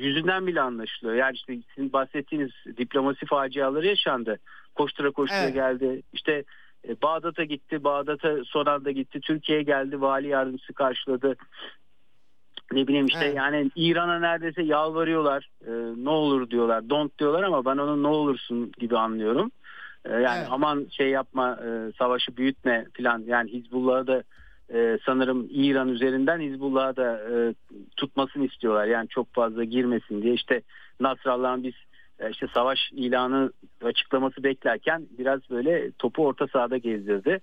yüzünden 0.00 0.46
bile 0.46 0.60
anlaşılıyor. 0.60 1.16
Yani 1.16 1.34
işte 1.34 1.58
sizin 1.74 1.92
bahsettiğiniz 1.92 2.50
diplomasi 2.76 3.26
faciaları 3.26 3.86
yaşandı. 3.86 4.38
Koştura 4.74 5.10
koştura 5.10 5.38
Evet. 5.38 5.54
geldi. 5.54 6.02
İşte 6.12 6.44
e, 6.88 7.02
Bağdat'a 7.02 7.44
gitti. 7.44 7.84
Bağdat'a 7.84 8.36
son 8.44 8.66
anda 8.66 8.90
gitti. 8.90 9.20
Türkiye'ye 9.20 9.64
geldi. 9.64 10.00
Vali 10.00 10.28
yardımcısı 10.28 10.72
karşıladı. 10.72 11.36
Ne 12.72 12.86
bileyim 12.88 13.06
işte 13.06 13.24
Evet. 13.24 13.36
yani 13.36 13.70
İran'a 13.76 14.18
neredeyse 14.18 14.62
yalvarıyorlar. 14.62 15.48
E, 15.66 15.70
ne 16.04 16.10
olur 16.10 16.50
diyorlar. 16.50 16.90
Don't 16.90 17.18
diyorlar 17.18 17.42
ama 17.42 17.64
ben 17.64 17.76
onu 17.78 18.02
ne 18.02 18.06
olursun 18.06 18.72
gibi 18.78 18.98
anlıyorum. 18.98 19.50
E, 20.04 20.12
yani 20.12 20.38
Evet. 20.38 20.48
aman 20.50 20.86
şey 20.90 21.10
yapma 21.10 21.58
e, 21.66 21.92
savaşı 21.98 22.36
büyütme 22.36 22.86
falan 22.96 23.22
yani 23.26 23.52
Hizbullah'ı 23.52 24.06
da 24.06 24.22
e, 24.74 24.98
sanırım 25.06 25.48
İran 25.50 25.88
üzerinden 25.88 26.40
Hizbullah'ı 26.40 26.96
da 26.96 27.20
e, 27.30 27.54
tutmasını 27.96 28.46
istiyorlar. 28.46 28.84
Yani 28.86 29.08
çok 29.08 29.34
fazla 29.34 29.64
girmesin 29.64 30.22
diye 30.22 30.34
işte 30.34 30.62
Nasrallah'ın 31.00 31.62
biz 31.62 31.74
işte 32.30 32.46
savaş 32.54 32.90
ilanı 32.92 33.52
açıklaması 33.84 34.42
beklerken 34.42 35.06
biraz 35.18 35.40
böyle 35.50 35.92
topu 35.92 36.26
orta 36.26 36.46
sahada 36.46 36.76
gezdirdi. 36.76 37.40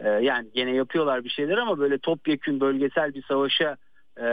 E, 0.00 0.08
yani 0.08 0.48
gene 0.54 0.74
yapıyorlar 0.74 1.24
bir 1.24 1.30
şeyler 1.30 1.58
ama 1.58 1.78
böyle 1.78 1.98
topyekün 1.98 2.60
bölgesel 2.60 3.14
bir 3.14 3.22
savaşa 3.22 3.76
e, 4.16 4.26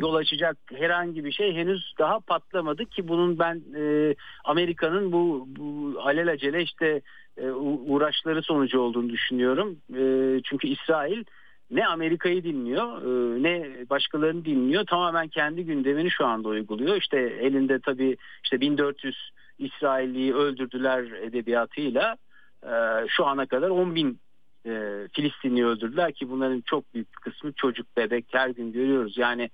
yol 0.00 0.14
açacak 0.14 0.56
herhangi 0.74 1.24
bir 1.24 1.32
şey 1.32 1.54
henüz 1.54 1.94
daha 1.98 2.20
patlamadı 2.20 2.84
ki 2.84 3.08
bunun 3.08 3.38
ben 3.38 3.62
e, 3.76 4.14
Amerika'nın 4.44 5.12
bu, 5.12 5.48
bu 5.48 6.00
alelacele 6.00 6.62
işte 6.62 7.00
e, 7.36 7.50
uğraşları 7.50 8.42
sonucu 8.42 8.80
olduğunu 8.80 9.10
düşünüyorum. 9.10 9.76
E, 9.96 10.02
çünkü 10.44 10.68
İsrail 10.68 11.24
ne 11.70 11.86
Amerika'yı 11.86 12.44
dinliyor 12.44 13.02
e, 13.02 13.42
ne 13.42 13.88
başkalarını 13.90 14.44
dinliyor. 14.44 14.86
Tamamen 14.86 15.28
kendi 15.28 15.64
gündemini 15.64 16.10
şu 16.10 16.26
anda 16.26 16.48
uyguluyor. 16.48 16.96
İşte 16.96 17.18
elinde 17.18 17.78
tabii 17.78 18.16
işte 18.44 18.60
1400 18.60 19.30
İsrailliyi 19.58 20.34
öldürdüler 20.34 21.02
edebiyatıyla 21.02 22.16
e, 22.62 22.72
şu 23.08 23.26
ana 23.26 23.46
kadar 23.46 23.68
10 23.68 23.94
bin 23.94 24.18
e, 24.66 24.70
Filistinli 25.12 25.66
öldürdüler 25.66 26.12
ki 26.12 26.30
bunların 26.30 26.60
çok 26.60 26.94
büyük 26.94 27.12
kısmı 27.12 27.52
çocuk 27.52 27.96
bebek 27.96 28.24
her 28.30 28.48
gün 28.48 28.72
görüyoruz. 28.72 29.18
Yani 29.18 29.50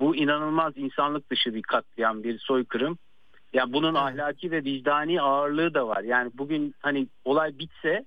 bu 0.00 0.16
inanılmaz 0.16 0.72
insanlık 0.76 1.30
dışı 1.30 1.54
bir 1.54 1.62
katliam 1.62 2.22
bir 2.22 2.38
soykırım. 2.38 2.98
Yani 3.52 3.72
bunun 3.72 3.94
ahlaki 3.94 4.50
ve 4.50 4.64
vicdani 4.64 5.20
ağırlığı 5.20 5.74
da 5.74 5.88
var. 5.88 6.02
Yani 6.02 6.30
bugün 6.34 6.74
hani 6.80 7.06
olay 7.24 7.58
bitse 7.58 8.04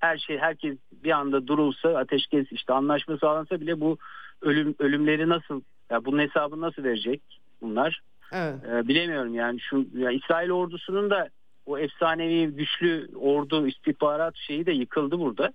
her 0.00 0.18
şey 0.18 0.38
herkes 0.38 0.76
bir 1.04 1.10
anda 1.10 1.46
durulsa 1.46 1.88
ateşkes 1.88 2.46
işte 2.50 2.72
anlaşma 2.72 3.18
sağlansa 3.18 3.60
bile 3.60 3.80
bu 3.80 3.98
ölüm 4.42 4.74
ölümleri 4.78 5.28
nasıl 5.28 5.60
ya 5.90 6.04
bunun 6.04 6.18
hesabını 6.18 6.60
nasıl 6.60 6.84
verecek 6.84 7.22
bunlar? 7.62 8.00
Evet. 8.32 8.54
Ee, 8.70 8.88
bilemiyorum 8.88 9.34
yani 9.34 9.60
şu 9.60 9.86
ya 9.96 10.10
İsrail 10.10 10.50
ordusunun 10.50 11.10
da 11.10 11.28
o 11.66 11.78
efsanevi 11.78 12.46
güçlü 12.46 13.08
ordu 13.20 13.66
istihbarat 13.66 14.36
şeyi 14.36 14.66
de 14.66 14.72
yıkıldı 14.72 15.18
burada. 15.18 15.52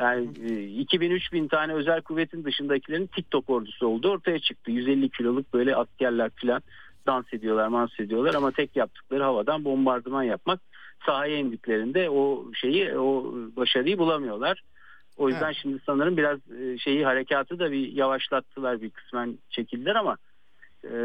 Yani 0.00 0.26
2000-3000 0.26 1.44
e, 1.44 1.48
tane 1.48 1.72
özel 1.72 2.02
kuvvetin 2.02 2.44
dışındakilerin 2.44 3.06
TikTok 3.06 3.50
ordusu 3.50 3.86
oldu 3.86 4.10
ortaya 4.10 4.38
çıktı. 4.38 4.70
150 4.70 5.10
kiloluk 5.10 5.54
böyle 5.54 5.76
askerler 5.76 6.30
falan 6.42 6.62
dans 7.06 7.32
ediyorlar, 7.32 7.68
mans 7.68 8.00
ediyorlar 8.00 8.34
ama 8.34 8.50
tek 8.50 8.76
yaptıkları 8.76 9.22
havadan 9.22 9.64
bombardıman 9.64 10.22
yapmak. 10.22 10.60
Sahaya 11.06 11.36
indiklerinde 11.36 12.10
o 12.10 12.44
şeyi, 12.54 12.98
o 12.98 13.34
başarıyı 13.56 13.98
bulamıyorlar. 13.98 14.62
O 15.16 15.28
yüzden 15.28 15.46
evet. 15.46 15.58
şimdi 15.62 15.78
sanırım 15.86 16.16
biraz 16.16 16.38
e, 16.50 16.78
şeyi 16.78 17.04
harekatı 17.04 17.58
da 17.58 17.72
bir 17.72 17.92
yavaşlattılar 17.92 18.82
bir 18.82 18.90
kısmen 18.90 19.38
çekildiler 19.50 19.94
ama 19.94 20.16
e, 20.84 20.96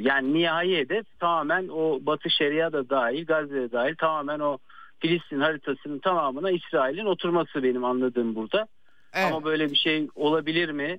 yani 0.00 0.34
nihai 0.34 0.76
hedef 0.76 1.18
tamamen 1.18 1.68
o 1.68 1.98
Batı 2.02 2.30
Şeria 2.30 2.72
da 2.72 2.90
dahil, 2.90 3.26
Gazze'de 3.26 3.72
dahil 3.72 3.94
tamamen 3.94 4.40
o 4.40 4.58
Filistin 5.00 5.40
haritasının 5.40 5.98
tamamına 5.98 6.50
İsrail'in 6.50 7.06
oturması 7.06 7.62
benim 7.62 7.84
anladığım 7.84 8.34
burada. 8.34 8.66
Evet. 9.14 9.32
Ama 9.32 9.44
böyle 9.44 9.70
bir 9.70 9.76
şey 9.76 10.08
olabilir 10.14 10.70
mi 10.70 10.98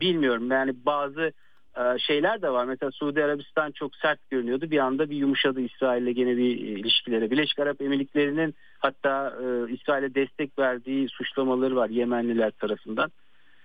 bilmiyorum. 0.00 0.50
Yani 0.50 0.74
bazı 0.86 1.32
şeyler 1.98 2.42
de 2.42 2.50
var. 2.50 2.64
Mesela 2.64 2.90
Suudi 2.90 3.24
Arabistan 3.24 3.70
çok 3.70 3.96
sert 3.96 4.30
görünüyordu. 4.30 4.70
Bir 4.70 4.78
anda 4.78 5.10
bir 5.10 5.16
yumuşadı 5.16 5.60
İsrail'le 5.60 6.14
gene 6.14 6.36
bir 6.36 6.58
ilişkileri. 6.58 7.30
Birleşik 7.30 7.58
Arap 7.58 7.82
Emirlikleri'nin 7.82 8.54
hatta 8.78 9.34
e, 9.42 9.72
İsrail'e 9.72 10.14
destek 10.14 10.58
verdiği 10.58 11.08
suçlamaları 11.08 11.76
var 11.76 11.88
Yemenliler 11.88 12.50
tarafından. 12.50 13.12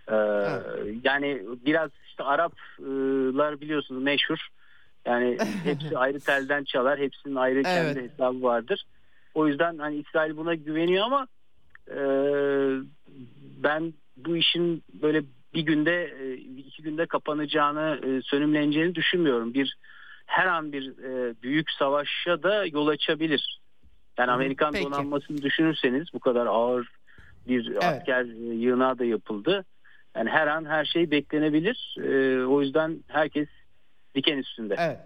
E, 0.08 0.16
evet. 0.16 0.96
Yani 1.04 1.42
biraz 1.66 1.92
işte 2.08 2.24
Araplar 2.24 3.62
biliyorsunuz 3.62 4.04
meşhur. 4.04 4.48
Yani 5.06 5.38
hepsi 5.64 5.98
ayrı 5.98 6.20
telden 6.20 6.64
çalar. 6.64 7.00
Hepsinin 7.00 7.36
ayrı 7.36 7.62
evet. 7.66 7.66
kendi 7.66 8.10
hesabı 8.10 8.44
vardır. 8.44 8.84
O 9.34 9.48
yüzden 9.48 9.78
hani 9.78 9.96
İsrail 9.96 10.38
buna 10.38 10.56
güveniyor 10.56 11.06
ama 11.06 11.28
e, 11.88 12.00
ben 13.64 13.94
bu 14.18 14.38
işin 14.38 14.84
böyle 15.02 15.24
bir 15.54 15.62
günde 15.62 16.04
e, 16.22 16.34
iki 16.34 16.84
günde 16.84 17.06
kapanacağını 17.06 18.00
e, 18.06 18.22
sönümleneceğini 18.22 18.96
düşünmüyorum. 18.96 19.54
Bir 19.54 19.78
her 20.26 20.46
an 20.46 20.72
bir 20.72 20.98
e, 20.98 21.36
büyük 21.44 21.72
savaşa 21.72 22.44
da 22.44 22.66
yol 22.66 22.88
açabilir. 22.88 23.60
Yani 24.18 24.32
Amerikan 24.32 24.72
Peki. 24.72 24.86
donanmasını 24.86 25.42
düşünürseniz 25.42 26.08
bu 26.14 26.20
kadar 26.20 26.46
ağır 26.46 26.88
bir 27.48 27.68
evet. 27.68 27.84
asker 27.84 28.26
yığınağı 28.54 29.00
da 29.00 29.06
yapıldı. 29.06 29.66
Yani 30.16 30.30
her 30.30 30.48
an 30.48 30.66
her 30.66 30.86
şey 30.86 31.12
beklenebilir. 31.12 31.96
O 32.46 32.62
yüzden 32.62 33.04
herkes 33.08 33.48
diken 34.16 34.38
üstünde. 34.38 34.76
Evet. 34.80 35.00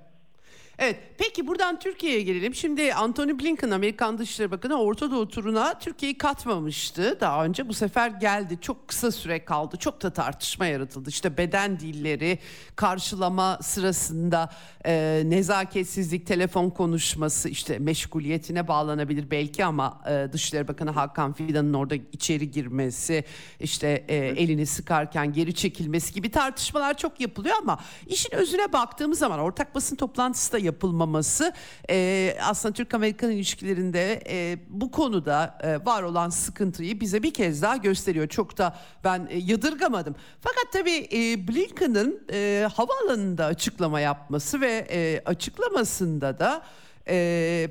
Evet 0.80 1.00
peki 1.18 1.48
buradan 1.48 1.80
Türkiye'ye 1.80 2.22
gelelim. 2.22 2.56
Şimdi 2.56 2.94
Anthony 2.94 3.40
Blinken 3.40 3.72
Amerikan 3.72 4.18
Dışişleri 4.18 4.52
Bakanı 4.52 4.82
Orta 4.82 5.12
Doğu 5.12 5.28
turuna 5.28 5.80
Türkiye'yi 5.80 6.18
katmamıştı 6.18 7.18
daha 7.22 7.46
önce. 7.46 7.70
Bu 7.70 7.74
sefer 7.74 8.10
geldi 8.10 8.58
çok 8.62 8.88
kısa 8.88 9.12
süre 9.12 9.46
kaldı. 9.46 9.78
Çok 9.78 10.04
da 10.04 10.14
tartışma 10.14 10.66
yaratıldı. 10.66 11.10
İşte 11.10 11.38
beden 11.38 11.80
dilleri 11.80 12.40
karşılama 12.76 13.60
sırasında 13.62 14.50
e, 14.86 15.24
nezaketsizlik 15.26 16.28
telefon 16.28 16.70
konuşması 16.70 17.50
işte 17.50 17.80
meşguliyetine 17.80 18.68
bağlanabilir 18.68 19.32
belki 19.32 19.66
ama 19.66 20.02
e, 20.10 20.34
Dışişleri 20.34 20.68
Bakanı 20.68 20.92
Hakan 20.92 21.34
Fidan'ın 21.34 21.74
orada 21.74 21.96
içeri 21.96 22.52
girmesi 22.52 23.24
işte 23.60 24.06
e, 24.08 24.16
elini 24.16 24.66
sıkarken 24.66 25.34
geri 25.34 25.54
çekilmesi 25.54 26.14
gibi 26.14 26.32
tartışmalar 26.32 26.98
çok 26.98 27.20
yapılıyor 27.22 27.56
ama 27.62 27.80
işin 28.08 28.36
özüne 28.36 28.74
baktığımız 28.74 29.20
zaman 29.20 29.40
ortak 29.40 29.76
basın 29.76 29.96
toplantısı 29.96 30.54
da 30.54 30.65
yapılmaması 30.66 31.54
e, 31.90 32.38
aslında 32.42 32.74
Türk-Amerikan 32.74 33.32
ilişkilerinde 33.32 34.24
e, 34.30 34.58
bu 34.70 34.92
konuda 34.92 35.58
e, 35.64 35.86
var 35.86 36.04
olan 36.04 36.30
sıkıntıyı 36.30 37.00
bize 37.00 37.24
bir 37.24 37.34
kez 37.34 37.62
daha 37.62 37.78
gösteriyor. 37.78 38.28
Çok 38.28 38.58
da 38.58 38.76
ben 39.04 39.28
e, 39.30 39.38
yadırgamadım. 39.38 40.16
Fakat 40.42 40.74
tabii 40.74 41.08
e, 41.14 41.48
Blinken'ın 41.48 42.24
e, 42.34 42.68
havaalanında 42.74 43.46
açıklama 43.46 44.00
yapması 44.00 44.62
ve 44.62 44.88
e, 44.90 45.22
açıklamasında 45.26 46.40
da 46.40 46.62
e, 47.08 47.70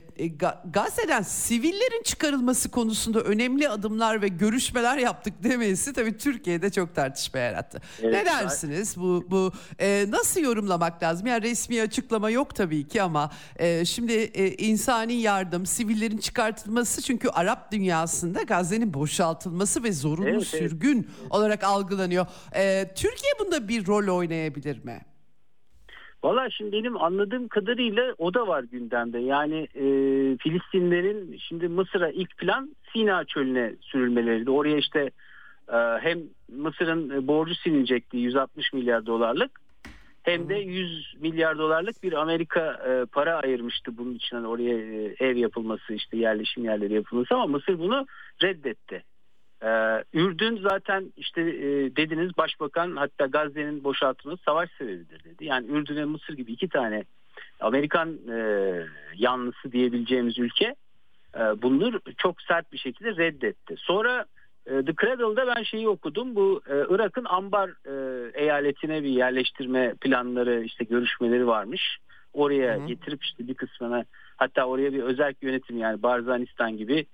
Gazze'den 0.72 1.22
sivillerin 1.22 2.02
çıkarılması 2.02 2.70
konusunda 2.70 3.20
önemli 3.20 3.68
adımlar 3.68 4.22
ve 4.22 4.28
görüşmeler 4.28 4.98
yaptık 4.98 5.34
demesi 5.42 5.92
tabii 5.92 6.18
Türkiye'de 6.18 6.70
çok 6.70 6.94
tartışma 6.94 7.40
yarattı. 7.40 7.80
Evet, 8.02 8.14
ne 8.14 8.24
dersiniz 8.26 8.96
bu 8.96 9.24
bu 9.30 9.52
e, 9.80 10.06
nasıl 10.08 10.40
yorumlamak 10.40 11.02
lazım? 11.02 11.26
Yani 11.26 11.42
resmi 11.42 11.82
açıklama 11.82 12.30
yok 12.30 12.54
tabii 12.54 12.88
ki 12.88 13.02
ama 13.02 13.30
e, 13.56 13.84
şimdi 13.84 14.12
e, 14.12 14.50
insani 14.50 15.12
yardım, 15.12 15.66
sivillerin 15.66 16.18
çıkartılması 16.18 17.02
çünkü 17.02 17.28
Arap 17.28 17.72
dünyasında 17.72 18.42
Gazze'nin 18.42 18.94
boşaltılması 18.94 19.82
ve 19.82 19.92
zorunlu 19.92 20.28
evet, 20.28 20.46
sürgün 20.46 21.08
evet. 21.20 21.32
olarak 21.32 21.64
algılanıyor. 21.64 22.26
E, 22.54 22.94
Türkiye 22.94 23.32
bunda 23.40 23.68
bir 23.68 23.86
rol 23.86 24.16
oynayabilir 24.16 24.84
mi? 24.84 25.00
Valla 26.24 26.50
şimdi 26.50 26.72
benim 26.72 27.02
anladığım 27.02 27.48
kadarıyla 27.48 28.14
o 28.18 28.34
da 28.34 28.46
var 28.46 28.62
gündemde. 28.72 29.18
Yani 29.18 29.68
e, 29.74 29.84
Filistinlerin 30.36 31.38
şimdi 31.48 31.68
Mısır'a 31.68 32.10
ilk 32.10 32.36
plan 32.38 32.76
Sina 32.92 33.24
çölüne 33.24 33.74
sürülmeleriydi. 33.80 34.50
Oraya 34.50 34.76
işte 34.76 35.10
e, 35.68 35.76
hem 36.00 36.18
Mısır'ın 36.56 37.28
borcu 37.28 37.54
silinecekti 37.54 38.16
160 38.16 38.72
milyar 38.72 39.06
dolarlık 39.06 39.60
hem 40.22 40.48
de 40.48 40.54
100 40.54 41.14
milyar 41.20 41.58
dolarlık 41.58 42.02
bir 42.02 42.12
Amerika 42.12 42.72
e, 42.88 43.04
para 43.06 43.36
ayırmıştı 43.36 43.98
bunun 43.98 44.14
için 44.14 44.36
hani 44.36 44.46
oraya 44.46 44.78
e, 44.78 45.14
ev 45.18 45.36
yapılması 45.36 45.94
işte 45.94 46.16
yerleşim 46.16 46.64
yerleri 46.64 46.94
yapılması 46.94 47.34
ama 47.34 47.46
Mısır 47.46 47.78
bunu 47.78 48.06
reddetti. 48.42 49.02
Ee, 49.64 50.04
Ürdün 50.12 50.60
zaten 50.68 51.12
işte 51.16 51.40
e, 51.40 51.96
dediniz 51.96 52.36
başbakan 52.38 52.96
hatta 52.96 53.26
Gazze'nin 53.26 53.84
boşaltılması 53.84 54.42
savaş 54.42 54.70
sebebidir 54.78 55.24
dedi. 55.24 55.44
Yani 55.44 55.66
Ürdün 55.66 55.96
ve 55.96 56.04
Mısır 56.04 56.34
gibi 56.34 56.52
iki 56.52 56.68
tane 56.68 57.04
Amerikan 57.60 58.18
e, 58.32 58.38
yanlısı 59.14 59.72
diyebileceğimiz 59.72 60.38
ülke 60.38 60.74
e, 61.36 61.62
bunları 61.62 62.00
çok 62.16 62.42
sert 62.42 62.72
bir 62.72 62.78
şekilde 62.78 63.16
reddetti. 63.16 63.74
Sonra 63.78 64.24
e, 64.66 64.70
The 64.84 64.94
Cradle'da 65.00 65.56
ben 65.56 65.62
şeyi 65.62 65.88
okudum. 65.88 66.34
Bu 66.36 66.62
e, 66.68 66.74
Irak'ın 66.94 67.24
Ambar 67.24 67.68
e, 67.68 68.30
eyaletine 68.34 69.02
bir 69.02 69.08
yerleştirme 69.08 69.94
planları 69.94 70.62
işte 70.62 70.84
görüşmeleri 70.84 71.46
varmış. 71.46 71.98
Oraya 72.32 72.76
Hı-hı. 72.76 72.86
getirip 72.86 73.24
işte 73.24 73.48
bir 73.48 73.54
kısmına 73.54 74.04
hatta 74.36 74.64
oraya 74.64 74.92
bir 74.92 75.02
özel 75.02 75.34
yönetim 75.42 75.78
yani 75.78 76.02
Barzanistan 76.02 76.76
gibi 76.76 77.06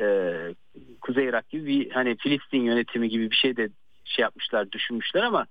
e, 0.00 0.06
Kuzey 1.00 1.26
Irak 1.26 1.48
gibi 1.48 1.66
bir 1.66 1.90
hani 1.90 2.16
Filistin 2.16 2.62
yönetimi 2.62 3.08
gibi 3.08 3.30
bir 3.30 3.36
şey 3.36 3.56
de 3.56 3.68
şey 4.04 4.22
yapmışlar 4.22 4.72
düşünmüşler 4.72 5.22
ama 5.22 5.46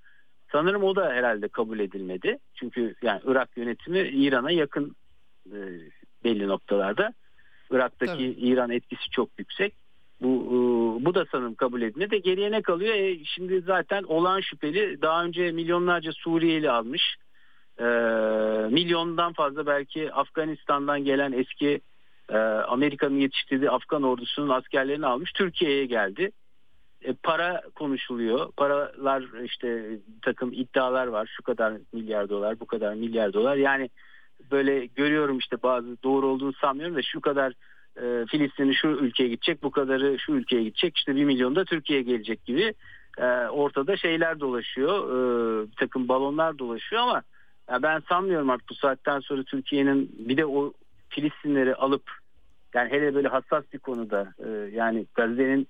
sanırım 0.51 0.83
o 0.83 0.95
da 0.95 1.11
herhalde 1.11 1.47
kabul 1.47 1.79
edilmedi. 1.79 2.37
Çünkü 2.53 2.95
yani 3.01 3.21
Irak 3.25 3.57
yönetimi 3.57 3.99
İran'a 3.99 4.51
yakın 4.51 4.95
e, 5.47 5.57
belli 6.23 6.47
noktalarda. 6.47 7.13
Irak'taki 7.71 8.11
Tabii. 8.11 8.47
İran 8.47 8.69
etkisi 8.69 9.09
çok 9.09 9.29
yüksek. 9.37 9.73
Bu 10.21 10.27
e, 10.27 11.05
bu 11.05 11.15
da 11.15 11.25
sanırım 11.31 11.55
kabul 11.55 11.81
edilmedi. 11.81 12.11
De 12.11 12.17
geriye 12.17 12.51
ne 12.51 12.61
kalıyor? 12.61 12.95
E, 12.95 13.25
şimdi 13.25 13.61
zaten 13.61 14.03
olan 14.03 14.41
şüpheli 14.41 15.01
daha 15.01 15.23
önce 15.23 15.51
milyonlarca 15.51 16.11
Suriyeli 16.11 16.71
almış. 16.71 17.15
E, 17.79 17.83
milyondan 18.71 19.33
fazla 19.33 19.65
belki 19.65 20.13
Afganistan'dan 20.13 21.03
gelen 21.03 21.31
eski 21.31 21.81
e, 22.29 22.37
Amerika'nın 22.67 23.19
yetiştirdiği 23.19 23.69
Afgan 23.69 24.03
ordusunun 24.03 24.49
askerlerini 24.49 25.05
almış 25.05 25.31
Türkiye'ye 25.31 25.85
geldi. 25.85 26.31
e, 27.03 27.13
para 27.13 27.61
konuşuluyor. 27.75 28.51
Paralar 28.51 29.43
işte 29.43 29.99
takım 30.21 30.53
iddialar 30.53 31.07
var. 31.07 31.31
Şu 31.37 31.43
kadar 31.43 31.73
milyar 31.93 32.29
dolar, 32.29 32.59
bu 32.59 32.65
kadar 32.65 32.93
milyar 32.93 33.33
dolar. 33.33 33.55
Yani 33.55 33.89
böyle 34.51 34.85
görüyorum 34.85 35.37
işte 35.37 35.63
bazı 35.63 36.03
doğru 36.03 36.27
olduğunu 36.27 36.53
sanmıyorum 36.53 36.95
da 36.95 37.01
şu 37.01 37.21
kadar 37.21 37.53
e, 38.01 38.25
Filistin'i 38.25 38.75
şu 38.75 38.87
ülkeye 38.87 39.29
gidecek, 39.29 39.63
bu 39.63 39.71
kadarı 39.71 40.19
şu 40.19 40.31
ülkeye 40.31 40.63
gidecek. 40.63 40.97
İşte 40.97 41.15
bir 41.15 41.25
milyon 41.25 41.55
da 41.55 41.65
Türkiye'ye 41.65 42.03
gelecek 42.03 42.45
gibi 42.45 42.73
e, 43.17 43.25
ortada 43.47 43.97
şeyler 43.97 44.39
dolaşıyor. 44.39 45.09
E, 45.09 45.67
bir 45.71 45.75
takım 45.75 46.07
balonlar 46.07 46.59
dolaşıyor 46.59 47.01
ama 47.01 47.23
ben 47.83 48.03
sanmıyorum 48.09 48.49
artık 48.49 48.69
bu 48.69 48.75
saatten 48.75 49.19
sonra 49.19 49.43
Türkiye'nin 49.43 50.15
bir 50.19 50.37
de 50.37 50.45
o 50.45 50.73
Filistinleri 51.09 51.75
alıp 51.75 52.11
yani 52.73 52.91
hele 52.91 53.15
böyle 53.15 53.27
hassas 53.27 53.63
bir 53.73 53.79
konuda 53.79 54.33
e, 54.45 54.49
yani 54.75 55.05
Gazze'nin 55.15 55.67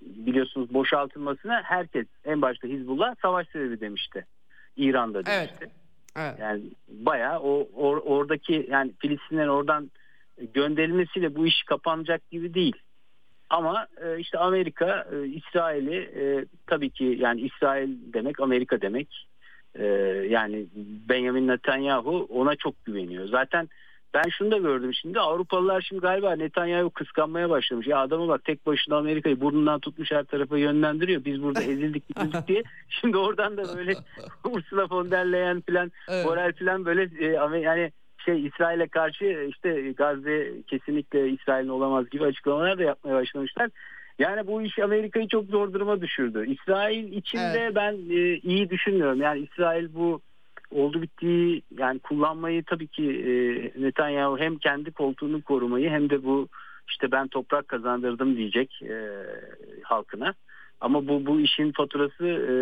biliyorsunuz 0.00 0.74
boşaltılmasına 0.74 1.62
herkes 1.62 2.06
en 2.24 2.42
başta 2.42 2.68
Hizbullah 2.68 3.14
savaş 3.22 3.48
sebebi 3.48 3.80
demişti. 3.80 4.26
İran'da 4.76 5.26
demişti. 5.26 5.56
Evet. 5.60 5.72
Evet. 6.16 6.38
Yani 6.40 6.62
bayağı 6.88 7.40
o 7.40 7.68
or, 7.74 7.96
oradaki 7.96 8.66
yani 8.70 8.92
Filistinlerin 8.98 9.48
oradan 9.48 9.90
gönderilmesiyle 10.54 11.34
bu 11.34 11.46
iş 11.46 11.62
kapanacak 11.62 12.30
gibi 12.30 12.54
değil. 12.54 12.76
Ama 13.50 13.86
e, 14.04 14.18
işte 14.18 14.38
Amerika, 14.38 15.06
e, 15.12 15.26
İsrail'i 15.26 15.96
e, 15.96 16.44
tabii 16.66 16.90
ki 16.90 17.16
yani 17.20 17.40
İsrail 17.40 17.90
demek 18.12 18.40
Amerika 18.40 18.80
demek. 18.80 19.26
E, 19.74 19.84
yani 20.28 20.66
Benjamin 21.08 21.48
Netanyahu 21.48 22.28
ona 22.30 22.56
çok 22.56 22.84
güveniyor. 22.84 23.28
Zaten 23.28 23.68
ben 24.16 24.30
şunu 24.30 24.50
da 24.50 24.58
gördüm 24.58 24.94
şimdi 24.94 25.20
Avrupalılar 25.20 25.80
şimdi 25.80 26.00
galiba 26.02 26.36
Netanyahu 26.36 26.90
kıskanmaya 26.90 27.50
başlamış. 27.50 27.86
Ya 27.86 27.98
adama 27.98 28.28
bak 28.28 28.44
tek 28.44 28.66
başına 28.66 28.96
Amerika'yı 28.96 29.40
burnundan 29.40 29.80
tutmuş 29.80 30.12
her 30.12 30.24
tarafa 30.24 30.58
yönlendiriyor. 30.58 31.24
Biz 31.24 31.42
burada 31.42 31.62
ezildik 31.72 32.04
ezildik 32.16 32.48
diye. 32.48 32.62
Şimdi 32.88 33.16
oradan 33.16 33.56
da 33.56 33.76
böyle 33.76 33.94
Ursula 34.44 34.86
von 34.90 35.10
der 35.10 35.32
Leyen 35.32 35.60
falan 35.60 35.92
evet. 36.08 36.26
Borrell 36.26 36.52
falan 36.52 36.84
böyle 36.84 37.10
e, 37.18 37.60
yani 37.60 37.92
şey 38.24 38.46
İsrail'e 38.46 38.88
karşı 38.88 39.48
işte 39.48 39.92
Gazze 39.92 40.52
kesinlikle 40.66 41.30
İsrail'in 41.30 41.68
olamaz 41.68 42.10
gibi 42.10 42.24
açıklamalar 42.24 42.78
da 42.78 42.82
yapmaya 42.82 43.14
başlamışlar. 43.14 43.70
Yani 44.18 44.46
bu 44.46 44.62
iş 44.62 44.78
Amerika'yı 44.78 45.28
çok 45.28 45.44
zor 45.44 45.72
duruma 45.72 46.00
düşürdü. 46.00 46.50
İsrail 46.50 47.12
içinde 47.12 47.58
evet. 47.58 47.74
ben 47.74 47.92
e, 47.92 48.36
iyi 48.36 48.70
düşünmüyorum. 48.70 49.20
Yani 49.20 49.40
İsrail 49.40 49.94
bu 49.94 50.20
oldu 50.70 51.02
bittiği 51.02 51.62
yani 51.78 51.98
kullanmayı 51.98 52.64
tabii 52.64 52.88
ki 52.88 53.02
e, 53.02 53.32
Netanyahu 53.82 54.38
hem 54.38 54.58
kendi 54.58 54.90
koltuğunu 54.92 55.42
korumayı 55.42 55.90
hem 55.90 56.10
de 56.10 56.24
bu 56.24 56.48
işte 56.88 57.12
ben 57.12 57.28
toprak 57.28 57.68
kazandırdım 57.68 58.36
diyecek 58.36 58.82
e, 58.82 59.26
halkına. 59.82 60.34
Ama 60.80 61.08
bu 61.08 61.26
bu 61.26 61.40
işin 61.40 61.72
faturası 61.72 62.26
e, 62.26 62.54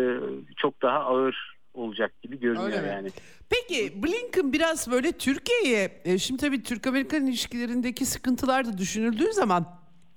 çok 0.57 0.81
daha 0.81 0.99
ağır 0.99 1.55
olacak 1.73 2.21
gibi 2.21 2.39
görünüyor 2.39 2.83
yani. 2.83 3.09
Peki 3.49 4.03
Blinken 4.03 4.53
biraz 4.53 4.91
böyle 4.91 5.11
Türkiye'ye 5.11 6.01
e, 6.05 6.17
şimdi 6.17 6.41
tabii 6.41 6.63
Türk-Amerikan 6.63 7.25
ilişkilerindeki 7.25 8.05
sıkıntılar 8.05 8.65
da 8.65 8.77
düşünüldüğü 8.77 9.33
zaman 9.33 9.65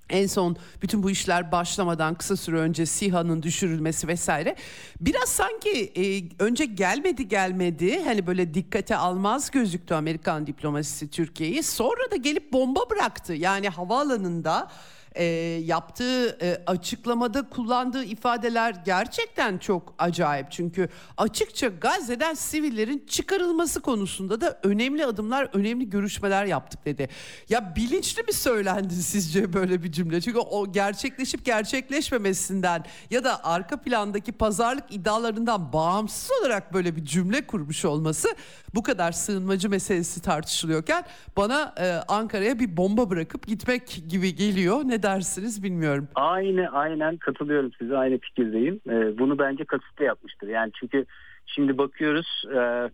en 0.09 0.27
son 0.27 0.57
bütün 0.81 1.03
bu 1.03 1.11
işler 1.11 1.51
başlamadan 1.51 2.15
kısa 2.15 2.37
süre 2.37 2.57
önce 2.57 2.85
SİHA'nın 2.85 3.43
düşürülmesi 3.43 4.07
vesaire. 4.07 4.55
Biraz 5.01 5.29
sanki 5.29 5.93
e, 5.95 6.03
önce 6.43 6.65
gelmedi 6.65 7.27
gelmedi 7.27 8.03
hani 8.03 8.27
böyle 8.27 8.53
dikkate 8.53 8.95
almaz 8.95 9.51
gözüktü 9.51 9.93
Amerikan 9.93 10.47
diplomasisi 10.47 11.09
Türkiye'yi. 11.09 11.63
Sonra 11.63 12.11
da 12.11 12.15
gelip 12.15 12.53
bomba 12.53 12.89
bıraktı. 12.89 13.33
Yani 13.33 13.69
havaalanında 13.69 14.69
e, 15.15 15.23
yaptığı 15.65 16.37
e, 16.41 16.63
açıklamada 16.67 17.49
kullandığı 17.49 18.03
ifadeler 18.03 18.75
gerçekten 18.85 19.57
çok 19.57 19.93
acayip. 19.97 20.51
Çünkü 20.51 20.89
açıkça 21.17 21.67
Gazze'den 21.67 22.33
sivillerin 22.33 23.05
çıkarılması 23.07 23.81
konusunda 23.81 24.41
da 24.41 24.59
önemli 24.63 25.05
adımlar, 25.05 25.49
önemli 25.53 25.89
görüşmeler 25.89 26.45
yaptık 26.45 26.85
dedi. 26.85 27.09
Ya 27.49 27.73
bilinçli 27.75 28.23
mi 28.23 28.33
söylendi 28.33 28.93
sizce 28.93 29.53
böyle 29.53 29.83
bir 29.83 29.91
cümle? 29.91 30.21
Çünkü 30.21 30.39
o 30.39 30.71
gerçekleşip 30.71 31.45
gerçekleşmemesinden 31.45 32.85
ya 33.09 33.23
da 33.23 33.45
arka 33.45 33.77
plandaki 33.77 34.31
pazarlık 34.31 34.85
iddialarından 34.89 35.73
bağımsız 35.73 36.31
olarak 36.41 36.73
böyle 36.73 36.95
bir 36.95 37.05
cümle 37.05 37.47
kurmuş 37.47 37.85
olması 37.85 38.27
bu 38.75 38.83
kadar 38.83 39.11
sığınmacı 39.11 39.69
meselesi 39.69 40.21
tartışılıyorken 40.21 41.05
bana 41.37 41.75
e, 41.79 41.91
Ankara'ya 42.07 42.59
bir 42.59 42.77
bomba 42.77 43.09
bırakıp 43.09 43.47
gitmek 43.47 44.03
gibi 44.09 44.35
geliyor. 44.35 44.81
Ne 44.83 44.98
dersiniz 45.03 45.63
bilmiyorum. 45.63 46.07
Aynı 46.15 46.69
aynen 46.69 47.17
katılıyorum 47.17 47.71
size 47.79 47.97
aynı 47.97 48.17
fikirdeyim. 48.17 48.81
E, 48.89 49.19
bunu 49.19 49.39
bence 49.39 49.65
kasıtlı 49.65 50.05
yapmıştır. 50.05 50.47
Yani 50.47 50.71
çünkü 50.79 51.05
şimdi 51.45 51.77
bakıyoruz 51.77 52.43
e, 52.55 52.89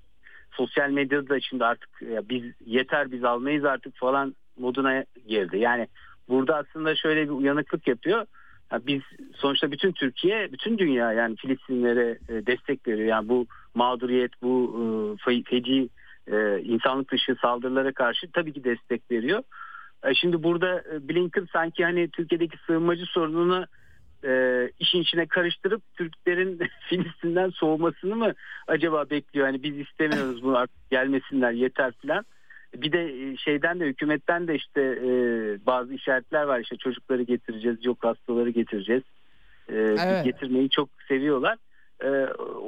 sosyal 0.51 0.89
medyada 0.89 1.29
da 1.29 1.39
şimdi 1.39 1.65
artık 1.65 1.89
ya 2.01 2.29
biz 2.29 2.43
yeter 2.65 3.11
biz 3.11 3.23
almayız 3.23 3.65
artık 3.65 3.95
falan 3.95 4.35
moduna 4.59 5.03
girdi. 5.27 5.57
Yani 5.57 5.87
burada 6.29 6.55
aslında 6.55 6.95
şöyle 6.95 7.23
bir 7.23 7.33
uyanıklık 7.33 7.87
yapıyor. 7.87 8.25
biz 8.87 9.01
sonuçta 9.35 9.71
bütün 9.71 9.91
Türkiye, 9.91 10.51
bütün 10.51 10.77
dünya 10.77 11.13
yani 11.13 11.35
Filistinlere 11.35 12.17
e, 12.29 12.45
destek 12.45 12.87
veriyor. 12.87 13.07
Yani 13.07 13.29
bu 13.29 13.45
mağduriyet, 13.75 14.31
bu 14.41 14.75
e, 15.27 15.43
feci 15.43 15.89
e, 16.27 16.59
insanlık 16.59 17.11
dışı 17.11 17.35
saldırılara 17.41 17.91
karşı 17.91 18.31
tabii 18.31 18.53
ki 18.53 18.63
destek 18.63 19.11
veriyor. 19.11 19.43
E, 20.05 20.13
şimdi 20.13 20.43
burada 20.43 20.83
e, 20.93 21.09
Blinken 21.09 21.47
sanki 21.53 21.83
hani 21.83 22.09
Türkiye'deki 22.09 22.57
sığınmacı 22.67 23.05
sorununu 23.05 23.65
e, 24.25 24.31
işin 24.79 25.01
içine 25.01 25.25
karıştırıp 25.25 25.81
Türklerin 25.95 26.59
Filistin'den 26.89 27.49
soğumasını 27.49 28.15
mı 28.15 28.33
acaba 28.67 29.09
bekliyor? 29.09 29.45
Hani 29.45 29.63
biz 29.63 29.77
istemiyoruz 29.77 30.43
bunu 30.43 30.57
artık 30.57 30.89
gelmesinler 30.89 31.51
yeter 31.51 31.93
filan. 32.01 32.25
Bir 32.75 32.91
de 32.91 33.37
şeyden 33.37 33.79
de 33.79 33.85
hükümetten 33.85 34.47
de 34.47 34.55
işte 34.55 34.81
e, 34.81 35.09
bazı 35.65 35.93
işaretler 35.93 36.43
var 36.43 36.59
işte 36.59 36.77
çocukları 36.77 37.23
getireceğiz 37.23 37.85
yok 37.85 38.03
hastaları 38.03 38.49
getireceğiz. 38.49 39.03
E, 39.69 39.75
evet. 39.75 40.25
Getirmeyi 40.25 40.69
çok 40.69 40.89
seviyorlar. 41.07 41.57
E, 42.03 42.07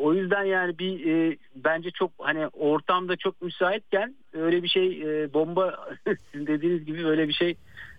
o 0.02 0.14
yüzden 0.14 0.44
yani 0.44 0.80
bir 0.80 1.16
e, 1.16 1.38
bence 1.56 1.92
çok 1.92 2.12
hani 2.18 2.48
ortamda 2.48 3.16
çok 3.16 3.42
müsaitken 3.42 4.16
öyle 4.34 4.64
bir 4.64 4.68
şey 4.68 5.02
e, 5.02 5.34
bomba 5.34 5.90
sizin 6.32 6.48
dediğiniz 6.48 6.86
gibi 6.86 7.08
öyle 7.08 7.28
bir 7.28 7.34
şey 7.34 7.56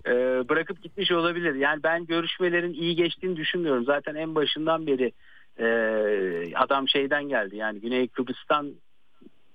e, 0.07 0.13
bırakıp 0.49 0.83
gitmiş 0.83 1.13
olabilir. 1.13 1.55
Yani 1.55 1.83
ben 1.83 2.07
görüşmelerin 2.07 2.73
iyi 2.73 2.97
geçtiğini 2.97 3.37
düşünmüyorum. 3.37 3.85
Zaten 3.85 4.15
en 4.15 4.35
başından 4.35 4.87
beri 4.87 5.13
e, 5.59 6.57
adam 6.57 6.89
şeyden 6.89 7.29
geldi 7.29 7.57
yani 7.57 7.81
Güney 7.81 8.09
Kıbrıs'tan 8.09 8.73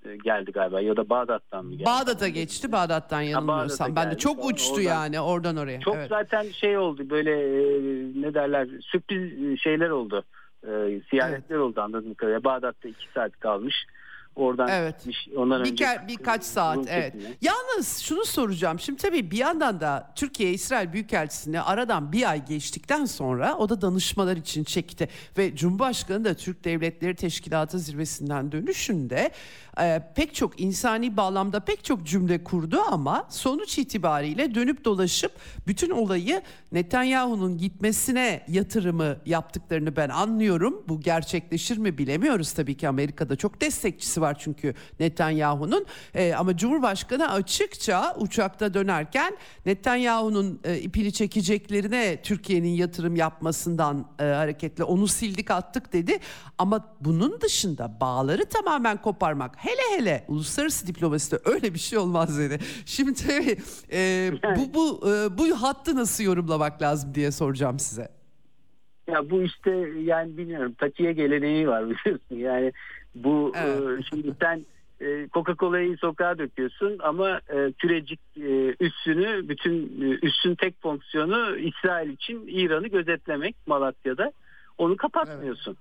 e, 0.04 0.16
geldi 0.16 0.52
galiba 0.52 0.80
ya 0.80 0.96
da 0.96 1.08
Bağdat'tan 1.08 1.64
mı 1.64 1.72
geldi? 1.72 1.84
Bağdat'a 1.84 2.28
geçti 2.28 2.72
Bağdat'tan 2.72 3.20
yanılmıyorsam. 3.20 3.96
Ben 3.96 4.10
de 4.10 4.16
çok 4.16 4.44
uçtu 4.44 4.74
oradan, 4.74 4.82
yani 4.82 5.20
oradan 5.20 5.56
oraya. 5.56 5.80
Çok 5.80 5.96
evet. 5.96 6.08
zaten 6.08 6.42
şey 6.50 6.78
oldu 6.78 7.10
böyle 7.10 7.30
e, 7.30 7.62
ne 8.22 8.34
derler 8.34 8.68
sürpriz 8.80 9.60
şeyler 9.60 9.90
oldu 9.90 10.24
e, 10.66 11.00
ziyaretler 11.10 11.56
evet. 11.56 11.60
oldu 11.60 11.80
anladığım 11.80 12.14
kadarıyla. 12.14 12.44
Bağdat'ta 12.44 12.88
iki 12.88 13.12
saat 13.14 13.40
kalmış. 13.40 13.74
Oradan 14.36 14.68
evet. 14.68 14.98
gitmiş. 14.98 15.28
Ondan 15.36 15.64
bir 15.64 15.70
önce 15.70 15.86
birkaç 16.08 16.44
saat 16.44 16.76
Rum 16.76 16.84
evet. 16.88 17.12
Çekimine. 17.12 17.36
Yalnız 17.42 17.98
şunu 17.98 18.24
soracağım. 18.24 18.78
Şimdi 18.80 19.02
tabii 19.02 19.30
bir 19.30 19.38
yandan 19.38 19.80
da 19.80 20.12
Türkiye 20.16 20.50
İsrail 20.50 20.92
Büyükelçisi'ne 20.92 21.60
aradan 21.60 22.12
bir 22.12 22.30
ay 22.30 22.44
geçtikten 22.44 23.04
sonra 23.04 23.56
o 23.56 23.68
da 23.68 23.80
danışmalar 23.80 24.36
için 24.36 24.64
çekti 24.64 25.08
ve 25.38 25.56
Cumhurbaşkanı 25.56 26.24
da 26.24 26.34
Türk 26.34 26.64
Devletleri 26.64 27.14
Teşkilatı 27.14 27.78
zirvesinden 27.78 28.52
dönüşünde 28.52 29.30
e, 29.80 30.02
pek 30.14 30.34
çok 30.34 30.60
insani 30.60 31.16
bağlamda 31.16 31.60
pek 31.60 31.84
çok 31.84 32.06
cümle 32.06 32.44
kurdu 32.44 32.80
ama 32.90 33.26
sonuç 33.30 33.78
itibariyle 33.78 34.54
dönüp 34.54 34.84
dolaşıp 34.84 35.32
bütün 35.66 35.90
olayı 35.90 36.42
Netanyahu'nun 36.72 37.58
gitmesine 37.58 38.44
yatırımı 38.48 39.16
yaptıklarını 39.26 39.96
ben 39.96 40.08
anlıyorum. 40.08 40.82
Bu 40.88 41.00
gerçekleşir 41.00 41.78
mi 41.78 41.98
bilemiyoruz 41.98 42.52
tabii 42.52 42.76
ki. 42.76 42.88
Amerika'da 42.88 43.36
çok 43.36 43.60
destekçisi 43.60 44.20
var 44.20 44.36
çünkü 44.38 44.74
Netanyahu'nun. 45.00 45.86
E, 46.14 46.34
ama 46.34 46.56
Cumhurbaşkanı 46.56 47.32
açıkça 47.32 48.16
uçakta 48.18 48.74
dönerken 48.74 49.36
Netanyahu'nun 49.66 50.60
e, 50.64 50.78
ipini 50.78 51.12
çekeceklerine 51.12 52.22
Türkiye'nin 52.22 52.74
yatırım 52.74 53.16
yapmasından 53.16 54.06
e, 54.18 54.24
hareketle 54.24 54.84
onu 54.84 55.08
sildik 55.08 55.50
attık 55.50 55.92
dedi. 55.92 56.18
Ama 56.58 56.94
bunun 57.00 57.40
dışında 57.40 58.00
bağları 58.00 58.44
tamamen 58.44 59.02
koparmak 59.02 59.63
hele 59.64 59.98
hele 59.98 60.24
uluslararası 60.28 60.86
diplomaside 60.86 61.40
öyle 61.44 61.74
bir 61.74 61.78
şey 61.78 61.98
olmaz 61.98 62.38
dedi. 62.38 62.58
Şimdi 62.86 63.12
e, 63.92 64.30
bu 64.56 64.74
bu 64.74 65.10
e, 65.10 65.38
bu 65.38 65.62
hattı 65.62 65.96
nasıl 65.96 66.24
yorumlamak 66.24 66.82
lazım 66.82 67.14
diye 67.14 67.30
soracağım 67.30 67.78
size. 67.78 68.08
Ya 69.06 69.30
bu 69.30 69.42
işte 69.42 69.70
yani 70.02 70.36
bilmiyorum 70.36 70.74
takiye 70.78 71.12
geleneği 71.12 71.68
var 71.68 71.84
biliyorsun 71.84 72.36
yani 72.36 72.72
bu 73.14 73.52
e, 73.56 73.60
evet. 73.60 74.00
e, 74.00 74.02
şimdi 74.10 74.34
sen 74.40 74.64
e, 75.00 75.28
Coca-Cola'yı 75.32 75.96
sokağa 75.96 76.38
döküyorsun 76.38 76.98
ama 76.98 77.40
e, 77.48 77.72
kürecik 77.72 78.20
e, 78.36 78.76
üssünü 78.80 79.48
bütün 79.48 80.02
e, 80.02 80.18
üssün 80.26 80.54
tek 80.54 80.82
fonksiyonu 80.82 81.56
İsrail 81.56 82.10
için 82.10 82.46
İran'ı 82.46 82.88
gözetlemek 82.88 83.56
Malatya'da. 83.66 84.32
onu 84.78 84.96
kapatmıyorsun. 84.96 85.76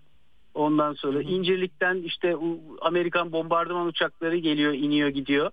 Ondan 0.54 0.94
sonra 0.94 1.20
Hı 1.20 1.24
hı. 1.24 1.28
İncirlik'ten 1.28 1.96
işte 1.96 2.36
Amerikan 2.82 3.32
bombardıman 3.32 3.88
uçakları 3.88 4.38
geliyor, 4.38 4.74
iniyor, 4.74 5.10
gidiyor. 5.10 5.52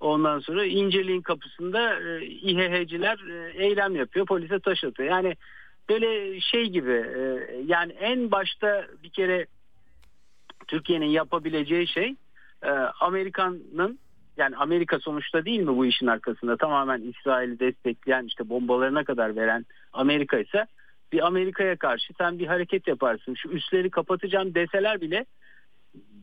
Ondan 0.00 0.40
sonra 0.40 0.64
İncirlik'in 0.64 1.22
kapısında 1.22 2.00
e, 2.00 2.24
İHH'ciler 2.26 3.18
e, 3.30 3.64
eylem 3.64 3.96
yapıyor, 3.96 4.26
polise 4.26 4.58
taş 4.58 4.84
atıyor. 4.84 5.08
Yani 5.10 5.36
böyle 5.88 6.40
şey 6.40 6.66
gibi 6.66 6.92
e, 6.92 7.20
yani 7.66 7.92
en 7.92 8.30
başta 8.30 8.86
bir 9.02 9.10
kere 9.10 9.46
Türkiye'nin 10.68 11.06
yapabileceği 11.06 11.88
şey 11.88 12.14
e, 12.62 12.70
Amerika'nın 13.00 13.98
yani 14.36 14.56
Amerika 14.56 14.98
sonuçta 14.98 15.44
değil 15.44 15.60
mi 15.60 15.76
bu 15.76 15.86
işin 15.86 16.06
arkasında 16.06 16.56
tamamen 16.56 17.02
İsrail'i 17.02 17.60
destekleyen 17.60 18.24
işte 18.24 18.48
bombalarına 18.48 19.04
kadar 19.04 19.36
veren 19.36 19.66
Amerika 19.92 20.38
ise 20.38 20.66
bir 21.14 21.26
Amerika'ya 21.26 21.76
karşı 21.76 22.12
sen 22.18 22.38
bir 22.38 22.46
hareket 22.46 22.88
yaparsın. 22.88 23.34
Şu 23.34 23.48
üsleri 23.48 23.90
kapatacağım 23.90 24.54
deseler 24.54 25.00
bile 25.00 25.26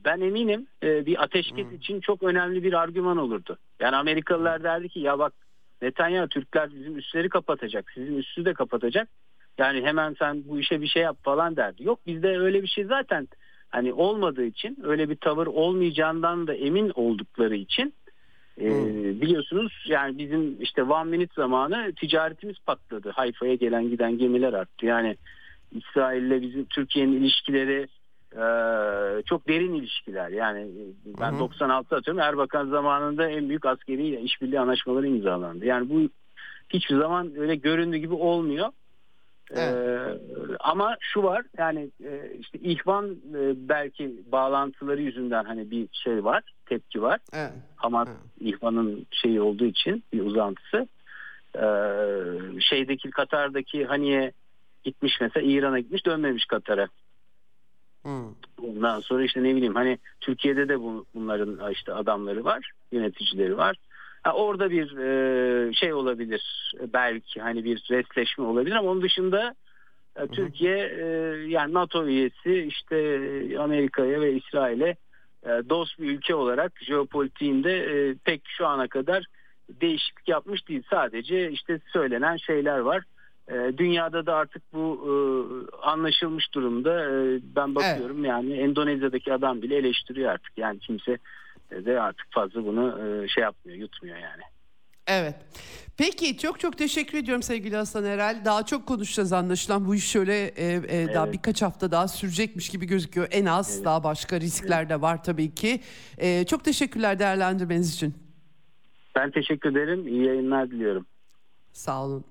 ben 0.05 0.21
eminim 0.21 0.67
e, 0.83 1.05
bir 1.05 1.23
ateşkes 1.23 1.67
Hmm. 1.67 1.75
için 1.75 1.99
çok 1.99 2.23
önemli 2.23 2.63
bir 2.63 2.73
argüman 2.73 3.17
olurdu. 3.17 3.57
Yani 3.79 3.95
Amerikalılar 3.95 4.63
derdi 4.63 4.89
ki 4.89 4.99
ya 4.99 5.19
bak 5.19 5.33
Netanyahu 5.81 6.27
Türkler 6.27 6.69
bizim 6.73 6.97
üsleri 6.97 7.29
kapatacak. 7.29 7.91
Sizin 7.93 8.17
üssü 8.17 8.45
de 8.45 8.53
kapatacak. 8.53 9.07
Yani 9.57 9.81
hemen 9.81 10.15
sen 10.19 10.43
bu 10.47 10.59
işe 10.59 10.81
bir 10.81 10.87
şey 10.87 11.01
yap 11.01 11.17
falan 11.23 11.55
derdi. 11.55 11.83
Yok 11.83 11.99
bizde 12.07 12.39
öyle 12.39 12.63
bir 12.63 12.67
şey 12.67 12.83
zaten 12.85 13.27
hani 13.69 13.93
olmadığı 13.93 14.45
için 14.45 14.77
öyle 14.83 15.09
bir 15.09 15.15
tavır 15.15 15.47
olmayacağından 15.47 16.47
da 16.47 16.53
emin 16.53 16.91
oldukları 16.95 17.55
için 17.55 17.93
e, 18.57 18.69
Hmm. 18.69 19.21
biliyorsunuz 19.21 19.85
yani 19.87 20.17
bizim 20.17 20.61
işte 20.61 20.83
one 20.83 21.09
minute 21.09 21.33
zamanı 21.35 21.93
ticaretimiz 21.95 22.55
patladı. 22.65 23.09
Hayfa'ya 23.09 23.55
gelen 23.55 23.89
giden 23.89 24.17
gemiler 24.17 24.53
arttı. 24.53 24.85
Yani 24.85 25.17
İsrail'le 25.71 26.41
bizim 26.41 26.65
Türkiye'nin 26.65 27.21
ilişkileri 27.21 27.87
e, 28.33 28.43
çok 29.25 29.47
derin 29.47 29.73
ilişkiler. 29.73 30.29
Yani 30.29 30.67
ben 31.19 31.31
Hı 31.31 31.35
hı. 31.35 31.39
96 31.39 31.95
atıyorum 31.95 32.21
Erbakan 32.21 32.69
zamanında 32.69 33.29
en 33.29 33.49
büyük 33.49 33.65
askeri 33.65 34.21
işbirliği 34.21 34.59
anlaşmaları 34.59 35.07
imzalandı. 35.07 35.65
Yani 35.65 35.89
bu 35.89 36.09
hiçbir 36.69 36.97
zaman 36.97 37.31
öyle 37.37 37.55
göründüğü 37.55 37.97
gibi 37.97 38.13
olmuyor. 38.13 38.67
Evet. 39.53 39.75
Ee, 39.75 40.55
ama 40.59 40.97
şu 40.99 41.23
var 41.23 41.45
yani 41.57 41.89
e, 42.03 42.37
işte 42.39 42.59
ihvan 42.59 43.11
e, 43.11 43.53
belki 43.69 44.21
bağlantıları 44.31 45.01
yüzünden 45.01 45.43
hani 45.43 45.71
bir 45.71 45.87
şey 45.91 46.23
var 46.23 46.43
tepki 46.71 47.01
var. 47.01 47.19
Evet. 47.33 47.51
Hamas 47.75 48.07
Evet. 48.07 48.19
ihvanın 48.39 49.05
şeyi 49.11 49.41
olduğu 49.41 49.65
için 49.65 50.03
bir 50.13 50.21
uzantısı. 50.21 50.87
Ee, 51.55 52.59
şeydeki 52.59 53.09
Katar'daki 53.09 53.85
Haniye 53.85 54.31
gitmiş 54.83 55.21
mesela 55.21 55.47
İran'a 55.47 55.79
gitmiş 55.79 56.05
dönmemiş 56.05 56.45
Katar'a. 56.45 56.87
Hı. 58.05 58.23
Ondan 58.63 58.99
sonra 58.99 59.23
işte 59.23 59.43
ne 59.43 59.55
bileyim 59.55 59.75
hani 59.75 59.97
Türkiye'de 60.21 60.69
de 60.69 60.79
bu, 60.79 61.05
bunların 61.15 61.71
işte 61.71 61.93
adamları 61.93 62.43
var, 62.43 62.71
yöneticileri 62.91 63.57
var. 63.57 63.75
Ha, 64.23 64.33
orada 64.33 64.69
bir 64.69 64.97
e, 64.97 65.73
şey 65.73 65.93
olabilir 65.93 66.73
belki 66.93 67.41
hani 67.41 67.63
bir 67.63 67.83
restleşme 67.91 68.43
olabilir 68.43 68.75
ama 68.75 68.91
onun 68.91 69.01
dışında 69.01 69.55
e, 70.15 70.27
Türkiye 70.27 70.77
e, 70.77 71.05
yani 71.47 71.73
NATO 71.73 72.07
üyesi 72.07 72.63
işte 72.63 72.95
Amerika'ya 73.59 74.21
ve 74.21 74.33
İsrail'e 74.33 74.95
dost 75.45 75.99
bir 75.99 76.09
ülke 76.09 76.35
olarak 76.35 76.71
jeopolitiğinde 76.81 77.77
e, 77.77 78.15
pek 78.15 78.41
şu 78.45 78.67
ana 78.67 78.87
kadar 78.87 79.25
değişiklik 79.81 80.27
yapmış 80.27 80.67
değil. 80.67 80.83
Sadece 80.89 81.51
işte 81.51 81.79
söylenen 81.93 82.37
şeyler 82.37 82.79
var. 82.79 83.03
E, 83.47 83.77
dünyada 83.77 84.25
da 84.25 84.35
artık 84.35 84.73
bu 84.73 85.01
e, 85.05 85.13
anlaşılmış 85.81 86.53
durumda. 86.53 87.03
E, 87.03 87.39
ben 87.55 87.75
bakıyorum 87.75 88.25
yani 88.25 88.53
Endonezya'daki 88.53 89.33
adam 89.33 89.61
bile 89.61 89.77
eleştiriyor 89.77 90.31
artık. 90.31 90.57
Yani 90.57 90.79
kimse 90.79 91.17
de 91.71 92.01
artık 92.01 92.27
fazla 92.31 92.65
bunu 92.65 92.99
e, 93.05 93.27
şey 93.27 93.43
yapmıyor, 93.43 93.77
yutmuyor 93.77 94.17
yani. 94.17 94.41
Evet. 95.11 95.35
Peki 95.97 96.37
çok 96.37 96.59
çok 96.59 96.77
teşekkür 96.77 97.17
ediyorum 97.17 97.43
sevgili 97.43 97.75
Hasan 97.75 98.05
Erel. 98.05 98.41
Daha 98.45 98.65
çok 98.65 98.87
konuşacağız 98.87 99.33
anlaşılan. 99.33 99.85
Bu 99.87 99.95
iş 99.95 100.07
şöyle 100.07 100.45
e, 100.47 100.73
e, 100.73 101.13
daha 101.13 101.23
Evet. 101.23 101.33
birkaç 101.33 101.61
hafta 101.61 101.91
daha 101.91 102.07
sürecekmiş 102.07 102.69
gibi 102.69 102.85
gözüküyor. 102.85 103.27
En 103.31 103.45
az 103.45 103.75
Evet. 103.75 103.85
daha 103.85 104.03
başka 104.03 104.39
riskler 104.39 104.89
de 104.89 105.01
var 105.01 105.23
tabii 105.23 105.55
ki. 105.55 105.81
E, 106.17 106.45
çok 106.45 106.63
teşekkürler 106.63 107.19
değerlendirmeniz 107.19 107.93
için. 107.93 108.13
Ben 109.15 109.31
teşekkür 109.31 109.71
ederim. 109.71 110.07
İyi 110.07 110.25
yayınlar 110.25 110.71
diliyorum. 110.71 111.05
Sağ 111.73 112.05
olun. 112.05 112.23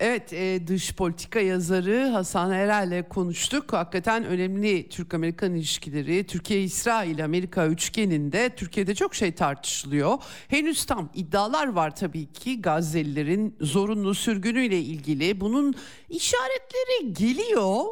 Evet 0.00 0.32
e, 0.32 0.66
dış 0.66 0.94
politika 0.94 1.40
yazarı 1.40 2.06
Hasan 2.08 2.50
Erel'le 2.50 3.08
konuştuk. 3.08 3.72
Hakikaten 3.72 4.24
önemli 4.24 4.88
Türk-Amerikan 4.88 5.54
ilişkileri, 5.54 6.26
Türkiye-İsrail-Amerika 6.26 7.66
üçgeninde 7.66 8.50
Türkiye'de 8.56 8.94
çok 8.94 9.14
şey 9.14 9.32
tartışılıyor. 9.32 10.18
Henüz 10.48 10.84
tam 10.84 11.10
iddialar 11.14 11.66
var 11.66 11.96
tabii 11.96 12.32
ki 12.32 12.62
Gazze'lilerin 12.62 13.56
zorunlu 13.60 14.14
sürgünüyle 14.14 14.80
ilgili. 14.80 15.40
Bunun 15.40 15.74
işaretleri 16.08 17.14
geliyor. 17.14 17.84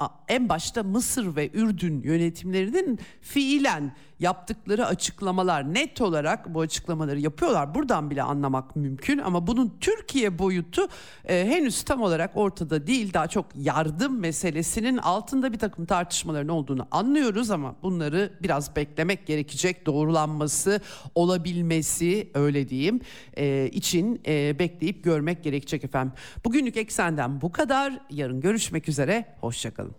A- 0.00 0.08
en 0.28 0.48
başta 0.48 0.82
Mısır 0.82 1.36
ve 1.36 1.50
Ürdün 1.54 2.02
yönetimlerinin 2.02 2.98
fiilen 3.20 3.96
yaptıkları 4.22 4.86
açıklamalar 4.86 5.74
net 5.74 6.00
olarak 6.00 6.54
bu 6.54 6.60
açıklamaları 6.60 7.20
yapıyorlar. 7.20 7.74
Buradan 7.74 8.10
bile 8.10 8.22
anlamak 8.22 8.76
mümkün 8.76 9.18
ama 9.18 9.46
bunun 9.46 9.72
Türkiye 9.80 10.38
boyutu 10.38 10.88
e, 11.24 11.46
henüz 11.46 11.82
tam 11.82 12.02
olarak 12.02 12.30
ortada 12.34 12.86
değil. 12.86 13.14
Daha 13.14 13.26
çok 13.28 13.46
yardım 13.56 14.18
meselesinin 14.18 14.96
altında 14.96 15.52
bir 15.52 15.58
takım 15.58 15.86
tartışmaların 15.86 16.48
olduğunu 16.48 16.86
anlıyoruz 16.90 17.50
ama 17.50 17.74
bunları 17.82 18.32
biraz 18.42 18.76
beklemek 18.76 19.26
gerekecek. 19.26 19.86
Doğrulanması, 19.86 20.80
olabilmesi 21.14 22.30
öyle 22.34 22.68
diyeyim 22.68 23.00
e, 23.36 23.68
için 23.72 24.20
e, 24.26 24.58
bekleyip 24.58 25.04
görmek 25.04 25.44
gerekecek 25.44 25.84
efendim. 25.84 26.12
Bugünlük 26.44 26.76
eksenden 26.76 27.40
bu 27.40 27.52
kadar. 27.52 27.98
Yarın 28.10 28.40
görüşmek 28.40 28.88
üzere. 28.88 29.24
Hoşçakalın. 29.40 29.94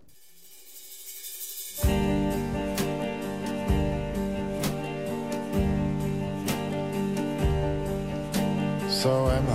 So 9.04 9.28
am 9.28 9.46
I. 9.50 9.52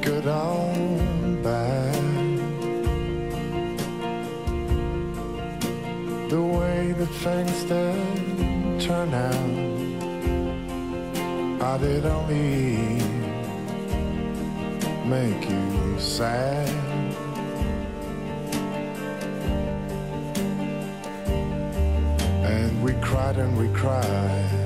Good 0.00 0.26
or 0.28 0.72
bad. 1.42 2.04
The 6.30 6.40
way 6.40 6.92
that 6.92 7.12
things 7.24 7.64
did 7.64 8.80
turn 8.80 9.12
out, 9.12 9.50
I 11.60 11.78
did 11.78 12.06
only 12.06 13.02
make 15.08 15.50
you 15.50 15.98
sad. 15.98 16.83
And 23.36 23.58
we 23.58 23.68
cried 23.70 24.63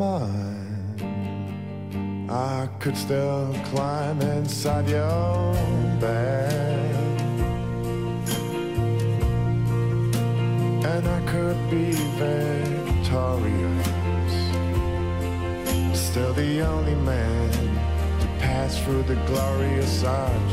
mind, 0.00 1.02
I 2.30 2.68
could 2.78 2.96
still 2.96 3.54
climb 3.66 4.22
inside 4.22 4.88
your 4.88 5.52
bed. 6.00 7.20
And 10.92 11.04
I 11.06 11.20
could 11.32 11.60
be 11.70 11.90
victorious. 12.24 13.88
Still 15.92 16.32
the 16.32 16.62
only 16.62 16.94
man 16.94 17.50
to 18.20 18.26
pass 18.46 18.82
through 18.82 19.02
the 19.02 19.16
glorious 19.26 20.02
arch 20.02 20.52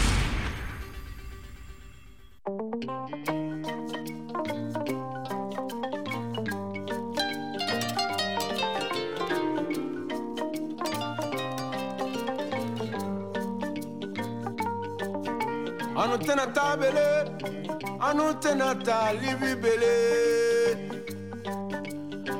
Bele 16.77 17.07
anu 18.07 18.25
tena 18.41 18.69
taa 18.85 19.13
libi 19.21 19.51
bele 19.63 19.93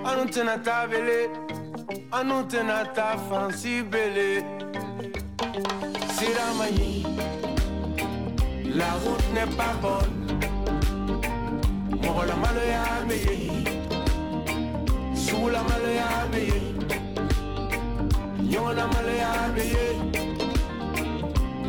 anu 0.10 0.24
tena 0.34 0.56
taa 0.58 0.88
bele. 0.88 1.20
Anu 2.18 2.38
tena 2.52 2.78
taa 2.96 3.16
faransi 3.28 3.74
bele 3.92 4.28
siramani 6.16 6.92
la 8.78 8.90
route 9.02 9.28
n'est 9.34 9.52
pas 9.58 9.74
bonne. 9.82 10.18
Mɔgɔ 12.02 12.24
la 12.30 12.36
maloya 12.44 12.84
bɛ 13.08 13.18
sugu 15.24 15.48
la 15.56 15.62
maloya 15.70 16.10
bɛ 16.34 16.44
ɲɔgɔn 18.50 18.74
la 18.78 18.86
maloya 18.94 19.32
bɛ 19.56 19.68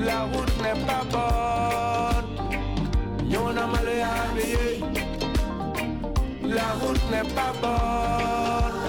la 0.06 0.16
route 0.30 0.56
n'est 0.62 0.80
pas 0.86 1.02
bonne. 1.12 1.91
Yon 3.32 3.56
a 3.56 3.66
mal 3.66 3.88
habillé 3.88 4.80
La 6.44 6.68
route 6.80 7.00
n'est 7.10 7.28
pas 7.34 7.52
bonne. 7.62 8.82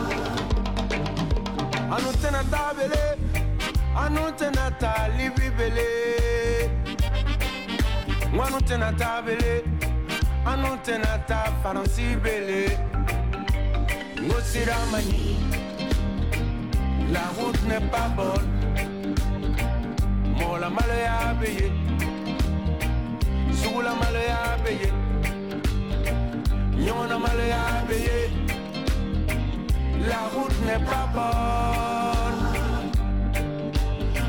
Anoutena 1.95 2.43
tabele 2.51 3.03
Anoutena 3.95 4.69
tali 4.79 5.29
bibele 5.29 5.87
Anoutena 8.33 8.91
tabele 8.91 9.63
Anoutena 10.45 11.19
ta 11.25 11.43
faransi 11.63 12.17
bele 12.21 12.77
Ngosira 14.19 14.75
mani 14.91 15.37
La 17.13 17.25
route 17.37 17.63
n'est 17.69 17.87
pas 17.89 18.09
bonne. 18.17 19.15
Mola 20.37 20.69
mal 20.69 20.91
habillé 21.07 21.82
la 23.83 23.93
malheur 23.95 24.39
à 24.43 24.57
payer. 24.63 24.93
Yon 26.85 27.09
a 27.15 27.17
malheur 27.19 27.57
à 27.67 27.85
payer. 27.87 28.29
La 30.07 30.21
route 30.33 30.59
n'est 30.65 30.85
pas 30.85 31.07
bonne. 31.13 32.43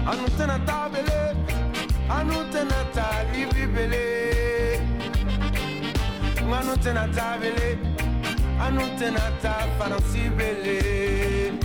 À 0.07 0.13
nous 0.17 0.31
tenir 0.37 0.61
ta 0.65 0.89
belle, 0.93 1.37
à 2.11 2.25
nous 2.25 2.45
tenir 2.53 2.85
ta 2.93 3.09
livre 3.33 3.73
belle. 3.75 4.81
À 6.53 6.63
nous 6.65 6.77
tenir 6.77 7.11
ta 7.17 7.39
belle, 7.41 7.79
à 8.61 8.71
nous 8.71 8.89
tenir 8.99 9.33
ta 9.43 9.57
fancy 9.79 10.29
belle. 10.37 11.64